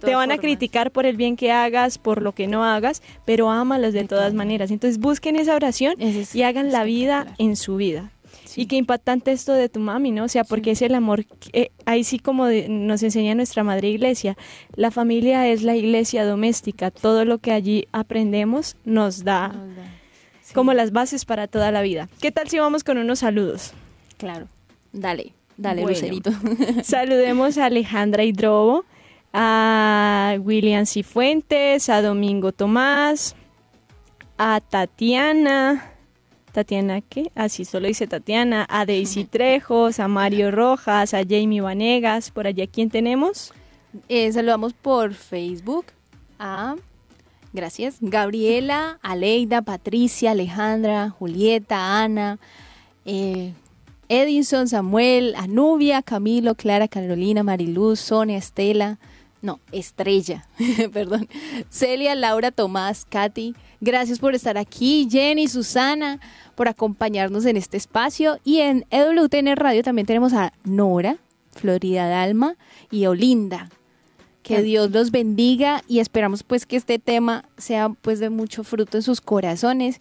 te 0.00 0.16
van 0.16 0.32
a 0.32 0.38
criticar 0.38 0.90
por 0.90 1.06
el 1.06 1.16
bien 1.16 1.36
que 1.36 1.52
hagas, 1.52 1.98
por 1.98 2.20
lo 2.20 2.32
que 2.32 2.48
no 2.48 2.64
hagas, 2.64 3.00
pero 3.24 3.48
ámalos 3.48 3.92
de, 3.92 4.02
todas, 4.02 4.34
maneras. 4.34 4.72
Entonces 4.72 4.98
busquen 4.98 5.36
esa 5.36 5.54
oración 5.54 5.94
y 6.00 6.42
hagan 6.42 6.72
la 6.72 6.82
vida 6.82 7.32
en 7.38 7.54
su 7.54 7.76
vida. 7.76 8.10
Y 8.56 8.66
qué 8.66 8.76
impactante 8.76 9.32
esto 9.32 9.52
de 9.52 9.68
tu 9.68 9.80
mami, 9.80 10.10
¿no? 10.10 10.24
O 10.24 10.28
sea, 10.28 10.44
porque 10.44 10.72
es 10.72 10.82
el 10.82 10.94
amor, 10.94 11.24
eh, 11.52 11.70
ahí 11.84 12.04
sí 12.04 12.18
como 12.18 12.46
nos 12.46 13.02
enseña 13.02 13.34
nuestra 13.34 13.64
madre 13.64 13.88
iglesia, 13.88 14.36
la 14.74 14.90
familia 14.90 15.46
es 15.48 15.62
la 15.62 15.76
iglesia 15.76 16.24
doméstica, 16.24 16.90
todo 16.90 17.24
lo 17.24 17.38
que 17.38 17.52
allí 17.52 17.86
aprendemos 17.92 18.76
nos 18.84 19.24
da, 19.24 19.54
como 20.54 20.72
las 20.72 20.92
bases 20.92 21.24
para 21.24 21.46
toda 21.46 21.70
la 21.70 21.82
vida. 21.82 22.08
¿Qué 22.20 22.32
tal 22.32 22.48
si 22.48 22.58
vamos 22.58 22.84
con 22.84 22.98
unos 22.98 23.20
saludos? 23.20 23.72
Claro, 24.16 24.48
dale, 24.92 25.32
dale, 25.56 25.82
Lucerito. 25.82 26.30
saludemos 26.82 27.58
a 27.58 27.66
Alejandra 27.66 28.24
Hidrobo, 28.24 28.84
a 29.32 30.36
William 30.40 30.86
Cifuentes, 30.86 31.88
a 31.88 32.02
Domingo 32.02 32.52
Tomás, 32.52 33.36
a 34.38 34.60
Tatiana, 34.60 35.92
Tatiana, 36.52 37.00
¿qué? 37.00 37.30
Así 37.34 37.62
ah, 37.62 37.66
solo 37.66 37.88
dice 37.88 38.06
Tatiana, 38.06 38.66
a 38.68 38.86
Daisy 38.86 39.24
Trejos, 39.30 40.00
a 40.00 40.08
Mario 40.08 40.50
Rojas, 40.50 41.14
a 41.14 41.22
Jamie 41.22 41.60
Vanegas, 41.60 42.30
por 42.30 42.46
allá, 42.46 42.66
¿quién 42.66 42.90
tenemos? 42.90 43.52
Eh, 44.08 44.30
saludamos 44.32 44.72
por 44.74 45.14
Facebook 45.14 45.86
a, 46.38 46.76
gracias, 47.52 47.96
Gabriela, 48.00 48.98
Aleida, 49.02 49.62
Patricia, 49.62 50.32
Alejandra, 50.32 51.10
Julieta, 51.10 52.02
Ana, 52.02 52.38
eh, 53.04 53.52
Edison, 54.08 54.68
Samuel, 54.68 55.34
Anubia, 55.36 56.02
Camilo, 56.02 56.54
Clara, 56.54 56.88
Carolina, 56.88 57.42
Mariluz, 57.42 58.00
Sonia, 58.00 58.38
Estela, 58.38 58.98
no, 59.42 59.60
Estrella, 59.72 60.46
perdón, 60.92 61.28
Celia, 61.70 62.14
Laura, 62.14 62.50
Tomás, 62.50 63.06
Katy, 63.08 63.54
gracias 63.80 64.18
por 64.18 64.34
estar 64.34 64.58
aquí, 64.58 65.08
Jenny, 65.10 65.48
Susana, 65.48 66.20
por 66.54 66.68
acompañarnos 66.68 67.46
en 67.46 67.56
este 67.56 67.76
espacio. 67.76 68.38
Y 68.44 68.58
en 68.58 68.86
EWTN 68.90 69.56
Radio 69.56 69.82
también 69.82 70.06
tenemos 70.06 70.32
a 70.32 70.52
Nora, 70.64 71.18
Florida 71.52 72.08
Dalma 72.08 72.56
y 72.90 73.06
Olinda. 73.06 73.70
Que 74.42 74.62
Dios 74.62 74.90
los 74.92 75.10
bendiga 75.10 75.82
y 75.88 75.98
esperamos 75.98 76.42
pues 76.42 76.64
que 76.64 76.76
este 76.76 76.98
tema 76.98 77.44
sea 77.58 77.90
pues 77.90 78.18
de 78.18 78.30
mucho 78.30 78.64
fruto 78.64 78.96
en 78.96 79.02
sus 79.02 79.20
corazones 79.20 80.00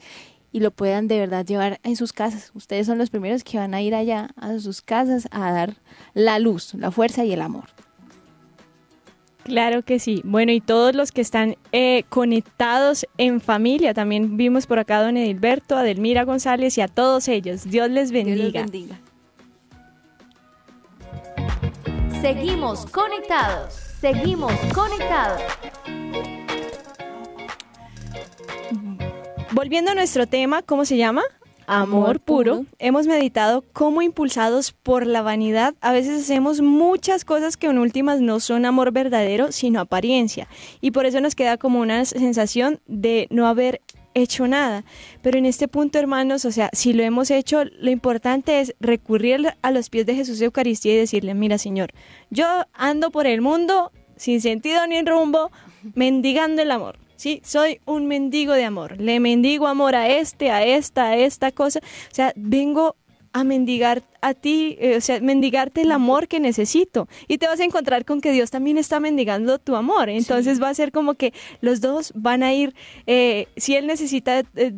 y 0.54 0.62
lo 0.62 0.72
puedan 0.72 1.08
de 1.08 1.20
verdad 1.20 1.46
llevar 1.46 1.80
en 1.84 1.96
sus 1.98 2.14
casas. 2.14 2.52
Ustedes 2.54 2.88
son 2.88 2.98
los 2.98 3.10
primeros 3.10 3.44
que 3.44 3.58
van 3.58 3.74
a 3.74 3.82
ir 3.82 3.94
allá 3.94 4.30
a 4.38 4.58
sus 4.60 4.82
casas 4.82 5.28
a 5.32 5.52
dar 5.52 5.76
la 6.14 6.40
luz, 6.40 6.74
la 6.76 6.92
fuerza 6.92 7.26
y 7.26 7.34
el 7.34 7.42
amor. 7.42 7.77
Claro 9.48 9.82
que 9.82 9.98
sí. 9.98 10.22
Bueno, 10.26 10.52
y 10.52 10.60
todos 10.60 10.94
los 10.94 11.14
que 11.14 11.22
están 11.22 11.56
eh, 11.72 12.04
conectados 12.10 13.08
en 13.18 13.40
familia, 13.40 13.94
también 13.94 14.36
vimos 14.36 14.68
por 14.68 14.78
acá 14.78 14.98
a 14.98 15.04
don 15.04 15.16
Edilberto, 15.16 15.78
a 15.78 15.84
Delmira 15.84 16.26
González 16.26 16.78
y 16.78 16.82
a 16.82 16.90
todos 16.90 17.30
ellos. 17.30 17.64
Dios 17.64 17.90
les 17.90 18.12
bendiga. 18.12 18.36
Dios 18.36 18.54
les 18.54 18.64
bendiga. 18.64 19.00
Seguimos 22.20 22.86
conectados. 22.88 23.74
Seguimos 24.02 24.52
conectados. 24.76 25.42
Volviendo 29.52 29.92
a 29.92 29.96
nuestro 29.96 30.28
tema, 30.28 30.62
¿cómo 30.62 30.84
se 30.84 30.98
llama? 30.98 31.24
Amor 31.68 32.20
puro, 32.20 32.66
hemos 32.80 33.06
meditado 33.06 33.64
cómo 33.74 34.02
impulsados 34.02 34.72
por 34.72 35.06
la 35.06 35.22
vanidad 35.22 35.76
a 35.82 35.92
veces 35.92 36.24
hacemos 36.24 36.62
muchas 36.62 37.26
cosas 37.26 37.58
que 37.58 37.68
en 37.68 37.78
últimas 37.78 38.22
no 38.22 38.40
son 38.40 38.66
amor 38.66 38.92
verdadero, 38.92 39.52
sino 39.52 39.80
apariencia. 39.80 40.48
Y 40.82 40.92
por 40.92 41.06
eso 41.06 41.22
nos 41.22 41.36
queda 41.36 41.58
como 41.58 41.80
una 41.80 42.06
sensación 42.06 42.80
de 42.88 43.28
no 43.30 43.48
haber 43.48 43.82
hecho 44.14 44.48
nada. 44.48 44.84
Pero 45.22 45.38
en 45.38 45.46
este 45.46 45.68
punto, 45.68 46.00
hermanos, 46.00 46.46
o 46.46 46.52
sea, 46.52 46.70
si 46.74 46.94
lo 46.94 47.04
hemos 47.04 47.30
hecho, 47.30 47.66
lo 47.66 47.92
importante 47.92 48.62
es 48.62 48.74
recurrir 48.80 49.54
a 49.62 49.72
los 49.72 49.90
pies 49.90 50.06
de 50.06 50.16
Jesús 50.16 50.40
de 50.40 50.46
Eucaristía 50.46 50.94
y 50.94 50.98
decirle, 50.98 51.34
mira, 51.34 51.58
Señor, 51.58 51.92
yo 52.30 52.48
ando 52.74 53.12
por 53.12 53.28
el 53.28 53.42
mundo 53.42 53.92
sin 54.16 54.42
sentido 54.42 54.88
ni 54.88 55.02
rumbo, 55.02 55.52
mendigando 55.94 56.62
el 56.62 56.72
amor. 56.72 56.98
¿Sí? 57.18 57.42
Soy 57.44 57.82
un 57.86 58.06
mendigo 58.06 58.54
de 58.54 58.64
amor. 58.64 59.00
Le 59.02 59.20
mendigo 59.20 59.68
amor 59.68 59.96
a 59.96 60.08
este, 60.08 60.50
a 60.50 60.64
esta, 60.64 61.10
a 61.10 61.18
esta 61.18 61.52
cosa. 61.52 61.80
O 61.80 62.16
sea, 62.16 62.32
vengo 62.36 62.96
a 63.34 63.44
mendigar 63.44 64.04
a 64.22 64.34
ti, 64.34 64.78
eh, 64.80 64.98
o 64.98 65.02
sea, 65.02 65.20
mendigarte 65.20 65.82
el 65.82 65.92
amor 65.92 66.28
que 66.28 66.40
necesito. 66.40 67.08
Y 67.28 67.38
te 67.38 67.48
vas 67.48 67.60
a 67.60 67.66
encontrar 67.66 68.06
con 68.06 68.22
que 68.22 68.32
Dios 68.32 68.50
también 68.50 68.78
está 68.78 69.00
mendigando 69.00 69.60
tu 69.60 69.76
amor. 69.76 70.10
Entonces 70.10 70.62
va 70.62 70.70
a 70.70 70.74
ser 70.74 70.92
como 70.92 71.14
que 71.14 71.34
los 71.62 71.82
dos 71.82 72.14
van 72.16 72.42
a 72.42 72.54
ir, 72.54 72.74
eh, 73.06 73.48
si 73.58 73.76
Él 73.76 73.86
necesita 73.86 74.44
eh, 74.56 74.74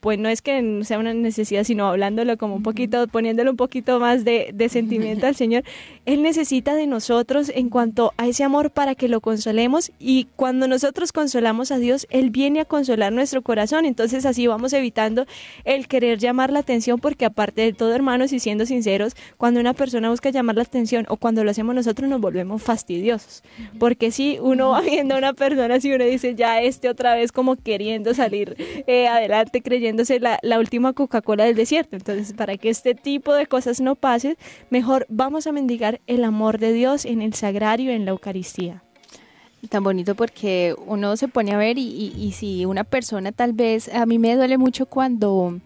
pues 0.00 0.18
no 0.18 0.28
es 0.28 0.42
que 0.42 0.80
sea 0.84 0.98
una 0.98 1.14
necesidad, 1.14 1.64
sino 1.64 1.86
hablándolo 1.86 2.36
como 2.36 2.56
un 2.56 2.62
poquito, 2.62 3.06
poniéndole 3.08 3.50
un 3.50 3.56
poquito 3.56 3.98
más 3.98 4.24
de, 4.24 4.50
de 4.54 4.68
sentimiento 4.68 5.26
al 5.26 5.34
Señor, 5.34 5.64
Él 6.04 6.22
necesita 6.22 6.74
de 6.74 6.86
nosotros 6.86 7.50
en 7.54 7.68
cuanto 7.68 8.12
a 8.16 8.26
ese 8.26 8.44
amor 8.44 8.70
para 8.70 8.94
que 8.94 9.08
lo 9.08 9.20
consolemos 9.20 9.92
y 9.98 10.28
cuando 10.36 10.66
nosotros 10.66 11.12
consolamos 11.12 11.70
a 11.70 11.78
Dios, 11.78 12.06
Él 12.10 12.30
viene 12.30 12.60
a 12.60 12.64
consolar 12.64 13.12
nuestro 13.12 13.42
corazón, 13.42 13.86
entonces 13.86 14.26
así 14.26 14.46
vamos 14.46 14.72
evitando 14.72 15.26
el 15.64 15.88
querer 15.88 16.18
llamar 16.18 16.52
la 16.52 16.60
atención 16.60 16.98
porque 16.98 17.24
aparte 17.24 17.62
de 17.62 17.72
todo, 17.72 17.94
hermanos, 17.94 18.32
y 18.32 18.40
siendo 18.40 18.66
sinceros, 18.66 19.14
cuando 19.36 19.60
una 19.60 19.74
persona 19.74 20.10
busca 20.10 20.30
llamar 20.30 20.56
la 20.56 20.62
atención 20.62 21.06
o 21.08 21.16
cuando 21.16 21.44
lo 21.44 21.50
hacemos 21.50 21.74
nosotros 21.74 22.08
nos 22.08 22.20
volvemos 22.20 22.62
fastidiosos, 22.62 23.42
porque 23.78 24.10
si 24.10 24.38
uno 24.40 24.70
va 24.70 24.80
viendo 24.80 25.14
a 25.14 25.18
una 25.18 25.32
persona, 25.32 25.80
si 25.80 25.92
uno 25.92 26.04
dice 26.04 26.34
ya 26.34 26.60
este 26.60 26.88
otra 26.88 27.14
vez 27.14 27.32
como 27.32 27.56
queriendo 27.56 28.14
salir 28.14 28.56
eh, 28.86 29.08
adelante, 29.08 29.62
creyéndose 29.62 30.20
la, 30.20 30.38
la 30.42 30.58
última 30.58 30.92
Coca-Cola 30.92 31.44
del 31.44 31.54
desierto. 31.54 31.96
Entonces, 31.96 32.32
para 32.32 32.56
que 32.56 32.70
este 32.70 32.94
tipo 32.94 33.34
de 33.34 33.46
cosas 33.46 33.80
no 33.80 33.94
pase, 33.94 34.36
mejor 34.70 35.06
vamos 35.08 35.46
a 35.46 35.52
mendigar 35.52 35.91
el 36.06 36.24
amor 36.24 36.58
de 36.58 36.72
Dios 36.72 37.04
en 37.04 37.22
el 37.22 37.34
sagrario, 37.34 37.90
en 37.92 38.04
la 38.04 38.12
Eucaristía. 38.12 38.82
Tan 39.68 39.84
bonito 39.84 40.14
porque 40.14 40.74
uno 40.86 41.16
se 41.16 41.28
pone 41.28 41.52
a 41.52 41.56
ver 41.56 41.78
y, 41.78 42.32
si 42.36 42.64
una 42.64 42.84
persona 42.84 43.30
tal 43.30 43.52
vez, 43.52 43.88
a 43.94 44.06
mí 44.06 44.18
me 44.18 44.34
duele 44.34 44.58
mucho 44.58 44.86
cuando 44.86 45.60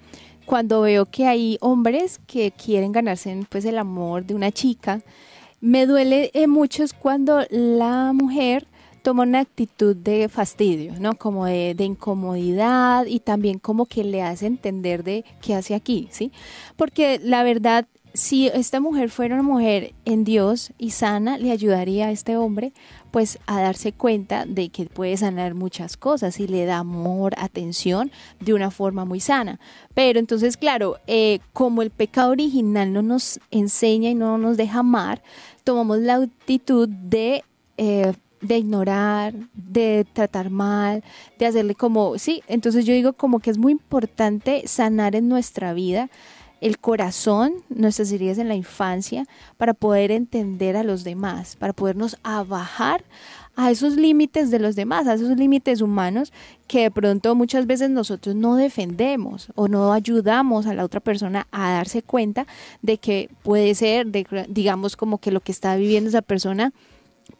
cuando 0.44 0.82
veo 0.82 1.06
que 1.06 1.26
hay 1.26 1.58
hombres 1.60 2.20
que 2.26 2.52
quieren 2.52 2.92
ganarse 2.92 3.36
pues 3.48 3.64
el 3.64 3.78
amor 3.78 4.24
de 4.24 4.34
una 4.34 4.52
chica, 4.52 5.02
me 5.60 5.86
duele 5.86 6.30
eh, 6.34 6.46
mucho 6.46 6.84
cuando 7.00 7.44
la 7.50 8.12
mujer 8.12 8.68
toma 9.06 9.22
una 9.22 9.38
actitud 9.38 9.94
de 9.94 10.28
fastidio, 10.28 10.94
¿no? 10.98 11.14
Como 11.14 11.46
de, 11.46 11.76
incomodidad 11.78 13.06
y 13.06 13.20
también 13.20 13.60
como 13.60 13.86
que 13.86 14.02
le 14.02 14.20
hace 14.20 14.46
entender 14.46 15.04
de 15.04 15.24
qué 15.40 15.54
hace 15.54 15.76
aquí, 15.76 16.08
¿sí? 16.10 16.32
Porque 16.74 17.20
la 17.22 17.44
verdad, 17.44 17.86
si 18.16 18.48
esta 18.48 18.80
mujer 18.80 19.10
fuera 19.10 19.34
una 19.34 19.42
mujer 19.42 19.94
en 20.04 20.24
Dios 20.24 20.72
y 20.78 20.90
sana, 20.90 21.38
le 21.38 21.50
ayudaría 21.50 22.06
a 22.06 22.10
este 22.10 22.36
hombre 22.36 22.72
pues 23.10 23.38
a 23.46 23.60
darse 23.60 23.92
cuenta 23.92 24.44
de 24.46 24.68
que 24.70 24.86
puede 24.86 25.16
sanar 25.16 25.54
muchas 25.54 25.96
cosas 25.96 26.40
y 26.40 26.48
le 26.48 26.64
da 26.64 26.78
amor, 26.78 27.34
atención 27.38 28.10
de 28.40 28.54
una 28.54 28.70
forma 28.70 29.04
muy 29.04 29.20
sana. 29.20 29.60
Pero 29.94 30.18
entonces, 30.18 30.56
claro, 30.56 30.96
eh, 31.06 31.40
como 31.52 31.82
el 31.82 31.90
pecado 31.90 32.30
original 32.30 32.92
no 32.92 33.02
nos 33.02 33.38
enseña 33.50 34.10
y 34.10 34.14
no 34.14 34.38
nos 34.38 34.56
deja 34.56 34.80
amar, 34.80 35.22
tomamos 35.64 35.98
la 35.98 36.16
actitud 36.16 36.88
de 36.88 37.44
eh, 37.76 38.12
de 38.40 38.58
ignorar, 38.58 39.34
de 39.54 40.06
tratar 40.12 40.50
mal, 40.50 41.02
de 41.38 41.46
hacerle 41.46 41.74
como, 41.74 42.18
sí, 42.18 42.42
entonces 42.46 42.84
yo 42.84 42.92
digo 42.92 43.14
como 43.14 43.40
que 43.40 43.50
es 43.50 43.58
muy 43.58 43.72
importante 43.72 44.62
sanar 44.66 45.16
en 45.16 45.28
nuestra 45.28 45.72
vida 45.72 46.10
el 46.60 46.78
corazón, 46.78 47.52
nuestras 47.68 48.10
heridas 48.12 48.38
en 48.38 48.48
la 48.48 48.54
infancia, 48.54 49.26
para 49.56 49.74
poder 49.74 50.10
entender 50.10 50.76
a 50.76 50.82
los 50.82 51.04
demás, 51.04 51.56
para 51.56 51.72
podernos 51.72 52.16
abajar 52.22 53.04
a 53.56 53.70
esos 53.70 53.96
límites 53.96 54.50
de 54.50 54.58
los 54.58 54.76
demás, 54.76 55.06
a 55.06 55.14
esos 55.14 55.36
límites 55.36 55.80
humanos 55.80 56.32
que 56.66 56.82
de 56.82 56.90
pronto 56.90 57.34
muchas 57.34 57.66
veces 57.66 57.88
nosotros 57.88 58.34
no 58.34 58.56
defendemos 58.56 59.48
o 59.54 59.66
no 59.66 59.92
ayudamos 59.92 60.66
a 60.66 60.74
la 60.74 60.84
otra 60.84 61.00
persona 61.00 61.46
a 61.52 61.72
darse 61.72 62.02
cuenta 62.02 62.46
de 62.82 62.98
que 62.98 63.30
puede 63.42 63.74
ser, 63.74 64.08
digamos, 64.48 64.96
como 64.96 65.18
que 65.18 65.30
lo 65.30 65.40
que 65.40 65.52
está 65.52 65.76
viviendo 65.76 66.08
esa 66.08 66.22
persona 66.22 66.72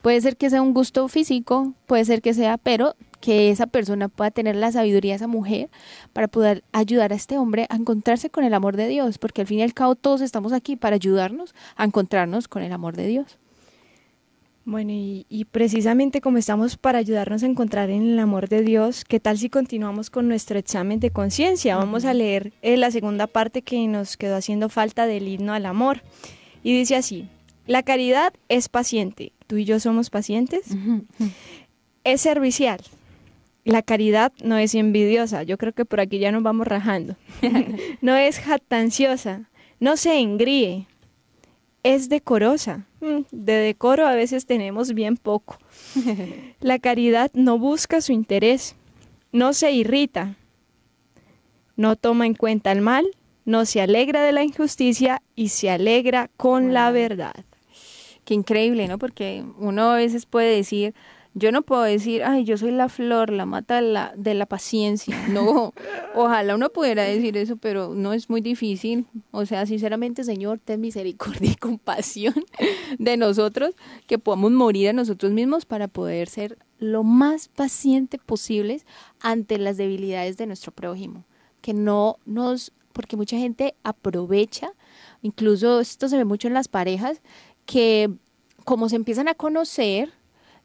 Puede 0.03 0.21
ser 0.21 0.37
que 0.37 0.51
sea 0.51 0.63
un 0.63 0.75
gusto 0.75 1.09
físico, 1.09 1.73
puede 1.87 2.05
ser 2.05 2.23
que 2.23 2.35
sea, 2.35 2.59
pero 2.59 2.95
que 3.21 3.51
esa 3.51 3.67
persona 3.67 4.09
pueda 4.09 4.31
tener 4.31 4.57
la 4.57 4.73
sabiduría 4.73 5.13
de 5.13 5.17
esa 5.17 5.27
mujer 5.27 5.71
para 6.13 6.29
poder 6.29 6.65
ayudar 6.73 7.13
a 7.13 7.17
este 7.17 7.39
hombre 7.39 7.67
a 7.71 7.77
encontrarse 7.77 8.31
con 8.31 8.45
el 8.45 8.55
amor 8.55 8.77
de 8.77 8.89
Dios, 8.89 9.19
porque 9.19 9.43
al 9.43 9.47
fin 9.47 9.59
y 9.59 9.63
al 9.63 9.75
cabo 9.75 9.95
todos 9.95 10.21
estamos 10.21 10.53
aquí 10.53 10.77
para 10.77 10.97
ayudarnos 10.97 11.55
a 11.77 11.85
encontrarnos 11.85 12.49
con 12.49 12.63
el 12.63 12.73
amor 12.73 12.97
de 12.97 13.07
Dios. 13.07 13.39
Bueno, 14.67 14.91
y, 14.93 15.47
precisamente 15.53 16.21
como 16.21 16.39
estamos 16.39 16.77
para 16.77 16.99
ayudarnos 16.99 17.45
a 17.45 17.47
encontrar 17.47 17.89
en 17.89 18.03
el 18.03 18.19
amor 18.19 18.49
de 18.49 18.63
Dios, 18.63 19.05
¿qué 19.05 19.21
tal 19.21 19.39
si 19.39 19.49
continuamos 19.49 20.11
con 20.11 20.27
nuestro 20.27 20.59
examen 20.59 20.99
de 20.99 21.11
conciencia? 21.11 21.77
Vamos 21.77 22.05
a 22.05 22.13
leer 22.13 22.53
eh, 22.63 22.77
la 22.77 22.91
segunda 22.91 23.29
parte 23.29 23.63
que 23.63 23.87
nos 23.87 24.17
quedó 24.17 24.35
haciendo 24.35 24.69
falta 24.69 25.07
del 25.07 25.29
himno 25.29 25.53
al 25.53 25.67
amor. 25.67 26.03
Y 26.65 26.77
dice 26.77 26.97
así, 26.97 27.29
la 27.69 27.85
caridad 27.85 28.33
es 28.49 28.69
paciente. 28.69 29.33
¿Tú 29.47 29.57
y 29.57 29.65
yo 29.65 29.79
somos 29.79 30.11
pacientes? 30.11 30.67
Es 32.03 32.21
servicial. 32.21 32.81
La 33.67 33.83
caridad 33.83 34.33
no 34.43 34.57
es 34.59 34.75
envidiosa. 34.75 35.43
Yo 35.43 35.59
creo 35.59 35.73
que 35.73 35.85
por 35.85 36.01
aquí 36.01 36.19
ya 36.19 36.31
nos 36.31 36.43
vamos 36.43 36.67
rajando. 36.69 37.17
no 38.01 38.17
es 38.17 38.39
jactanciosa. 38.39 39.51
No 39.81 39.97
se 39.97 40.21
engríe 40.21 40.87
es 41.83 42.09
decorosa. 42.09 42.87
Mm, 43.01 43.21
de 43.31 43.53
decoro 43.53 44.07
a 44.07 44.15
veces 44.15 44.47
tenemos 44.47 44.93
bien 44.93 45.17
poco. 45.17 45.59
La 46.61 46.79
caridad 46.79 47.31
no 47.35 47.59
busca 47.59 48.01
su 48.01 48.13
interés, 48.13 48.75
no 49.31 49.53
se 49.53 49.71
irrita, 49.71 50.37
no 51.77 51.95
toma 51.95 52.27
en 52.27 52.35
cuenta 52.35 52.73
el 52.73 52.81
mal, 52.81 53.07
no 53.45 53.65
se 53.67 53.81
alegra 53.81 54.23
de 54.23 54.33
la 54.33 54.43
injusticia 54.43 55.23
y 55.37 55.51
se 55.51 55.71
alegra 55.71 56.29
con 56.37 56.73
la 56.73 56.91
verdad. 56.91 57.45
Qué 58.25 58.35
increíble, 58.35 58.89
¿no? 58.89 58.99
Porque 58.99 59.45
uno 59.59 59.93
a 59.93 59.97
veces 59.97 60.27
puede 60.27 60.57
decir, 60.57 60.95
yo 61.39 61.53
no 61.53 61.61
puedo 61.61 61.83
decir, 61.83 62.25
ay, 62.25 62.45
yo 62.45 62.57
soy 62.57 62.71
la 62.71 62.89
flor, 62.89 63.29
la 63.29 63.45
mata 63.45 63.77
de 63.77 63.83
la, 63.83 64.15
de 64.17 64.33
la 64.33 64.47
paciencia. 64.47 65.15
No, 65.37 65.75
ojalá 66.15 66.55
uno 66.55 66.71
pudiera 66.71 67.03
decir 67.03 67.37
eso, 67.37 67.57
pero 67.57 67.95
no 67.95 68.15
es 68.15 68.31
muy 68.31 68.41
difícil. 68.41 69.07
O 69.33 69.45
sea, 69.45 69.67
sinceramente, 69.67 70.25
Señor, 70.25 70.61
ten 70.65 70.81
misericordia 70.81 71.51
y 71.51 71.57
compasión 71.57 72.35
de 72.99 73.19
nosotros, 73.19 73.75
que 74.07 74.19
podamos 74.19 74.53
morir 74.53 74.89
a 74.89 74.93
nosotros 74.95 75.33
mismos 75.33 75.67
para 75.67 75.89
poder 75.89 76.31
ser 76.31 76.57
lo 76.79 77.05
más 77.05 77.49
paciente 77.49 78.19
posibles 78.19 78.87
ante 79.21 79.59
las 79.59 79.77
debilidades 79.77 80.39
de 80.39 80.47
nuestro 80.47 80.73
prójimo. 80.73 81.25
Que 81.61 81.75
no 81.75 82.17
nos, 82.25 82.73
porque 82.95 83.19
mucha 83.19 83.37
gente 83.37 83.75
aprovecha, 83.83 84.71
incluso 85.21 85.81
esto 85.81 86.09
se 86.09 86.17
ve 86.17 86.25
mucho 86.25 86.49
en 86.49 86.55
las 86.55 86.69
parejas, 86.69 87.21
que 87.67 88.11
como 88.65 88.89
se 88.89 88.97
empiezan 88.97 89.29
a 89.29 89.35
conocer, 89.35 90.15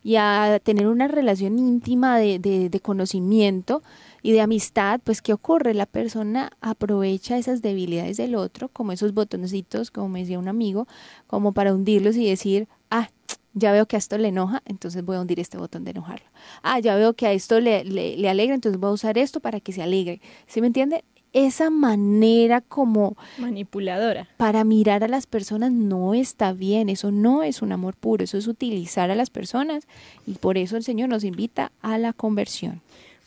y 0.04 0.16
a 0.16 0.60
tener 0.64 0.88
una 0.88 1.08
relación 1.08 1.60
íntima 1.60 2.18
de, 2.18 2.40
de, 2.40 2.80
conocimiento 2.80 3.84
y 4.24 4.32
de 4.32 4.42
amistad, 4.42 5.00
pues 5.04 5.22
¿qué 5.22 5.34
ocurre? 5.34 5.74
La 5.74 5.86
persona 5.86 6.52
aprovecha 6.62 7.38
esas 7.38 7.62
debilidades 7.62 8.18
del 8.18 8.36
otro, 8.36 8.70
como 8.70 8.92
esos 8.92 9.14
botoncitos, 9.14 9.92
como 9.92 10.10
me 10.10 10.22
decía 10.22 10.40
un 10.40 10.48
amigo, 10.48 10.88
como 11.28 11.54
para 11.54 11.74
hundirlos 11.74 12.16
y 12.16 12.28
decir, 12.28 12.68
ah, 12.90 13.10
ya 13.54 13.72
veo 13.72 13.86
que 13.86 13.96
a 13.96 14.00
esto 14.00 14.18
le 14.18 14.30
enoja, 14.30 14.64
entonces 14.66 15.04
voy 15.04 15.18
a 15.18 15.22
hundir 15.22 15.40
este 15.40 15.58
botón 15.58 15.84
de 15.84 15.92
enojarlo. 15.92 16.26
Ah, 16.64 16.80
ya 16.80 16.96
veo 16.96 17.14
que 17.14 17.28
a 17.28 17.34
esto 17.34 17.60
le, 17.60 17.84
le, 17.84 18.18
le 18.18 18.30
alegra, 18.30 18.56
entonces 18.56 18.80
voy 18.80 18.90
a 18.90 18.94
usar 18.94 19.18
esto 19.18 19.40
para 19.40 19.60
que 19.60 19.74
se 19.74 19.84
alegre. 19.84 20.22
¿Sí 20.48 20.62
me 20.62 20.68
entiende? 20.68 21.04
Esa 21.34 21.70
manera 21.70 22.62
como 22.62 23.16
manipuladora 23.38 24.28
para 24.38 24.64
mirar 24.64 25.04
a 25.04 25.08
las 25.08 25.28
personas 25.28 25.72
no 25.72 26.14
está 26.14 26.54
bien, 26.54 26.90
eso 26.90 27.12
no 27.12 27.44
es 27.44 27.62
un 27.62 27.72
amor 27.72 27.96
puro, 27.96 28.24
eso 28.24 28.38
es 28.38 28.48
utilizar 28.48 29.12
a 29.12 29.16
las 29.16 29.30
personas 29.30 29.88
y 30.28 30.34
por 30.34 30.58
eso 30.58 30.78
el 30.78 30.84
Señor 30.84 31.10
nos 31.10 31.24
invita 31.24 31.72
a 31.82 31.98
la 31.98 32.14
conversión. 32.14 32.82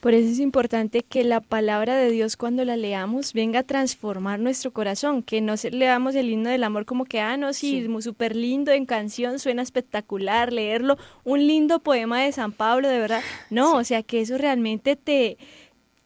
Por 0.05 0.13
eso 0.13 0.29
es 0.29 0.39
importante 0.39 1.03
que 1.03 1.25
la 1.25 1.41
palabra 1.41 1.97
de 1.97 2.11
Dios 2.11 2.37
cuando 2.37 2.63
la 2.67 2.77
leamos 2.77 3.33
venga 3.33 3.61
a 3.61 3.63
transformar 3.63 4.39
nuestro 4.39 4.71
corazón, 4.71 5.23
que 5.23 5.41
no 5.41 5.55
leamos 5.73 6.15
el 6.15 6.29
himno 6.29 6.51
del 6.51 6.63
amor 6.65 6.85
como 6.85 7.07
que, 7.07 7.21
ah, 7.21 7.39
no, 7.39 7.55
sí, 7.55 7.87
sí. 7.87 8.03
súper 8.03 8.37
lindo 8.37 8.71
en 8.71 8.85
canción, 8.85 9.39
suena 9.39 9.63
espectacular 9.63 10.53
leerlo, 10.53 10.99
un 11.25 11.47
lindo 11.47 11.79
poema 11.79 12.21
de 12.21 12.33
San 12.33 12.53
Pablo, 12.53 12.91
de 12.91 12.99
verdad. 12.99 13.23
No, 13.49 13.77
o 13.77 13.85
sea, 13.85 14.03
que 14.03 14.21
eso 14.21 14.37
realmente 14.37 14.95
te, 14.95 15.39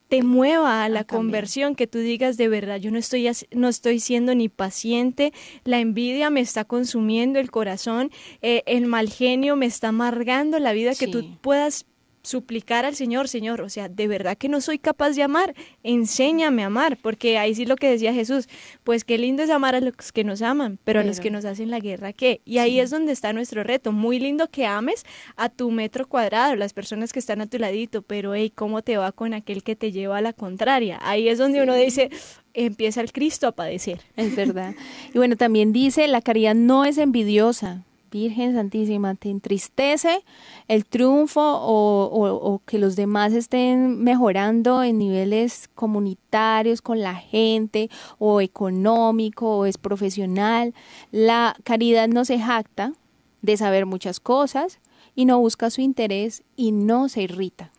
te 0.08 0.22
mueva 0.22 0.84
a 0.84 0.88
la 0.88 1.04
conversión, 1.04 1.74
que 1.74 1.86
tú 1.86 1.98
digas 1.98 2.36
de 2.36 2.48
verdad, 2.48 2.76
yo 2.76 2.90
no 2.90 2.98
estoy, 2.98 3.30
no 3.52 3.68
estoy 3.68 4.00
siendo 4.00 4.34
ni 4.34 4.48
paciente, 4.48 5.32
la 5.64 5.80
envidia 5.80 6.30
me 6.30 6.40
está 6.40 6.64
consumiendo 6.64 7.38
el 7.38 7.50
corazón, 7.50 8.10
eh, 8.40 8.62
el 8.66 8.86
mal 8.86 9.10
genio 9.10 9.56
me 9.56 9.66
está 9.66 9.88
amargando 9.88 10.58
la 10.58 10.72
vida, 10.72 10.94
que 10.94 11.08
tú 11.08 11.36
puedas 11.40 11.84
suplicar 12.28 12.84
al 12.84 12.94
Señor, 12.94 13.26
Señor, 13.26 13.62
o 13.62 13.68
sea, 13.68 13.88
de 13.88 14.06
verdad 14.06 14.36
que 14.36 14.48
no 14.48 14.60
soy 14.60 14.78
capaz 14.78 15.12
de 15.12 15.22
amar, 15.22 15.54
enséñame 15.82 16.62
a 16.62 16.66
amar, 16.66 16.98
porque 17.00 17.38
ahí 17.38 17.54
sí 17.54 17.64
lo 17.64 17.76
que 17.76 17.90
decía 17.90 18.12
Jesús, 18.12 18.48
pues 18.84 19.04
qué 19.04 19.16
lindo 19.16 19.42
es 19.42 19.50
amar 19.50 19.74
a 19.74 19.80
los 19.80 20.12
que 20.12 20.24
nos 20.24 20.42
aman, 20.42 20.78
pero, 20.84 21.00
a 21.00 21.04
los 21.04 21.20
que 21.20 21.30
nos 21.30 21.44
hacen 21.44 21.70
la 21.70 21.80
guerra, 21.80 22.12
¿qué? 22.12 22.40
Y 22.44 22.58
ahí 22.58 22.80
es 22.80 22.90
donde 22.90 23.12
está 23.12 23.32
nuestro 23.32 23.64
reto, 23.64 23.92
muy 23.92 24.20
lindo 24.20 24.48
que 24.48 24.66
ames 24.66 25.04
a 25.36 25.48
tu 25.48 25.70
metro 25.70 26.06
cuadrado, 26.06 26.54
las 26.54 26.74
personas 26.74 27.12
que 27.12 27.18
están 27.18 27.40
a 27.40 27.46
tu 27.46 27.58
ladito, 27.58 28.02
pero 28.02 28.34
hey, 28.34 28.52
¿cómo 28.54 28.82
te 28.82 28.98
va 28.98 29.10
con 29.12 29.32
aquel 29.32 29.62
que 29.62 29.74
te 29.74 29.90
lleva 29.90 30.18
a 30.18 30.20
la 30.20 30.34
contraria? 30.34 30.98
Ahí 31.02 31.28
es 31.28 31.38
donde 31.38 31.62
uno 31.62 31.74
dice, 31.74 32.10
empieza 32.52 33.00
el 33.00 33.12
Cristo 33.12 33.46
a 33.46 33.52
padecer. 33.52 34.00
Es 34.16 34.36
verdad. 34.36 34.74
Y 35.14 35.18
bueno, 35.18 35.36
también 35.36 35.72
dice, 35.72 36.06
la 36.08 36.20
caridad 36.20 36.54
no 36.54 36.84
es 36.84 36.98
envidiosa, 36.98 37.84
Virgen 38.10 38.54
Santísima, 38.54 39.14
¿te 39.14 39.30
entristece 39.30 40.24
el 40.66 40.84
triunfo 40.86 41.40
o, 41.42 42.60
que 42.66 42.78
los 42.78 42.96
demás 42.96 43.32
estén 43.32 44.02
mejorando 44.02 44.82
en 44.82 44.98
niveles 44.98 45.68
comunitarios 45.74 46.82
con 46.82 47.00
la 47.00 47.14
gente 47.14 47.90
o 48.18 48.40
económico 48.40 49.58
o 49.58 49.66
es 49.66 49.78
profesional? 49.78 50.74
La 51.10 51.56
caridad 51.64 52.08
no 52.08 52.24
se 52.24 52.38
jacta 52.38 52.92
de 53.42 53.56
saber 53.56 53.86
muchas 53.86 54.20
cosas 54.20 54.80
y 55.14 55.24
no 55.24 55.38
busca 55.40 55.70
su 55.70 55.80
interés 55.80 56.42
y 56.56 56.72
no 56.72 57.08
se 57.08 57.22
irrita. 57.22 57.72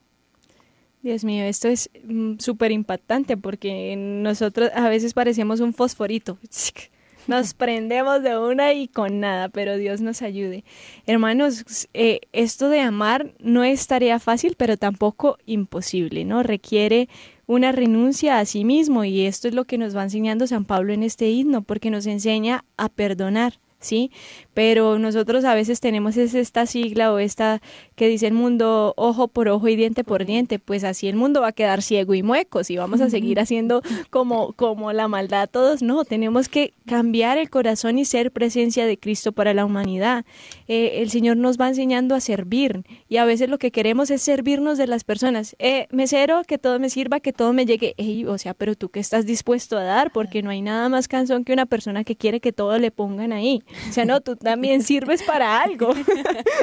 Dios 1.01 1.23
mío, 1.23 1.45
esto 1.45 1.69
es 1.69 1.89
mm, 2.03 2.39
súper 2.39 2.71
impactante 2.71 3.37
porque 3.37 3.95
nosotros 3.95 4.69
a 4.75 4.89
veces 4.89 5.13
parecemos 5.13 5.59
un 5.61 5.73
fosforito. 5.73 6.37
nos 7.29 7.53
prendemos 7.53 8.23
de 8.23 8.39
una 8.39 8.73
y 8.73 8.87
con 8.87 9.19
nada, 9.19 9.49
pero 9.49 9.77
Dios 9.77 10.01
nos 10.01 10.23
ayude. 10.23 10.63
Hermanos, 11.05 11.87
eh, 11.93 12.21
esto 12.33 12.69
de 12.69 12.81
amar 12.81 13.33
no 13.39 13.63
es 13.63 13.85
tarea 13.85 14.17
fácil, 14.17 14.55
pero 14.57 14.77
tampoco 14.77 15.37
imposible, 15.45 16.25
¿no? 16.25 16.41
Requiere 16.41 17.07
una 17.45 17.71
renuncia 17.71 18.39
a 18.39 18.45
sí 18.45 18.65
mismo 18.65 19.03
y 19.03 19.27
esto 19.27 19.47
es 19.47 19.53
lo 19.53 19.65
que 19.65 19.77
nos 19.77 19.95
va 19.95 20.01
enseñando 20.01 20.47
San 20.47 20.65
Pablo 20.65 20.91
en 20.91 21.03
este 21.03 21.29
himno, 21.29 21.61
porque 21.61 21.91
nos 21.91 22.07
enseña 22.07 22.65
a 22.77 22.89
perdonar. 22.89 23.59
¿Sí? 23.79 24.11
Pero 24.53 24.99
nosotros 24.99 25.45
a 25.45 25.55
veces 25.55 25.79
tenemos 25.79 26.17
esta 26.17 26.65
sigla 26.65 27.13
o 27.13 27.19
esta 27.19 27.61
que 27.95 28.07
dice 28.07 28.27
el 28.27 28.33
mundo 28.33 28.93
ojo 28.97 29.27
por 29.27 29.49
ojo 29.49 29.67
y 29.67 29.75
diente 29.75 30.03
por 30.03 30.25
diente, 30.25 30.59
pues 30.59 30.83
así 30.83 31.07
el 31.07 31.15
mundo 31.15 31.41
va 31.41 31.49
a 31.49 31.51
quedar 31.51 31.81
ciego 31.81 32.13
y 32.13 32.23
mueco 32.23 32.61
y 32.67 32.77
vamos 32.77 33.01
a 33.01 33.09
seguir 33.09 33.39
haciendo 33.39 33.81
como, 34.09 34.53
como 34.53 34.91
la 34.93 35.07
maldad 35.07 35.49
todos, 35.49 35.81
no, 35.81 36.05
tenemos 36.05 36.49
que 36.49 36.73
cambiar 36.85 37.37
el 37.37 37.49
corazón 37.49 37.97
y 37.99 38.05
ser 38.05 38.31
presencia 38.31 38.85
de 38.85 38.97
Cristo 38.97 39.31
para 39.31 39.53
la 39.53 39.65
humanidad. 39.65 40.25
Eh, 40.67 41.01
el 41.01 41.09
Señor 41.09 41.37
nos 41.37 41.59
va 41.59 41.67
enseñando 41.67 42.15
a 42.15 42.19
servir 42.19 42.83
y 43.07 43.17
a 43.17 43.25
veces 43.25 43.49
lo 43.49 43.57
que 43.57 43.71
queremos 43.71 44.09
es 44.11 44.21
servirnos 44.21 44.77
de 44.77 44.87
las 44.87 45.03
personas. 45.03 45.55
Eh, 45.59 45.87
mesero, 45.91 46.41
que 46.45 46.57
todo 46.57 46.79
me 46.79 46.89
sirva, 46.89 47.19
que 47.19 47.33
todo 47.33 47.53
me 47.53 47.65
llegue. 47.65 47.95
o 48.27 48.37
sea, 48.37 48.53
pero 48.53 48.75
tú 48.75 48.89
qué 48.89 48.99
estás 48.99 49.25
dispuesto 49.25 49.77
a 49.77 49.83
dar, 49.83 50.11
porque 50.11 50.41
no 50.41 50.49
hay 50.49 50.61
nada 50.61 50.89
más 50.89 51.07
cansón 51.07 51.43
que 51.43 51.53
una 51.53 51.65
persona 51.65 52.03
que 52.03 52.15
quiere 52.15 52.39
que 52.39 52.51
todo 52.51 52.77
le 52.77 52.91
pongan 52.91 53.31
ahí. 53.31 53.63
O 53.89 53.93
sea, 53.93 54.05
no, 54.05 54.21
tú 54.21 54.35
también 54.35 54.83
sirves 54.83 55.23
para 55.23 55.61
algo. 55.61 55.93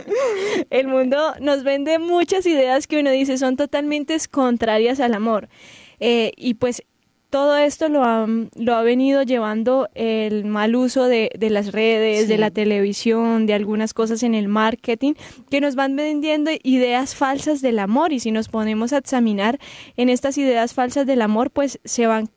El 0.71 0.89
mundo 0.89 1.35
nos 1.41 1.63
vende 1.63 1.99
muchas 1.99 2.47
ideas 2.47 2.87
que 2.87 3.01
uno 3.01 3.11
dice 3.11 3.39
son 3.39 3.57
totalmente 3.57 4.17
contrarias 4.31 5.01
al 5.01 5.15
amor. 5.15 5.49
Eh, 6.01 6.33
y 6.37 6.55
pues 6.55 6.83
todo 7.31 7.57
esto 7.57 7.89
lo 7.89 8.05
ha, 8.05 8.27
lo 8.55 8.75
ha 8.75 8.83
venido 8.83 9.23
llevando 9.23 9.89
el 9.95 10.45
mal 10.45 10.77
uso 10.77 11.05
de, 11.05 11.31
las 11.39 11.73
redes, 11.73 12.29
de 12.29 12.39
la 12.39 12.51
televisión, 12.51 13.47
de 13.47 13.55
algunas 13.55 13.95
cosas 13.95 14.23
en 14.23 14.35
el 14.35 14.49
marketing, 14.49 15.15
que 15.51 15.61
nos 15.61 15.75
van 15.75 15.97
vendiendo 15.97 16.51
ideas 16.63 17.15
falsas 17.15 17.61
del 17.63 17.79
amor. 17.79 18.13
Y 18.13 18.21
si 18.21 18.31
nos 18.31 18.49
ponemos 18.49 18.93
a 18.93 18.99
examinar 18.99 19.59
en 19.97 20.09
estas 20.09 20.39
ideas 20.39 20.73
falsas 20.73 21.07
del 21.07 21.21
amor, 21.21 21.51
pues 21.51 21.81
se 21.85 22.07
van 22.07 22.31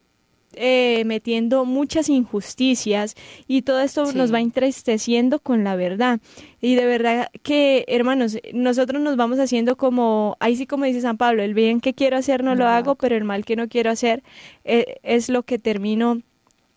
eh, 0.62 1.03
metiendo 1.05 1.64
muchas 1.64 2.10
injusticias 2.10 3.16
y 3.47 3.62
todo 3.62 3.80
esto 3.80 4.12
nos 4.12 4.34
va 4.34 4.41
entristeciendo 4.41 5.39
con 5.39 5.64
la 5.64 5.78
verdad. 5.78 6.20
Y 6.60 6.76
de 6.76 6.86
verdad 6.86 7.30
que, 7.43 7.86
hermanos, 7.88 8.38
nosotros 8.53 9.01
nos 9.01 9.16
vamos 9.16 9.39
haciendo 9.39 9.78
como, 9.78 10.36
ahí 10.41 10.57
sí 10.57 10.68
como 10.68 10.84
dice 10.84 10.99
San 10.99 11.16
Pablo, 11.16 11.43
el 11.43 11.53
bien 11.53 11.80
que 11.80 11.93
quiero 11.93 12.18
hacer 12.18 12.43
no, 12.43 12.55
lo 12.55 12.68
hago, 12.68 12.95
pero 12.95 13.16
el 13.16 13.24
mal 13.24 13.45
que 13.45 13.55
no 13.55 13.70
quiero 13.70 13.89
hacer 13.89 14.22
eh, 14.66 14.97
es 15.01 15.30
lo 15.30 15.43
que 15.43 15.60
termino 15.60 16.22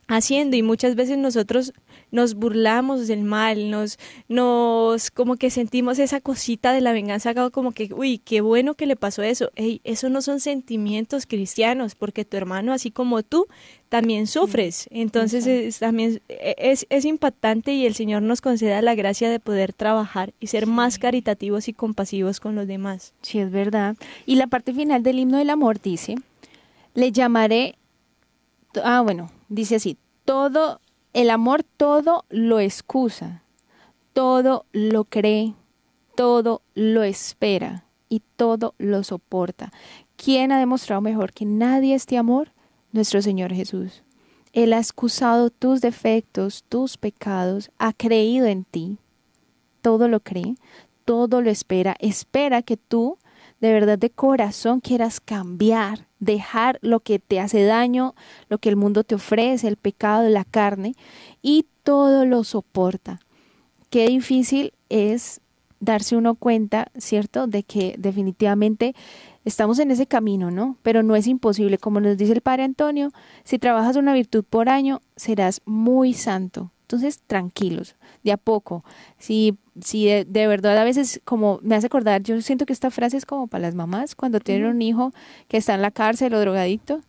haciendo. 0.07 0.57
Y 0.57 0.63
muchas 0.63 0.95
veces 0.95 1.19
nosotros 1.19 1.73
nos 2.13 2.35
burlamos 2.35 3.09
del 3.09 3.25
mal, 3.25 3.71
nos, 3.71 3.99
nos, 4.29 5.11
como 5.11 5.37
que 5.37 5.51
sentimos 5.51 5.99
esa 5.99 6.21
cosita 6.21 6.73
de 6.73 6.83
la 6.83 6.93
venganza, 6.93 7.35
como 7.51 7.73
que, 7.73 7.93
uy, 7.93 8.19
qué 8.19 8.43
bueno 8.43 8.75
que 8.75 8.87
le 8.87 8.97
pasó 8.97 9.23
eso. 9.23 9.51
Ey, 9.57 9.81
eso 9.83 10.11
no 10.11 10.23
son 10.23 10.39
sentimientos 10.39 11.27
cristianos, 11.27 11.95
porque 11.95 12.25
tu 12.25 12.37
hermano, 12.37 12.73
así 12.73 12.91
como 12.91 13.23
tú, 13.23 13.47
también 13.89 14.27
sufres. 14.27 14.89
Entonces 14.91 15.47
es, 15.47 15.79
también 15.79 16.21
es, 16.29 16.87
es, 16.89 17.05
impactante 17.05 17.73
y 17.73 17.87
el 17.87 17.95
Señor 17.95 18.23
nos 18.23 18.41
conceda 18.41 18.81
la 18.83 18.95
gracia 18.95 19.31
de 19.31 19.41
poder 19.41 19.73
trabajar 19.73 20.33
y 20.39 20.49
ser 20.49 20.67
más 20.67 20.99
caritativos 20.99 21.69
y 21.69 21.73
compasivos 21.73 22.41
con 22.41 22.55
los 22.55 22.67
demás. 22.67 23.15
Sí, 23.23 23.39
es 23.39 23.51
verdad. 23.51 23.97
Y 24.27 24.37
la 24.37 24.47
parte 24.47 24.75
final 24.75 25.03
del 25.03 25.19
himno 25.19 25.39
del 25.39 25.51
amor 25.51 25.81
dice, 25.81 26.17
le 26.95 27.11
llamaré, 27.11 27.77
ah, 28.85 29.01
bueno, 29.01 29.31
dice 29.49 29.77
así, 29.77 29.97
todo, 30.25 30.81
el 31.13 31.31
amor 31.31 31.63
todo 31.63 32.25
lo 32.29 32.61
excusa, 32.61 33.43
todo 34.13 34.67
lo 34.73 35.05
cree, 35.05 35.55
todo 36.15 36.63
lo 36.75 37.03
espera 37.03 37.87
y 38.09 38.23
todo 38.37 38.75
lo 38.79 39.05
soporta. 39.05 39.73
¿Quién 40.17 40.53
ha 40.53 40.59
demostrado 40.59 41.01
mejor 41.01 41.33
que 41.33 41.45
nadie 41.45 41.95
este 41.95 42.19
amor? 42.19 42.53
nuestro 42.93 43.23
Señor 43.23 43.53
Jesús. 43.53 44.03
Él 44.53 44.75
ha 44.75 44.79
excusado 44.79 45.51
tus 45.51 45.81
defectos, 45.81 46.65
tus 46.69 46.99
pecados, 46.99 47.71
ha 47.79 47.93
creído 47.93 48.47
en 48.47 48.65
ti. 48.65 48.99
Todo 49.81 50.09
lo 50.09 50.21
cree, 50.21 50.57
todo 51.05 51.41
lo 51.41 51.51
espera. 51.51 51.97
Espera 51.99 52.63
que 52.63 52.77
tú 52.77 53.19
de 53.63 53.73
verdad 53.73 53.97
de 53.97 54.11
corazón 54.11 54.81
quieras 54.81 55.21
cambiar, 55.21 56.09
dejar 56.19 56.81
lo 56.83 56.99
que 56.99 57.21
te 57.21 57.39
hace 57.39 57.63
daño, 57.65 58.17
lo 58.49 58.59
que 58.59 58.69
el 58.69 58.75
mundo 58.75 59.05
te 59.05 59.15
ofrece, 59.15 59.69
el 59.69 59.77
pecado 59.77 60.25
de 60.25 60.31
la 60.31 60.45
carne, 60.45 60.97
y 61.43 61.67
todo 61.85 62.25
lo 62.25 62.43
soporta. 62.43 63.21
Qué 63.89 64.09
difícil 64.09 64.75
es 64.89 65.41
darse 65.79 66.17
uno 66.17 66.35
cuenta, 66.35 66.91
¿cierto?, 66.99 67.47
de 67.47 67.63
que 67.63 67.95
definitivamente 67.99 68.97
estamos 69.45 69.79
en 69.79 69.93
ese 69.93 70.09
camino, 70.09 70.51
¿no? 70.51 70.77
Pero 70.83 71.05
no 71.05 71.15
es 71.15 71.29
imposible. 71.29 71.79
Como 71.79 72.01
nos 72.01 72.17
dice 72.17 72.33
el 72.33 72.41
Padre 72.41 72.65
Antonio, 72.65 73.13
si 73.45 73.61
trabajas 73.61 73.95
una 73.95 74.13
virtud 74.13 74.45
por 74.45 74.69
año, 74.69 75.01
serás 75.15 75.63
muy 75.67 76.15
santo. 76.15 76.72
Entonces, 76.93 77.23
tranquilos, 77.27 77.97
de 78.23 78.33
a 78.33 78.37
poco. 78.37 78.85
Si, 79.17 79.57
si 79.81 80.05
de, 80.05 80.47
verdad 80.47 80.77
a 80.77 80.85
veces, 80.85 81.23
como 81.25 81.59
me 81.63 81.75
hace 81.75 81.87
acordar, 81.87 82.23
yo 82.23 82.39
siento 82.43 82.67
que 82.67 82.75
esta 82.75 82.91
frase 82.91 83.17
es 83.17 83.25
como 83.25 83.47
para 83.47 83.63
las 83.63 83.75
mamás, 83.75 84.15
cuando 84.15 84.41
tienen 84.41 84.67
un 84.67 84.83
hijo 84.83 85.11
que 85.49 85.57
está 85.57 85.75
en 85.75 85.81
la 85.81 85.91
cárcel 85.91 86.35
o 86.35 86.41
drogadicto, 86.41 87.01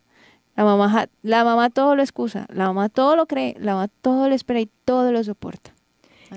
la 0.56 0.64
mamá, 0.64 1.10
la 1.22 1.44
mamá 1.44 1.70
todo 1.70 1.98
lo 1.98 2.02
excusa, 2.02 2.46
la 2.48 2.68
mamá 2.68 2.88
todo 2.88 3.18
lo 3.18 3.26
cree, 3.26 3.58
la 3.60 3.74
mamá 3.74 3.90
todo 4.02 4.30
lo 4.30 4.36
espera 4.36 4.62
y 4.62 4.70
todo 4.86 5.12
lo 5.12 5.22
soporta 5.22 5.72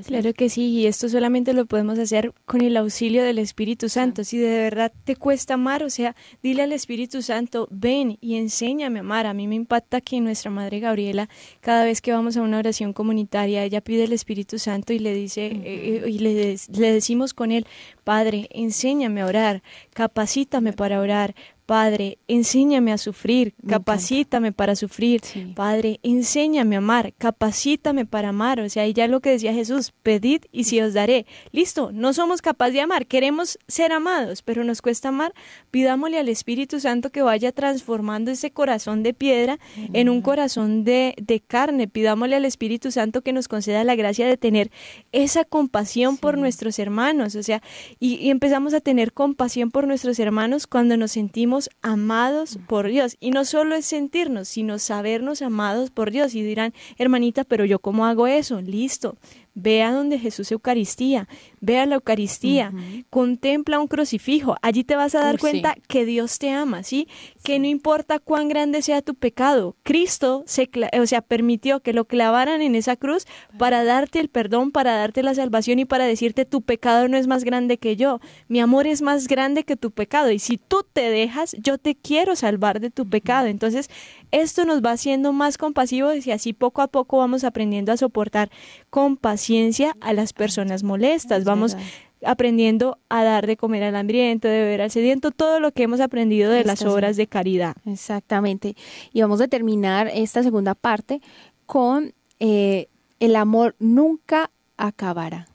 claro 0.04 0.32
que 0.34 0.48
sí, 0.48 0.68
y 0.68 0.86
esto 0.86 1.08
solamente 1.08 1.52
lo 1.52 1.66
podemos 1.66 1.98
hacer 1.98 2.32
con 2.44 2.60
el 2.60 2.76
auxilio 2.76 3.22
del 3.22 3.38
Espíritu 3.38 3.88
Santo. 3.88 4.24
Si 4.24 4.38
de 4.38 4.58
verdad 4.58 4.92
te 5.04 5.16
cuesta 5.16 5.54
amar, 5.54 5.82
o 5.82 5.90
sea, 5.90 6.16
dile 6.42 6.62
al 6.62 6.72
Espíritu 6.72 7.22
Santo, 7.22 7.68
ven 7.70 8.18
y 8.20 8.36
enséñame 8.36 8.98
a 8.98 9.00
amar. 9.00 9.26
A 9.26 9.34
mí 9.34 9.46
me 9.46 9.54
impacta 9.54 10.00
que 10.00 10.20
nuestra 10.20 10.50
Madre 10.50 10.80
Gabriela, 10.80 11.28
cada 11.60 11.84
vez 11.84 12.00
que 12.00 12.12
vamos 12.12 12.36
a 12.36 12.42
una 12.42 12.58
oración 12.58 12.92
comunitaria, 12.92 13.64
ella 13.64 13.80
pide 13.80 14.04
al 14.04 14.12
Espíritu 14.12 14.58
Santo 14.58 14.92
y 14.92 14.98
le 14.98 15.14
dice, 15.14 15.46
eh, 15.46 16.02
eh, 16.04 16.10
y 16.10 16.18
le, 16.18 16.56
le 16.72 16.92
decimos 16.92 17.34
con 17.34 17.52
él, 17.52 17.66
Padre, 18.04 18.48
enséñame 18.50 19.20
a 19.20 19.26
orar, 19.26 19.62
capacítame 19.92 20.72
para 20.72 21.00
orar, 21.00 21.34
Padre, 21.66 22.18
enséñame 22.28 22.92
a 22.92 22.98
sufrir, 22.98 23.52
capacítame 23.68 24.52
para 24.52 24.76
sufrir. 24.76 25.20
Padre, 25.56 25.98
enséñame 26.04 26.76
a 26.76 26.78
amar, 26.78 27.12
capacítame 27.18 28.06
para 28.06 28.28
amar. 28.28 28.60
O 28.60 28.68
sea, 28.68 28.86
y 28.86 28.92
ya 28.92 29.08
lo 29.08 29.18
que 29.18 29.30
decía 29.30 29.52
Jesús, 29.52 29.92
pedid 30.04 30.42
y 30.52 30.62
si 30.62 30.80
os 30.80 30.94
daré. 30.94 31.26
Listo, 31.50 31.90
no 31.92 32.12
somos 32.12 32.40
capaces 32.40 32.74
de 32.74 32.82
amar, 32.82 33.06
queremos 33.06 33.58
ser 33.66 33.90
amados, 33.90 34.42
pero 34.42 34.62
nos 34.62 34.80
cuesta 34.80 35.08
amar. 35.08 35.34
Pidámosle 35.72 36.20
al 36.20 36.28
Espíritu 36.28 36.78
Santo 36.78 37.10
que 37.10 37.22
vaya 37.22 37.50
transformando 37.50 38.30
ese 38.30 38.52
corazón 38.52 39.02
de 39.02 39.12
piedra 39.12 39.58
en 39.92 40.08
un 40.08 40.22
corazón 40.22 40.84
de, 40.84 41.16
de, 41.20 41.40
carne. 41.40 41.88
Pidámosle 41.88 42.36
al 42.36 42.44
Espíritu 42.44 42.92
Santo 42.92 43.22
que 43.22 43.32
nos 43.32 43.48
conceda 43.48 43.82
la 43.82 43.96
gracia 43.96 44.28
de 44.28 44.36
tener 44.36 44.70
esa 45.10 45.44
compasión 45.44 46.16
por 46.16 46.38
nuestros 46.38 46.78
hermanos. 46.78 47.34
O 47.34 47.42
sea, 47.42 47.60
y 47.98 48.30
empezamos 48.30 48.72
a 48.72 48.80
tener 48.80 49.12
compasión 49.12 49.72
por 49.72 49.88
nuestros 49.88 50.20
hermanos 50.20 50.68
cuando 50.68 50.96
nos 50.96 51.10
sentimos 51.10 51.55
amados 51.82 52.58
por 52.66 52.88
Dios. 52.88 53.16
Y 53.20 53.30
no 53.30 53.44
solo 53.44 53.74
es 53.74 53.86
sentirnos, 53.86 54.48
sino 54.48 54.78
sabernos 54.78 55.42
amados 55.42 55.90
por 55.90 56.10
Dios. 56.10 56.34
Y 56.34 56.42
dirán, 56.42 56.72
hermanita, 56.98 57.44
pero 57.44 57.64
yo 57.64 57.78
cómo 57.78 58.06
hago 58.06 58.26
eso? 58.26 58.60
Listo. 58.60 59.16
Ve 59.58 59.82
a 59.82 59.90
donde 59.90 60.18
Jesús 60.18 60.52
Eucaristía, 60.52 61.28
ve 61.62 61.78
a 61.78 61.86
la 61.86 61.94
Eucaristía, 61.94 62.74
contempla 63.08 63.80
un 63.80 63.88
crucifijo, 63.88 64.54
allí 64.60 64.84
te 64.84 64.96
vas 64.96 65.14
a 65.14 65.20
dar 65.20 65.38
cuenta 65.38 65.74
que 65.88 66.04
Dios 66.04 66.38
te 66.38 66.50
ama, 66.50 66.82
¿sí? 66.82 67.08
Que 67.42 67.58
no 67.58 67.66
importa 67.66 68.18
cuán 68.18 68.48
grande 68.48 68.82
sea 68.82 69.00
tu 69.00 69.14
pecado, 69.14 69.74
Cristo 69.82 70.44
se, 70.46 70.68
o 71.00 71.06
sea, 71.06 71.22
permitió 71.22 71.80
que 71.80 71.94
lo 71.94 72.04
clavaran 72.04 72.60
en 72.60 72.74
esa 72.74 72.96
cruz 72.96 73.26
para 73.58 73.82
darte 73.82 74.20
el 74.20 74.28
perdón, 74.28 74.72
para 74.72 74.94
darte 74.94 75.22
la 75.22 75.34
salvación 75.34 75.78
y 75.78 75.86
para 75.86 76.04
decirte 76.04 76.44
tu 76.44 76.60
pecado 76.60 77.08
no 77.08 77.16
es 77.16 77.26
más 77.26 77.42
grande 77.42 77.78
que 77.78 77.96
yo, 77.96 78.20
mi 78.48 78.60
amor 78.60 78.86
es 78.86 79.00
más 79.00 79.26
grande 79.26 79.64
que 79.64 79.76
tu 79.76 79.90
pecado 79.90 80.30
y 80.30 80.38
si 80.38 80.58
tú 80.58 80.84
te 80.92 81.08
dejas, 81.08 81.56
yo 81.58 81.78
te 81.78 81.94
quiero 81.94 82.36
salvar 82.36 82.78
de 82.80 82.90
tu 82.90 83.08
pecado. 83.08 83.46
Entonces, 83.46 83.88
esto 84.30 84.64
nos 84.64 84.84
va 84.84 84.92
haciendo 84.92 85.32
más 85.32 85.56
compasivos 85.56 86.26
y 86.26 86.32
así 86.32 86.52
poco 86.52 86.82
a 86.82 86.88
poco 86.88 87.18
vamos 87.18 87.44
aprendiendo 87.44 87.92
a 87.92 87.96
soportar 87.96 88.50
con 88.90 89.16
paciencia 89.46 89.96
a 90.00 90.12
las 90.12 90.32
personas 90.32 90.82
molestas. 90.82 91.44
Vamos 91.44 91.76
aprendiendo 92.24 92.98
a 93.08 93.22
dar 93.22 93.46
de 93.46 93.56
comer 93.56 93.84
al 93.84 93.94
hambriento, 93.94 94.48
de 94.48 94.62
beber 94.62 94.82
al 94.82 94.90
sediento, 94.90 95.30
todo 95.30 95.60
lo 95.60 95.70
que 95.70 95.84
hemos 95.84 96.00
aprendido 96.00 96.50
de 96.50 96.64
las 96.64 96.82
obras 96.82 97.16
de 97.16 97.28
caridad. 97.28 97.76
Exactamente. 97.84 98.74
Y 99.12 99.20
vamos 99.20 99.40
a 99.40 99.46
terminar 99.46 100.10
esta 100.12 100.42
segunda 100.42 100.74
parte 100.74 101.20
con 101.64 102.12
eh, 102.40 102.88
el 103.20 103.36
amor 103.36 103.76
nunca 103.78 104.50
acabará. 104.76 105.46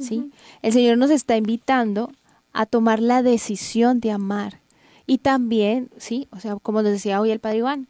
¿sí? 0.00 0.32
El 0.62 0.72
Señor 0.72 0.98
nos 0.98 1.10
está 1.10 1.36
invitando 1.36 2.10
a 2.52 2.66
tomar 2.66 3.00
la 3.00 3.22
decisión 3.22 4.00
de 4.00 4.10
amar. 4.10 4.60
Y 5.06 5.18
también, 5.18 5.90
sí, 5.98 6.26
o 6.32 6.40
sea, 6.40 6.56
como 6.56 6.82
nos 6.82 6.90
decía 6.90 7.20
hoy 7.20 7.30
el 7.30 7.38
Padre 7.38 7.58
Iván, 7.58 7.88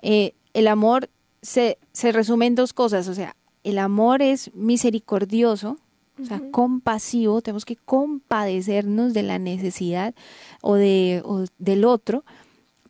eh, 0.00 0.32
el 0.54 0.66
amor 0.66 1.10
se, 1.42 1.76
se 1.92 2.10
resume 2.10 2.46
en 2.46 2.54
dos 2.54 2.72
cosas, 2.72 3.06
o 3.08 3.12
sea, 3.12 3.36
el 3.64 3.78
amor 3.78 4.22
es 4.22 4.54
misericordioso, 4.54 5.78
o 6.20 6.24
sea, 6.24 6.40
compasivo, 6.52 7.42
tenemos 7.42 7.64
que 7.64 7.76
compadecernos 7.76 9.14
de 9.14 9.24
la 9.24 9.40
necesidad 9.40 10.14
o, 10.62 10.74
de, 10.74 11.22
o 11.24 11.44
del 11.58 11.84
otro, 11.84 12.24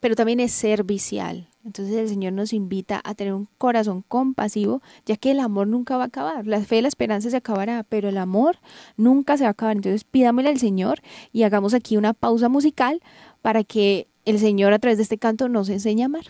pero 0.01 0.15
también 0.15 0.41
es 0.41 0.53
servicial. 0.53 1.49
Entonces 1.65 1.95
el 1.97 2.09
Señor 2.11 2.35
nos 2.35 2.53
invita 2.53 3.01
a 3.05 3.15
tener 3.15 3.33
un 3.33 3.49
corazón 3.57 4.05
compasivo, 4.07 4.83
ya 5.07 5.17
que 5.17 5.31
el 5.31 5.41
amor 5.41 5.67
nunca 5.67 5.97
va 5.97 6.05
a 6.05 6.07
acabar. 6.09 6.47
La 6.47 6.61
fe 6.61 6.79
y 6.79 6.83
la 6.83 6.89
esperanza 6.89 7.31
se 7.31 7.39
acabará, 7.39 7.85
pero 7.89 8.11
el 8.11 8.19
amor 8.19 8.59
nunca 8.99 9.39
se 9.39 9.45
va 9.45 9.49
a 9.49 9.53
acabar. 9.53 9.77
Entonces 9.77 10.05
pidámosle 10.05 10.51
al 10.51 10.59
Señor 10.59 11.01
y 11.33 11.45
hagamos 11.45 11.73
aquí 11.73 11.97
una 11.97 12.13
pausa 12.13 12.51
musical 12.51 13.01
para 13.41 13.65
que 13.65 14.07
el 14.27 14.39
Señor 14.39 14.75
a 14.75 14.79
través 14.79 14.99
de 14.99 15.05
este 15.05 15.17
canto 15.17 15.49
nos 15.49 15.71
enseñe 15.71 16.03
a 16.03 16.07
amar. 16.07 16.27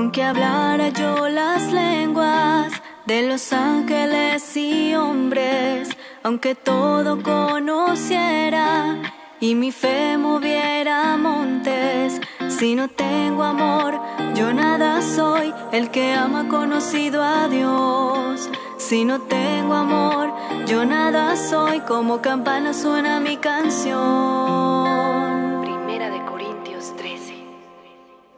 Aunque 0.00 0.22
hablara 0.22 0.88
yo 0.88 1.28
las 1.28 1.70
lenguas 1.70 2.72
de 3.04 3.28
los 3.28 3.52
ángeles 3.52 4.56
y 4.56 4.94
hombres, 4.94 5.90
aunque 6.22 6.54
todo 6.54 7.22
conociera 7.22 8.96
y 9.40 9.54
mi 9.54 9.70
fe 9.70 10.16
moviera 10.16 11.18
montes, 11.18 12.18
si 12.48 12.74
no 12.76 12.88
tengo 12.88 13.42
amor, 13.42 14.00
yo 14.34 14.54
nada 14.54 15.02
soy. 15.02 15.52
El 15.70 15.90
que 15.90 16.14
ama 16.14 16.48
conocido 16.48 17.22
a 17.22 17.48
Dios. 17.48 18.48
Si 18.78 19.04
no 19.04 19.20
tengo 19.20 19.74
amor, 19.74 20.32
yo 20.66 20.86
nada 20.86 21.36
soy. 21.36 21.80
Como 21.80 22.22
campana 22.22 22.72
suena 22.72 23.20
mi 23.20 23.36
canción. 23.36 24.79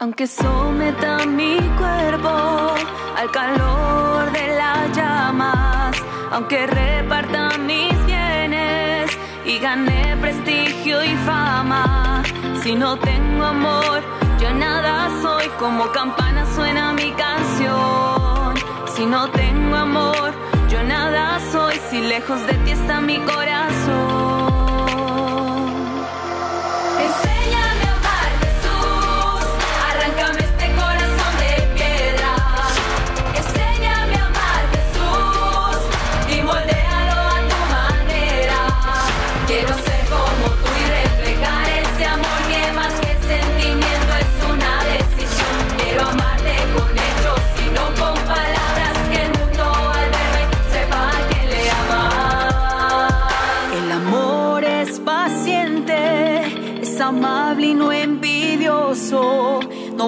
Aunque 0.03 0.26
someta 0.26 1.24
mi 1.26 1.59
cuerpo 1.78 2.74
al 3.16 3.30
calor 3.30 4.32
de 4.32 4.48
las 4.57 4.96
llamas, 4.96 5.96
aunque 6.32 6.66
reparta 6.66 7.57
mis 7.59 8.05
bienes 8.05 9.16
y 9.46 9.61
gane 9.61 10.16
prestigio 10.20 11.05
y 11.05 11.14
fama, 11.24 12.20
si 12.64 12.74
no 12.74 12.98
tengo 12.98 13.44
amor, 13.44 14.03
yo 14.40 14.53
nada 14.53 15.09
soy, 15.22 15.46
como 15.61 15.86
campana 15.92 16.53
suena 16.53 16.92
mi 16.94 17.12
canción. 17.12 18.55
Si 18.96 19.07
no 19.07 19.30
tengo 19.30 19.76
amor, 19.76 20.32
Yo 20.68 20.82
nada 20.82 21.38
soy 21.53 21.74
si 21.90 22.00
lejos 22.00 22.40
de 22.46 22.55
ti 22.64 22.70
está 22.70 23.00
mi 23.03 23.18
corazón. 23.18 24.32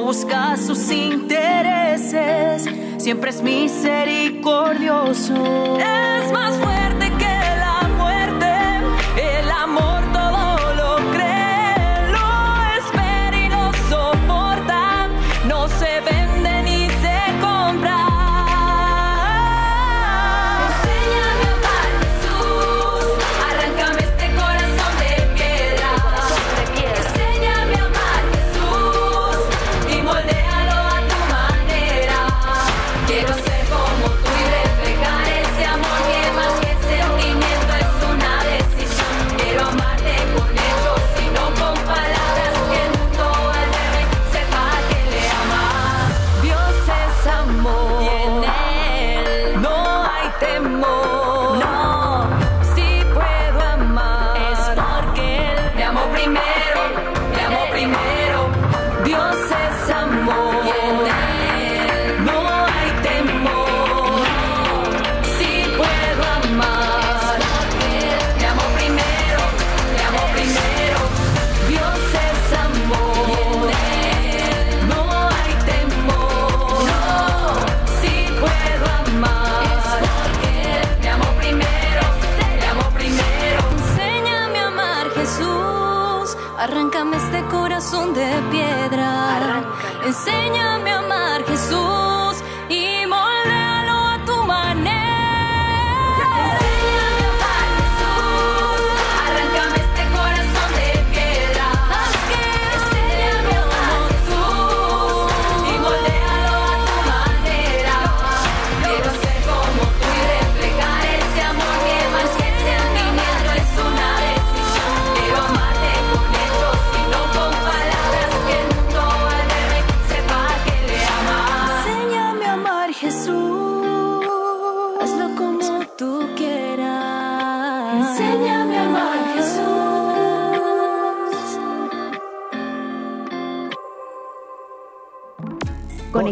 Busca 0.05 0.57
sus 0.59 0.90
intereses, 0.90 2.68
siempre 2.98 3.30
es 3.30 3.40
misericordioso. 3.42 5.78
Es 5.78 6.30
más 6.30 6.55
fuerte 6.57 6.84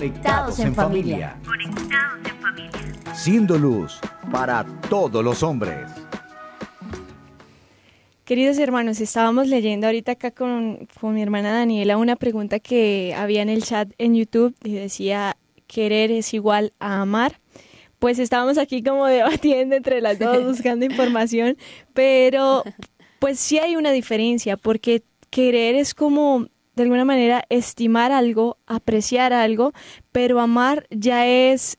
Conectados 0.02 0.58
en 0.58 0.74
familia. 0.74 1.36
Siendo 3.14 3.56
luz 3.56 4.00
para 4.32 4.66
todos 4.90 5.22
los 5.22 5.44
hombres. 5.44 5.88
Queridos 8.24 8.58
hermanos, 8.58 9.00
estábamos 9.00 9.46
leyendo 9.46 9.86
ahorita 9.86 10.10
acá 10.10 10.32
con, 10.32 10.88
con 11.00 11.14
mi 11.14 11.22
hermana 11.22 11.52
Daniela 11.52 11.98
una 11.98 12.16
pregunta 12.16 12.58
que 12.58 13.14
había 13.16 13.42
en 13.42 13.48
el 13.48 13.62
chat 13.62 13.92
en 13.98 14.16
YouTube 14.16 14.56
y 14.64 14.72
decía, 14.72 15.36
¿querer 15.68 16.10
es 16.10 16.34
igual 16.34 16.72
a 16.80 17.02
amar? 17.02 17.38
Pues 18.00 18.18
estábamos 18.18 18.58
aquí 18.58 18.82
como 18.82 19.06
debatiendo 19.06 19.76
entre 19.76 20.00
las 20.00 20.18
dos, 20.18 20.44
buscando 20.44 20.84
información, 20.84 21.56
pero 21.94 22.64
pues 23.20 23.38
sí 23.38 23.60
hay 23.60 23.76
una 23.76 23.92
diferencia, 23.92 24.56
porque 24.56 25.04
querer 25.30 25.76
es 25.76 25.94
como 25.94 26.48
de 26.74 26.82
alguna 26.84 27.04
manera 27.04 27.44
estimar 27.48 28.12
algo, 28.12 28.56
apreciar 28.66 29.32
algo, 29.32 29.72
pero 30.10 30.40
amar 30.40 30.86
ya 30.90 31.26
es, 31.26 31.76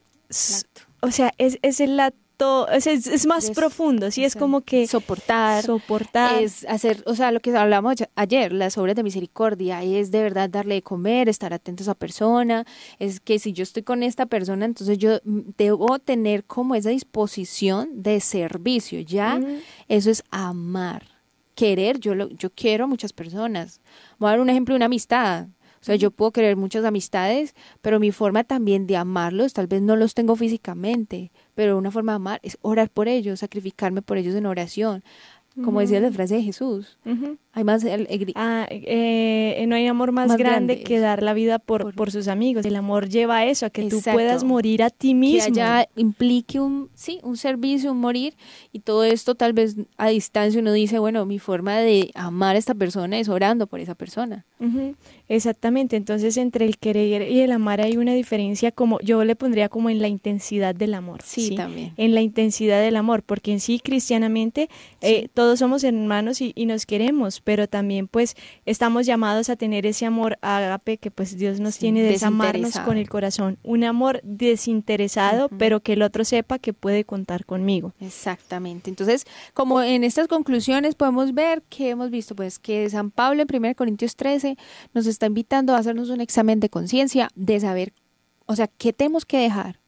o 1.02 1.12
sea, 1.12 1.32
es, 1.38 1.58
es 1.62 1.80
el 1.80 2.00
acto, 2.00 2.68
es, 2.70 2.88
es- 2.88 3.08
es 3.08 3.26
más 3.26 3.46
Es- 3.50 3.52
profundo, 3.56 4.12
sí, 4.12 4.24
es 4.26 4.36
como 4.36 4.62
que 4.62 4.86
soportar, 4.88 5.64
soportar. 5.64 6.42
es 6.44 6.66
hacer, 6.68 7.02
o 7.06 7.16
sea, 7.16 7.32
lo 7.32 7.40
que 7.40 7.56
hablamos 7.56 7.96
ayer- 8.16 8.52
las 8.54 8.78
obras 8.78 8.96
de 8.96 9.04
misericordia, 9.04 9.82
es 9.84 10.12
de 10.12 10.22
verdad 10.22 10.50
darle 10.50 10.76
de 10.76 10.82
comer, 10.82 11.30
estar 11.30 11.54
atento 11.54 11.82
a 11.82 11.86
esa 11.86 11.96
persona, 11.96 12.66
es 13.00 13.20
que 13.20 13.40
si 13.40 13.54
yo 13.54 13.64
estoy 13.64 13.84
con 13.84 14.04
esta 14.04 14.26
persona, 14.26 14.66
entonces 14.66 14.98
yo 14.98 15.20
mm, 15.24 15.40
debo 15.58 16.00
tener 16.00 16.44
como 16.44 16.76
esa 16.76 16.90
disposición 16.90 18.04
de 18.04 18.20
servicio, 18.20 19.00
ya, 19.00 19.40
eso 19.88 20.10
es 20.12 20.24
amar, 20.32 21.04
querer, 21.56 22.00
yo 22.00 22.16
lo, 22.16 22.30
yo 22.30 22.50
quiero 22.50 22.86
a 22.86 22.88
muchas 22.88 23.14
personas. 23.14 23.80
Voy 24.24 24.30
a 24.30 24.32
dar 24.32 24.40
un 24.40 24.50
ejemplo 24.50 24.72
de 24.72 24.78
una 24.78 24.86
amistad. 24.86 25.48
O 25.82 25.84
sea, 25.84 25.98
yo 25.98 26.10
puedo 26.10 26.32
querer 26.32 26.56
muchas 26.56 26.86
amistades, 26.86 27.56
pero 27.82 28.00
mi 28.00 28.14
forma 28.14 28.46
también 28.46 28.88
de 28.88 28.96
amarlos, 28.96 29.52
tal 29.52 29.68
vez 29.68 29.82
no 29.82 29.98
los 29.98 30.14
tengo 30.14 30.38
físicamente, 30.38 31.34
pero 31.56 31.78
una 31.78 31.92
forma 31.92 32.14
de 32.14 32.16
amar 32.16 32.40
es 32.42 32.58
orar 32.62 32.90
por 32.90 33.10
ellos, 33.10 33.42
sacrificarme 33.42 34.02
por 34.02 34.18
ellos 34.18 34.34
en 34.36 34.46
oración. 34.46 35.04
Como 35.62 35.82
decía 35.82 36.00
la 36.00 36.10
frase 36.10 36.36
de 36.36 36.42
Jesús. 36.42 36.98
Hay 37.54 37.64
más 37.64 37.86
alegría. 37.86 38.34
Ah, 38.36 38.68
eh, 38.70 39.64
no 39.68 39.76
hay 39.76 39.86
amor 39.88 40.12
más, 40.12 40.28
Más 40.30 40.38
grande, 40.38 40.74
grande, 40.76 40.84
que 40.84 41.00
dar 41.00 41.22
la 41.24 41.34
vida 41.34 41.60
por, 41.60 41.84
Por- 41.84 41.94
por 41.96 42.12
sus 42.12 42.28
amigos. 42.28 42.66
El 42.66 42.76
amor 42.76 43.08
lleva 43.10 43.38
a 43.38 43.46
eso, 43.46 43.66
a 43.66 43.70
que 43.70 43.84
tú 43.90 44.02
puedas 44.02 44.44
morir 44.44 44.84
a 44.84 44.90
ti 44.90 45.10
que 45.10 45.14
mismo. 45.16 45.46
allá 45.54 45.88
implique 45.96 46.60
un, 46.60 46.90
sí, 46.96 47.20
un 47.24 47.38
servicio, 47.38 47.92
un 47.92 48.00
morir, 48.00 48.34
y 48.72 48.80
todo 48.80 49.04
esto 49.04 49.36
tal 49.36 49.54
vez 49.54 49.76
a 49.98 50.10
distancia 50.10 50.60
uno 50.60 50.74
dice, 50.74 51.00
bueno, 51.00 51.26
mi 51.26 51.40
forma 51.40 51.78
de 51.78 52.12
amar 52.16 52.56
a 52.56 52.60
esta 52.60 52.74
persona 52.76 53.20
es 53.20 53.30
orando 53.30 53.68
por 53.68 53.80
esa 53.80 53.96
persona. 53.96 54.46
Exactamente, 55.30 55.96
entonces 55.96 56.38
entre 56.38 56.66
el 56.66 56.78
querer 56.78 57.30
y 57.30 57.42
el 57.42 57.52
amar 57.52 57.82
hay 57.82 57.98
una 57.98 58.14
diferencia 58.14 58.72
como 58.72 59.00
yo 59.02 59.24
le 59.24 59.36
pondría 59.36 59.70
como 59.70 59.90
en 59.90 60.02
la 60.02 60.08
intensidad 60.08 60.76
del 60.76 60.94
amor. 60.94 61.22
Sí, 61.24 61.56
también. 61.56 61.94
En 61.98 62.14
la 62.14 62.22
intensidad 62.22 62.82
del 62.82 62.96
amor, 62.96 63.24
porque 63.24 63.52
en 63.52 63.60
sí 63.60 63.80
cristianamente 63.84 64.70
eh, 65.02 65.28
todos 65.34 65.60
somos 65.60 65.84
hermanos 65.84 66.42
y, 66.42 66.52
y 66.56 66.66
nos 66.66 66.86
queremos, 66.86 67.42
pero 67.44 67.68
también 67.68 68.08
pues 68.08 68.36
estamos 68.66 69.06
llamados 69.06 69.50
a 69.50 69.56
tener 69.56 69.86
ese 69.86 70.06
amor 70.06 70.38
ágape 70.42 70.98
que 70.98 71.12
pues 71.12 71.38
Dios 71.38 71.60
nos 71.60 71.76
Sí, 71.76 71.82
tiene 71.82 72.02
de 72.04 72.10
desamarnos 72.10 72.54
desinteresado. 72.54 72.86
con 72.86 72.98
el 72.98 73.10
corazón, 73.10 73.58
un 73.64 73.84
amor 73.84 74.22
desinteresado, 74.24 75.50
pero 75.50 75.82
que 75.82 75.94
el 75.94 76.02
otro 76.02 76.24
sepa 76.26 76.60
que 76.60 76.74
puede 76.74 77.04
contar 77.04 77.46
conmigo. 77.46 77.94
Exactamente. 78.00 78.90
Entonces, 78.90 79.26
como 79.54 79.82
en 79.82 80.04
estas 80.04 80.28
conclusiones 80.28 80.96
podemos 80.96 81.34
ver 81.34 81.62
que 81.70 81.90
hemos 81.90 82.10
visto 82.10 82.36
pues 82.36 82.60
que 82.60 82.90
San 82.90 83.12
Pablo 83.12 83.44
en 83.44 83.48
1 83.64 83.76
Corintios 83.76 84.16
13 84.16 84.58
nos 84.94 85.06
está 85.08 85.26
invitando 85.26 85.74
a 85.74 85.78
hacernos 85.78 86.10
un 86.10 86.22
examen 86.22 86.60
de 86.60 86.70
conciencia, 86.70 87.30
de 87.36 87.60
saber, 87.60 87.94
o 88.46 88.56
sea, 88.56 88.68
qué 88.68 88.94
tenemos 88.94 89.26
que 89.26 89.38
dejar, 89.38 89.80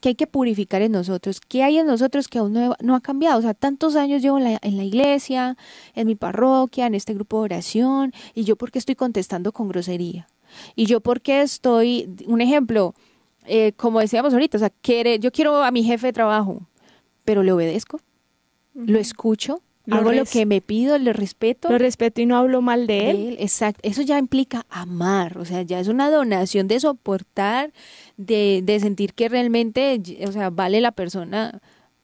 que 0.00 0.10
hay 0.10 0.14
que 0.14 0.26
purificar 0.26 0.82
en 0.82 0.92
nosotros, 0.92 1.40
que 1.40 1.62
hay 1.62 1.78
en 1.78 1.86
nosotros 1.86 2.28
que 2.28 2.38
aún 2.38 2.52
no, 2.52 2.74
no, 2.80 2.94
ha 2.94 3.00
cambiado. 3.00 3.38
O 3.38 3.42
sea, 3.42 3.54
tantos 3.54 3.96
años 3.96 4.22
llevo 4.22 4.38
en 4.38 4.44
la, 4.44 4.58
en 4.62 4.76
la, 4.76 4.84
iglesia, 4.84 5.56
en 5.94 6.06
mi 6.06 6.14
parroquia, 6.14 6.86
en 6.86 6.94
este 6.94 7.14
grupo 7.14 7.38
de 7.38 7.44
oración, 7.44 8.12
y 8.34 8.44
yo 8.44 8.56
porque 8.56 8.78
estoy 8.78 8.94
contestando 8.94 9.52
con 9.52 9.68
grosería. 9.68 10.28
Y 10.76 10.86
yo 10.86 11.00
porque 11.00 11.42
estoy, 11.42 12.08
un 12.26 12.40
ejemplo, 12.40 12.94
eh, 13.46 13.72
como 13.76 14.00
decíamos 14.00 14.32
ahorita, 14.32 14.56
o 14.56 14.60
sea, 14.60 14.70
quiere, 14.70 15.18
yo 15.18 15.32
quiero 15.32 15.62
a 15.62 15.70
mi 15.70 15.82
jefe 15.82 16.08
de 16.08 16.12
trabajo, 16.12 16.68
pero 17.24 17.42
le 17.42 17.52
obedezco, 17.52 18.00
lo 18.74 18.98
escucho, 18.98 19.62
hago 19.96 20.12
lo 20.12 20.24
que 20.24 20.46
me 20.46 20.60
pido, 20.60 20.98
le 20.98 21.12
respeto. 21.12 21.70
Lo 21.70 21.78
respeto 21.78 22.20
y 22.20 22.26
no 22.26 22.36
hablo 22.36 22.62
mal 22.62 22.86
de 22.86 23.10
él. 23.10 23.36
Exacto, 23.38 23.80
eso 23.82 24.02
ya 24.02 24.18
implica 24.18 24.66
amar, 24.68 25.38
o 25.38 25.44
sea, 25.44 25.62
ya 25.62 25.80
es 25.80 25.88
una 25.88 26.10
donación 26.10 26.68
de 26.68 26.80
soportar, 26.80 27.72
de, 28.16 28.60
de 28.64 28.80
sentir 28.80 29.14
que 29.14 29.28
realmente, 29.28 30.00
o 30.26 30.32
sea, 30.32 30.50
vale 30.50 30.80
la 30.80 30.92
persona 30.92 31.60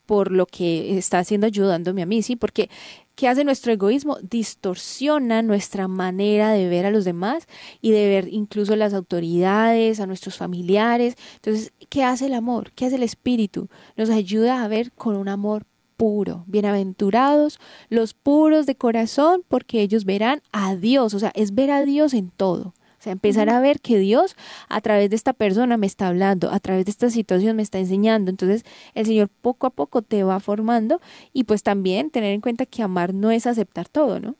por 0.06 0.30
lo 0.30 0.46
que 0.46 0.98
está 0.98 1.18
haciendo 1.18 1.46
ayudándome 1.46 2.02
a 2.02 2.06
mí, 2.06 2.22
¿sí? 2.22 2.36
Porque 2.36 2.68
¿qué 3.14 3.28
hace 3.28 3.44
nuestro 3.44 3.72
egoísmo? 3.72 4.18
Distorsiona 4.22 5.42
nuestra 5.42 5.88
manera 5.88 6.52
de 6.52 6.68
ver 6.68 6.86
a 6.86 6.90
los 6.90 7.04
demás 7.04 7.46
y 7.80 7.92
de 7.92 8.08
ver 8.08 8.28
incluso 8.30 8.74
a 8.74 8.76
las 8.76 8.94
autoridades, 8.94 10.00
a 10.00 10.06
nuestros 10.06 10.36
familiares. 10.36 11.16
Entonces, 11.36 11.72
¿qué 11.88 12.04
hace 12.04 12.26
el 12.26 12.34
amor? 12.34 12.72
¿Qué 12.72 12.86
hace 12.86 12.96
el 12.96 13.02
espíritu? 13.02 13.68
Nos 13.96 14.10
ayuda 14.10 14.62
a 14.62 14.68
ver 14.68 14.92
con 14.92 15.16
un 15.16 15.28
amor 15.28 15.64
puro. 15.96 16.44
Bienaventurados 16.46 17.58
los 17.88 18.14
puros 18.14 18.66
de 18.66 18.76
corazón, 18.76 19.42
porque 19.48 19.80
ellos 19.80 20.04
verán 20.04 20.42
a 20.52 20.76
Dios. 20.76 21.14
O 21.14 21.18
sea, 21.18 21.32
es 21.34 21.54
ver 21.54 21.70
a 21.70 21.84
Dios 21.84 22.14
en 22.14 22.30
todo. 22.30 22.74
O 22.98 23.02
sea, 23.04 23.12
empezar 23.12 23.50
a 23.50 23.60
ver 23.60 23.80
que 23.80 23.98
Dios 23.98 24.34
a 24.70 24.80
través 24.80 25.10
de 25.10 25.16
esta 25.16 25.34
persona 25.34 25.76
me 25.76 25.86
está 25.86 26.08
hablando, 26.08 26.50
a 26.50 26.58
través 26.58 26.86
de 26.86 26.90
esta 26.90 27.10
situación 27.10 27.56
me 27.56 27.62
está 27.62 27.78
enseñando. 27.78 28.30
Entonces, 28.30 28.64
el 28.94 29.04
Señor 29.04 29.28
poco 29.28 29.66
a 29.66 29.70
poco 29.70 30.00
te 30.00 30.22
va 30.22 30.40
formando 30.40 31.02
y 31.32 31.44
pues 31.44 31.62
también 31.62 32.10
tener 32.10 32.32
en 32.32 32.40
cuenta 32.40 32.64
que 32.64 32.82
amar 32.82 33.12
no 33.12 33.30
es 33.30 33.46
aceptar 33.46 33.88
todo, 33.88 34.20
¿no? 34.20 34.36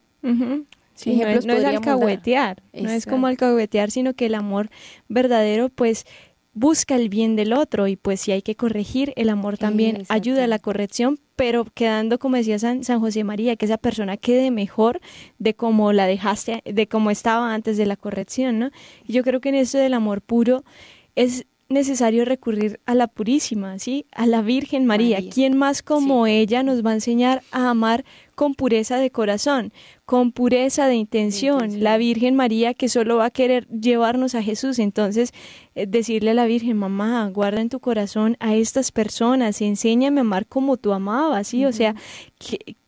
Sí, 0.94 1.16
no 1.16 1.26
es, 1.26 1.44
no 1.44 1.52
es 1.52 1.64
alcahuetear, 1.64 2.62
no 2.72 2.88
es 2.88 3.05
como 3.05 3.26
alcahuetear, 3.26 3.90
sino 3.90 4.14
que 4.14 4.26
el 4.26 4.34
amor 4.34 4.70
verdadero 5.09 5.68
pues 5.68 6.07
busca 6.55 6.94
el 6.94 7.09
bien 7.09 7.36
del 7.36 7.52
otro 7.52 7.88
y 7.88 7.96
pues 7.96 8.20
si 8.20 8.32
hay 8.32 8.40
que 8.40 8.55
corregir, 8.55 9.12
el 9.16 9.28
amor 9.28 9.59
también 9.59 10.05
ayuda 10.09 10.44
a 10.44 10.46
la 10.46 10.61
corrección, 10.61 11.18
pero 11.37 11.64
quedando, 11.64 12.18
como 12.18 12.37
decía 12.37 12.59
San, 12.59 12.85
San, 12.85 13.01
José 13.01 13.24
María, 13.24 13.57
que 13.57 13.66
esa 13.66 13.78
persona 13.78 14.16
quede 14.16 14.51
mejor 14.51 15.01
de 15.39 15.55
como 15.55 15.93
la 15.93 16.07
dejaste, 16.07 16.62
de 16.64 16.87
como 16.87 17.11
estaba 17.11 17.55
antes 17.55 17.76
de 17.76 17.87
la 17.87 17.97
corrección, 17.97 18.59
¿no? 18.59 18.70
Y 19.07 19.12
yo 19.12 19.22
creo 19.24 19.41
que 19.41 19.49
en 19.49 19.57
eso 19.57 19.78
del 19.78 19.95
amor 19.95 20.20
puro 20.20 20.64
es 21.16 21.47
necesario 21.75 22.25
recurrir 22.25 22.81
a 22.87 22.95
la 22.95 23.07
Purísima, 23.07 23.79
¿sí? 23.79 24.07
A 24.12 24.27
la 24.27 24.41
Virgen 24.41 24.87
María. 24.87 25.18
¿Quién 25.33 25.57
más 25.59 25.83
como 25.83 26.27
ella 26.27 26.62
nos 26.62 26.85
va 26.85 26.91
a 26.91 26.95
enseñar 26.95 27.43
a 27.53 27.68
amar 27.68 28.05
con 28.35 28.55
pureza 28.55 28.97
de 28.97 29.11
corazón, 29.11 29.72
con 30.07 30.33
pureza 30.33 30.87
de 30.87 30.95
intención? 30.95 31.83
La 31.83 31.99
Virgen 31.99 32.35
María 32.35 32.72
que 32.72 32.89
solo 32.89 33.18
va 33.18 33.27
a 33.27 33.31
querer 33.31 33.68
llevarnos 33.68 34.35
a 34.35 34.43
Jesús. 34.43 34.79
Entonces, 34.79 35.33
eh, 35.75 35.87
decirle 35.87 36.31
a 36.31 36.35
la 36.35 36.47
Virgen, 36.47 36.79
mamá, 36.79 37.29
guarda 37.29 37.61
en 37.61 37.68
tu 37.68 37.81
corazón 37.81 38.37
a 38.41 38.55
estas 38.55 38.91
personas, 38.91 39.61
enséñame 39.61 40.20
a 40.20 40.22
amar 40.22 40.47
como 40.47 40.79
tú 40.79 40.95
amabas, 40.95 41.49
¿sí? 41.49 41.66
O 41.66 41.72
sea, 41.72 41.95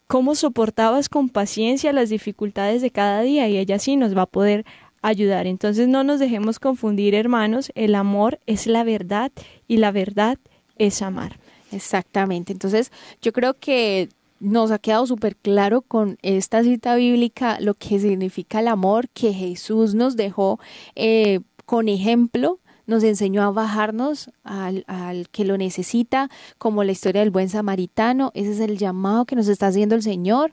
cómo 0.07 0.35
soportabas 0.35 1.09
con 1.09 1.29
paciencia 1.29 1.93
las 1.93 2.11
dificultades 2.11 2.81
de 2.83 2.91
cada 2.91 3.23
día 3.23 3.49
y 3.49 3.59
ella 3.59 3.79
sí 3.79 3.97
nos 3.97 4.17
va 4.17 4.23
a 4.23 4.27
poder 4.27 4.65
ayudar. 5.09 5.47
Entonces 5.47 5.89
no 5.89 6.05
nos 6.05 6.21
dejemos 6.21 6.59
confundir, 6.59 7.15
hermanos, 7.15 7.71
el 7.75 7.95
amor 7.95 8.41
es 8.47 8.67
la 8.67 8.85
verdad 8.85 9.33
y 9.69 9.79
la 9.79 9.93
verdad 9.93 10.39
es 10.79 11.03
amar. 11.03 11.39
Exactamente. 11.73 12.53
Entonces 12.53 12.93
yo 13.23 13.33
creo 13.33 13.55
que 13.55 14.09
nos 14.41 14.71
ha 14.71 14.79
quedado 14.79 15.07
súper 15.07 15.37
claro 15.37 15.81
con 15.81 16.19
esta 16.23 16.63
cita 16.63 16.95
bíblica 16.95 17.59
lo 17.61 17.75
que 17.75 17.99
significa 17.99 18.61
el 18.61 18.69
amor 18.69 19.09
que 19.09 19.33
Jesús 19.33 19.95
nos 19.95 20.17
dejó 20.17 20.61
eh, 20.95 21.41
con 21.65 21.89
ejemplo 21.89 22.61
nos 22.87 23.03
enseñó 23.03 23.43
a 23.43 23.51
bajarnos 23.51 24.31
al, 24.45 24.85
al, 24.87 25.29
que 25.31 25.45
lo 25.45 25.59
necesita, 25.59 26.31
como 26.57 26.85
la 26.85 26.93
historia 26.93 27.21
del 27.21 27.31
buen 27.31 27.49
samaritano. 27.49 28.31
Ese 28.35 28.53
es 28.53 28.61
el 28.61 28.79
llamado 28.79 29.25
que 29.25 29.37
nos 29.37 29.49
está 29.49 29.67
haciendo 29.67 29.95
el 29.95 30.03
Señor 30.03 30.53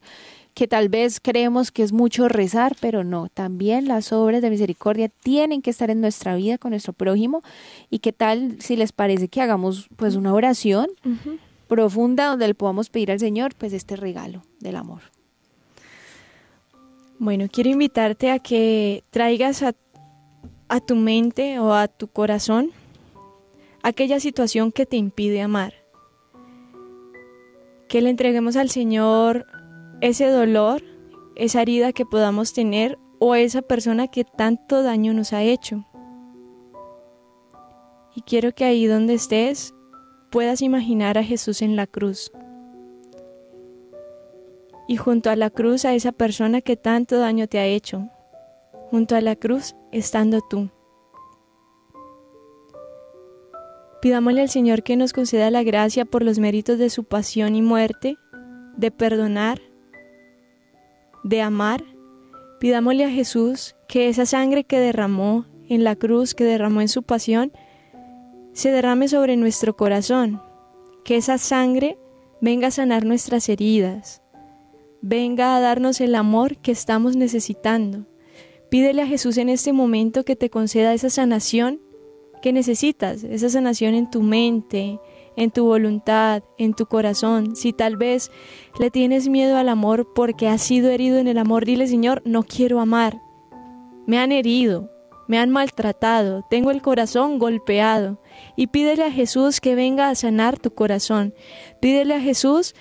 que 0.53 0.67
tal 0.67 0.89
vez 0.89 1.19
creemos 1.19 1.71
que 1.71 1.83
es 1.83 1.91
mucho 1.91 2.27
rezar, 2.27 2.75
pero 2.79 3.03
no, 3.03 3.27
también 3.29 3.87
las 3.87 4.13
obras 4.13 4.41
de 4.41 4.49
misericordia 4.49 5.09
tienen 5.09 5.61
que 5.61 5.71
estar 5.71 5.89
en 5.89 6.01
nuestra 6.01 6.35
vida 6.35 6.57
con 6.57 6.71
nuestro 6.71 6.93
prójimo 6.93 7.41
y 7.89 7.99
qué 7.99 8.13
tal 8.13 8.57
si 8.59 8.75
les 8.75 8.91
parece 8.91 9.27
que 9.27 9.41
hagamos 9.41 9.87
pues 9.95 10.15
una 10.15 10.33
oración 10.33 10.87
profunda 11.67 12.27
donde 12.27 12.47
le 12.47 12.53
podamos 12.53 12.89
pedir 12.89 13.11
al 13.11 13.19
Señor 13.19 13.55
pues 13.55 13.73
este 13.73 13.95
regalo 13.95 14.43
del 14.59 14.75
amor. 14.75 15.01
Bueno, 17.17 17.47
quiero 17.51 17.69
invitarte 17.69 18.31
a 18.31 18.39
que 18.39 19.03
traigas 19.09 19.63
a, 19.63 19.73
a 20.67 20.79
tu 20.81 20.95
mente 20.95 21.59
o 21.59 21.73
a 21.73 21.87
tu 21.87 22.07
corazón 22.07 22.71
aquella 23.81 24.19
situación 24.19 24.71
que 24.71 24.85
te 24.85 24.97
impide 24.97 25.41
amar. 25.41 25.73
Que 27.87 28.01
le 28.01 28.09
entreguemos 28.09 28.55
al 28.55 28.69
Señor 28.69 29.45
ese 30.03 30.27
dolor, 30.27 30.83
esa 31.37 31.61
herida 31.61 31.93
que 31.93 32.05
podamos 32.05 32.51
tener 32.51 32.99
o 33.19 33.35
esa 33.35 33.61
persona 33.61 34.09
que 34.09 34.25
tanto 34.25 34.83
daño 34.83 35.13
nos 35.13 35.31
ha 35.31 35.43
hecho. 35.43 35.85
Y 38.13 38.21
quiero 38.23 38.51
que 38.51 38.65
ahí 38.65 38.85
donde 38.85 39.13
estés 39.13 39.73
puedas 40.29 40.61
imaginar 40.61 41.17
a 41.17 41.23
Jesús 41.23 41.61
en 41.61 41.77
la 41.77 41.87
cruz. 41.87 42.33
Y 44.89 44.97
junto 44.97 45.29
a 45.29 45.37
la 45.37 45.49
cruz 45.49 45.85
a 45.85 45.93
esa 45.93 46.11
persona 46.11 46.59
que 46.59 46.75
tanto 46.75 47.17
daño 47.17 47.47
te 47.47 47.59
ha 47.59 47.65
hecho. 47.65 48.09
Junto 48.91 49.15
a 49.15 49.21
la 49.21 49.37
cruz 49.37 49.73
estando 49.93 50.41
tú. 50.41 50.69
Pidámosle 54.01 54.41
al 54.41 54.49
Señor 54.49 54.83
que 54.83 54.97
nos 54.97 55.13
conceda 55.13 55.49
la 55.49 55.63
gracia 55.63 56.03
por 56.03 56.23
los 56.23 56.39
méritos 56.39 56.77
de 56.77 56.89
su 56.89 57.05
pasión 57.05 57.55
y 57.55 57.61
muerte, 57.61 58.17
de 58.75 58.91
perdonar, 58.91 59.61
de 61.23 61.41
amar, 61.41 61.83
pidámosle 62.59 63.05
a 63.05 63.09
Jesús 63.09 63.75
que 63.87 64.09
esa 64.09 64.25
sangre 64.25 64.63
que 64.63 64.79
derramó 64.79 65.45
en 65.67 65.83
la 65.83 65.95
cruz, 65.95 66.33
que 66.33 66.43
derramó 66.43 66.81
en 66.81 66.87
su 66.87 67.03
pasión, 67.03 67.51
se 68.53 68.71
derrame 68.71 69.07
sobre 69.07 69.35
nuestro 69.37 69.75
corazón, 69.75 70.41
que 71.03 71.17
esa 71.17 71.37
sangre 71.37 71.97
venga 72.41 72.67
a 72.67 72.71
sanar 72.71 73.05
nuestras 73.05 73.49
heridas, 73.49 74.21
venga 75.01 75.55
a 75.55 75.59
darnos 75.59 76.01
el 76.01 76.15
amor 76.15 76.57
que 76.57 76.71
estamos 76.71 77.15
necesitando. 77.15 78.05
Pídele 78.69 79.01
a 79.01 79.07
Jesús 79.07 79.37
en 79.37 79.49
este 79.49 79.73
momento 79.73 80.23
que 80.23 80.35
te 80.35 80.49
conceda 80.49 80.93
esa 80.93 81.09
sanación 81.09 81.79
que 82.41 82.53
necesitas, 82.53 83.23
esa 83.23 83.49
sanación 83.49 83.93
en 83.95 84.09
tu 84.09 84.21
mente, 84.21 84.99
en 85.35 85.51
tu 85.51 85.65
voluntad, 85.65 86.43
en 86.57 86.73
tu 86.73 86.85
corazón. 86.85 87.55
Si 87.55 87.73
tal 87.73 87.97
vez 87.97 88.31
le 88.79 88.89
tienes 88.91 89.27
miedo 89.29 89.57
al 89.57 89.69
amor 89.69 90.13
porque 90.13 90.47
has 90.47 90.61
sido 90.61 90.89
herido 90.89 91.17
en 91.17 91.27
el 91.27 91.37
amor, 91.37 91.65
dile 91.65 91.87
Señor, 91.87 92.21
no 92.25 92.43
quiero 92.43 92.79
amar. 92.79 93.19
Me 94.05 94.17
han 94.19 94.31
herido, 94.31 94.91
me 95.27 95.39
han 95.39 95.49
maltratado, 95.49 96.45
tengo 96.49 96.71
el 96.71 96.81
corazón 96.81 97.39
golpeado. 97.39 98.21
Y 98.55 98.67
pídele 98.67 99.03
a 99.03 99.11
Jesús 99.11 99.61
que 99.61 99.75
venga 99.75 100.09
a 100.09 100.15
sanar 100.15 100.59
tu 100.59 100.71
corazón. 100.71 101.33
Pídele 101.79 102.15
a 102.15 102.21
Jesús 102.21 102.75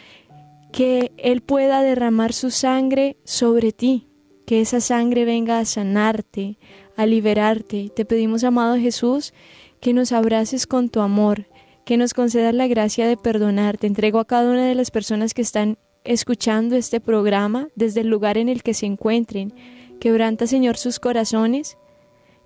que 0.72 1.12
Él 1.18 1.42
pueda 1.42 1.82
derramar 1.82 2.32
su 2.32 2.50
sangre 2.50 3.18
sobre 3.24 3.72
ti, 3.72 4.08
que 4.46 4.60
esa 4.60 4.80
sangre 4.80 5.24
venga 5.24 5.58
a 5.58 5.64
sanarte, 5.64 6.58
a 6.96 7.06
liberarte. 7.06 7.90
Te 7.94 8.04
pedimos, 8.04 8.42
amado 8.42 8.76
Jesús, 8.76 9.32
que 9.80 9.92
nos 9.92 10.12
abraces 10.12 10.66
con 10.66 10.88
tu 10.88 11.00
amor, 11.00 11.46
que 11.84 11.96
nos 11.96 12.14
concedas 12.14 12.54
la 12.54 12.66
gracia 12.66 13.06
de 13.06 13.16
perdonar. 13.16 13.78
Te 13.78 13.86
entrego 13.86 14.18
a 14.20 14.26
cada 14.26 14.50
una 14.50 14.66
de 14.66 14.74
las 14.74 14.90
personas 14.90 15.34
que 15.34 15.42
están 15.42 15.78
escuchando 16.04 16.76
este 16.76 17.00
programa 17.00 17.68
desde 17.74 18.00
el 18.00 18.08
lugar 18.08 18.38
en 18.38 18.48
el 18.48 18.62
que 18.62 18.74
se 18.74 18.86
encuentren. 18.86 19.54
Quebranta, 20.00 20.46
Señor, 20.46 20.76
sus 20.76 20.98
corazones 20.98 21.76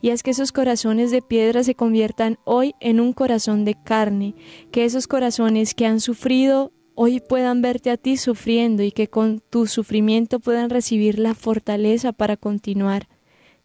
y 0.02 0.10
haz 0.10 0.22
que 0.22 0.30
esos 0.30 0.52
corazones 0.52 1.10
de 1.10 1.22
piedra 1.22 1.62
se 1.64 1.74
conviertan 1.74 2.38
hoy 2.44 2.74
en 2.80 3.00
un 3.00 3.12
corazón 3.12 3.64
de 3.64 3.74
carne, 3.82 4.34
que 4.70 4.84
esos 4.84 5.06
corazones 5.06 5.74
que 5.74 5.86
han 5.86 6.00
sufrido 6.00 6.72
hoy 6.94 7.20
puedan 7.20 7.62
verte 7.62 7.90
a 7.90 7.96
ti 7.96 8.16
sufriendo 8.16 8.82
y 8.82 8.92
que 8.92 9.08
con 9.08 9.40
tu 9.50 9.66
sufrimiento 9.66 10.40
puedan 10.40 10.70
recibir 10.70 11.18
la 11.18 11.34
fortaleza 11.34 12.12
para 12.12 12.36
continuar. 12.36 13.08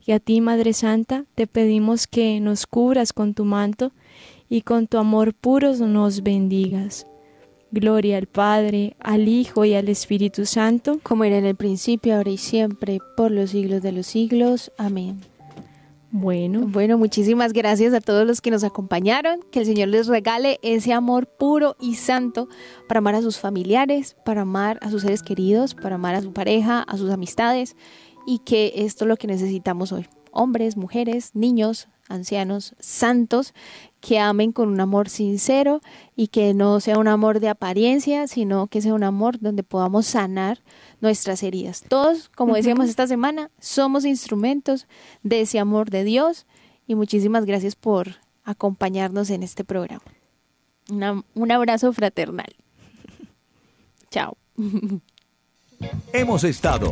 Y 0.06 0.14
a 0.14 0.20
ti, 0.20 0.41
Madre 0.41 0.74
Santa, 0.74 1.26
te 1.36 1.47
pedimos 1.47 2.08
que 2.08 2.39
nos 2.39 2.66
cubras 2.66 3.14
con 3.14 3.34
tu 3.34 3.45
manto 3.45 3.91
y 4.49 4.62
con 4.62 4.88
tu 4.88 4.97
amor 4.97 5.34
puro 5.34 5.76
nos 5.76 6.24
bendigas. 6.24 7.08
Gloria 7.72 8.18
al 8.18 8.28
Padre, 8.28 8.97
al 8.99 9.30
Hijo 9.30 9.64
y 9.64 9.76
al 9.76 9.88
Espíritu 9.88 10.45
Santo, 10.45 10.99
como 11.04 11.24
era 11.24 11.38
en 11.38 11.45
el 11.45 11.56
principio, 11.56 12.16
ahora 12.16 12.32
y 12.32 12.38
siempre, 12.38 12.99
por 13.16 13.32
los 13.32 13.52
siglos 13.52 13.82
de 13.82 13.93
los 13.93 14.08
siglos. 14.08 14.74
Amén. 14.78 15.22
Bueno. 16.14 16.68
Bueno, 16.68 16.97
muchísimas 16.97 17.54
gracias 17.54 17.93
a 17.93 18.02
todos 18.02 18.28
los 18.28 18.41
que 18.41 18.52
nos 18.52 18.66
acompañaron. 18.66 19.39
Que 19.49 19.60
el 19.60 19.66
Señor 19.66 19.88
les 19.88 20.08
regale 20.08 20.60
ese 20.62 20.91
amor 20.91 21.26
puro 21.26 21.78
y 21.80 21.95
santo 21.95 22.49
para 22.89 22.97
amar 22.97 23.16
a 23.16 23.22
sus 23.22 23.39
familiares, 23.39 24.18
para 24.26 24.41
amar 24.41 24.78
a 24.82 24.89
sus 24.89 25.04
seres 25.04 25.24
queridos, 25.24 25.74
para 25.74 25.95
amar 25.95 26.16
a 26.16 26.22
su 26.22 26.34
pareja, 26.34 26.82
a 26.82 26.97
sus 26.97 27.10
amistades 27.10 27.78
y 28.26 28.39
que 28.39 28.74
esto 28.78 29.05
es 29.05 29.09
lo 29.09 29.17
que 29.17 29.28
necesitamos 29.28 29.91
hoy. 29.91 30.07
Hombres, 30.32 30.78
mujeres, 30.78 31.32
niños, 31.34 31.88
ancianos, 32.07 32.76
santos, 32.80 33.53
que 33.99 34.19
amen 34.19 34.51
con 34.51 34.69
un 34.69 34.80
amor 34.80 35.09
sincero 35.09 35.82
y 36.15 36.28
que 36.28 36.53
no 36.53 36.80
sea 36.80 36.97
un 36.97 37.07
amor 37.07 37.39
de 37.39 37.49
apariencia, 37.49 38.28
sino 38.28 38.67
que 38.67 38.82
sea 38.82 38.93
un 38.93 39.03
amor 39.03 39.39
donde 39.39 39.63
podamos 39.63 40.05
sanar 40.07 40.61
nuestras 40.99 41.43
heridas. 41.43 41.84
Todos, 41.88 42.30
como 42.30 42.55
decíamos 42.55 42.89
esta 42.89 43.07
semana, 43.07 43.49
somos 43.59 44.05
instrumentos 44.05 44.88
de 45.24 45.41
ese 45.41 45.59
amor 45.59 45.89
de 45.89 46.03
Dios 46.03 46.45
y 46.88 46.95
muchísimas 46.95 47.45
gracias 47.45 47.76
por 47.76 48.15
acompañarnos 48.43 49.30
en 49.30 49.43
este 49.43 49.63
programa. 49.63 50.03
un 50.89 51.51
abrazo 51.51 51.93
fraternal. 51.93 52.55
Chao. 54.11 54.38
Hemos 56.13 56.43
estado 56.43 56.91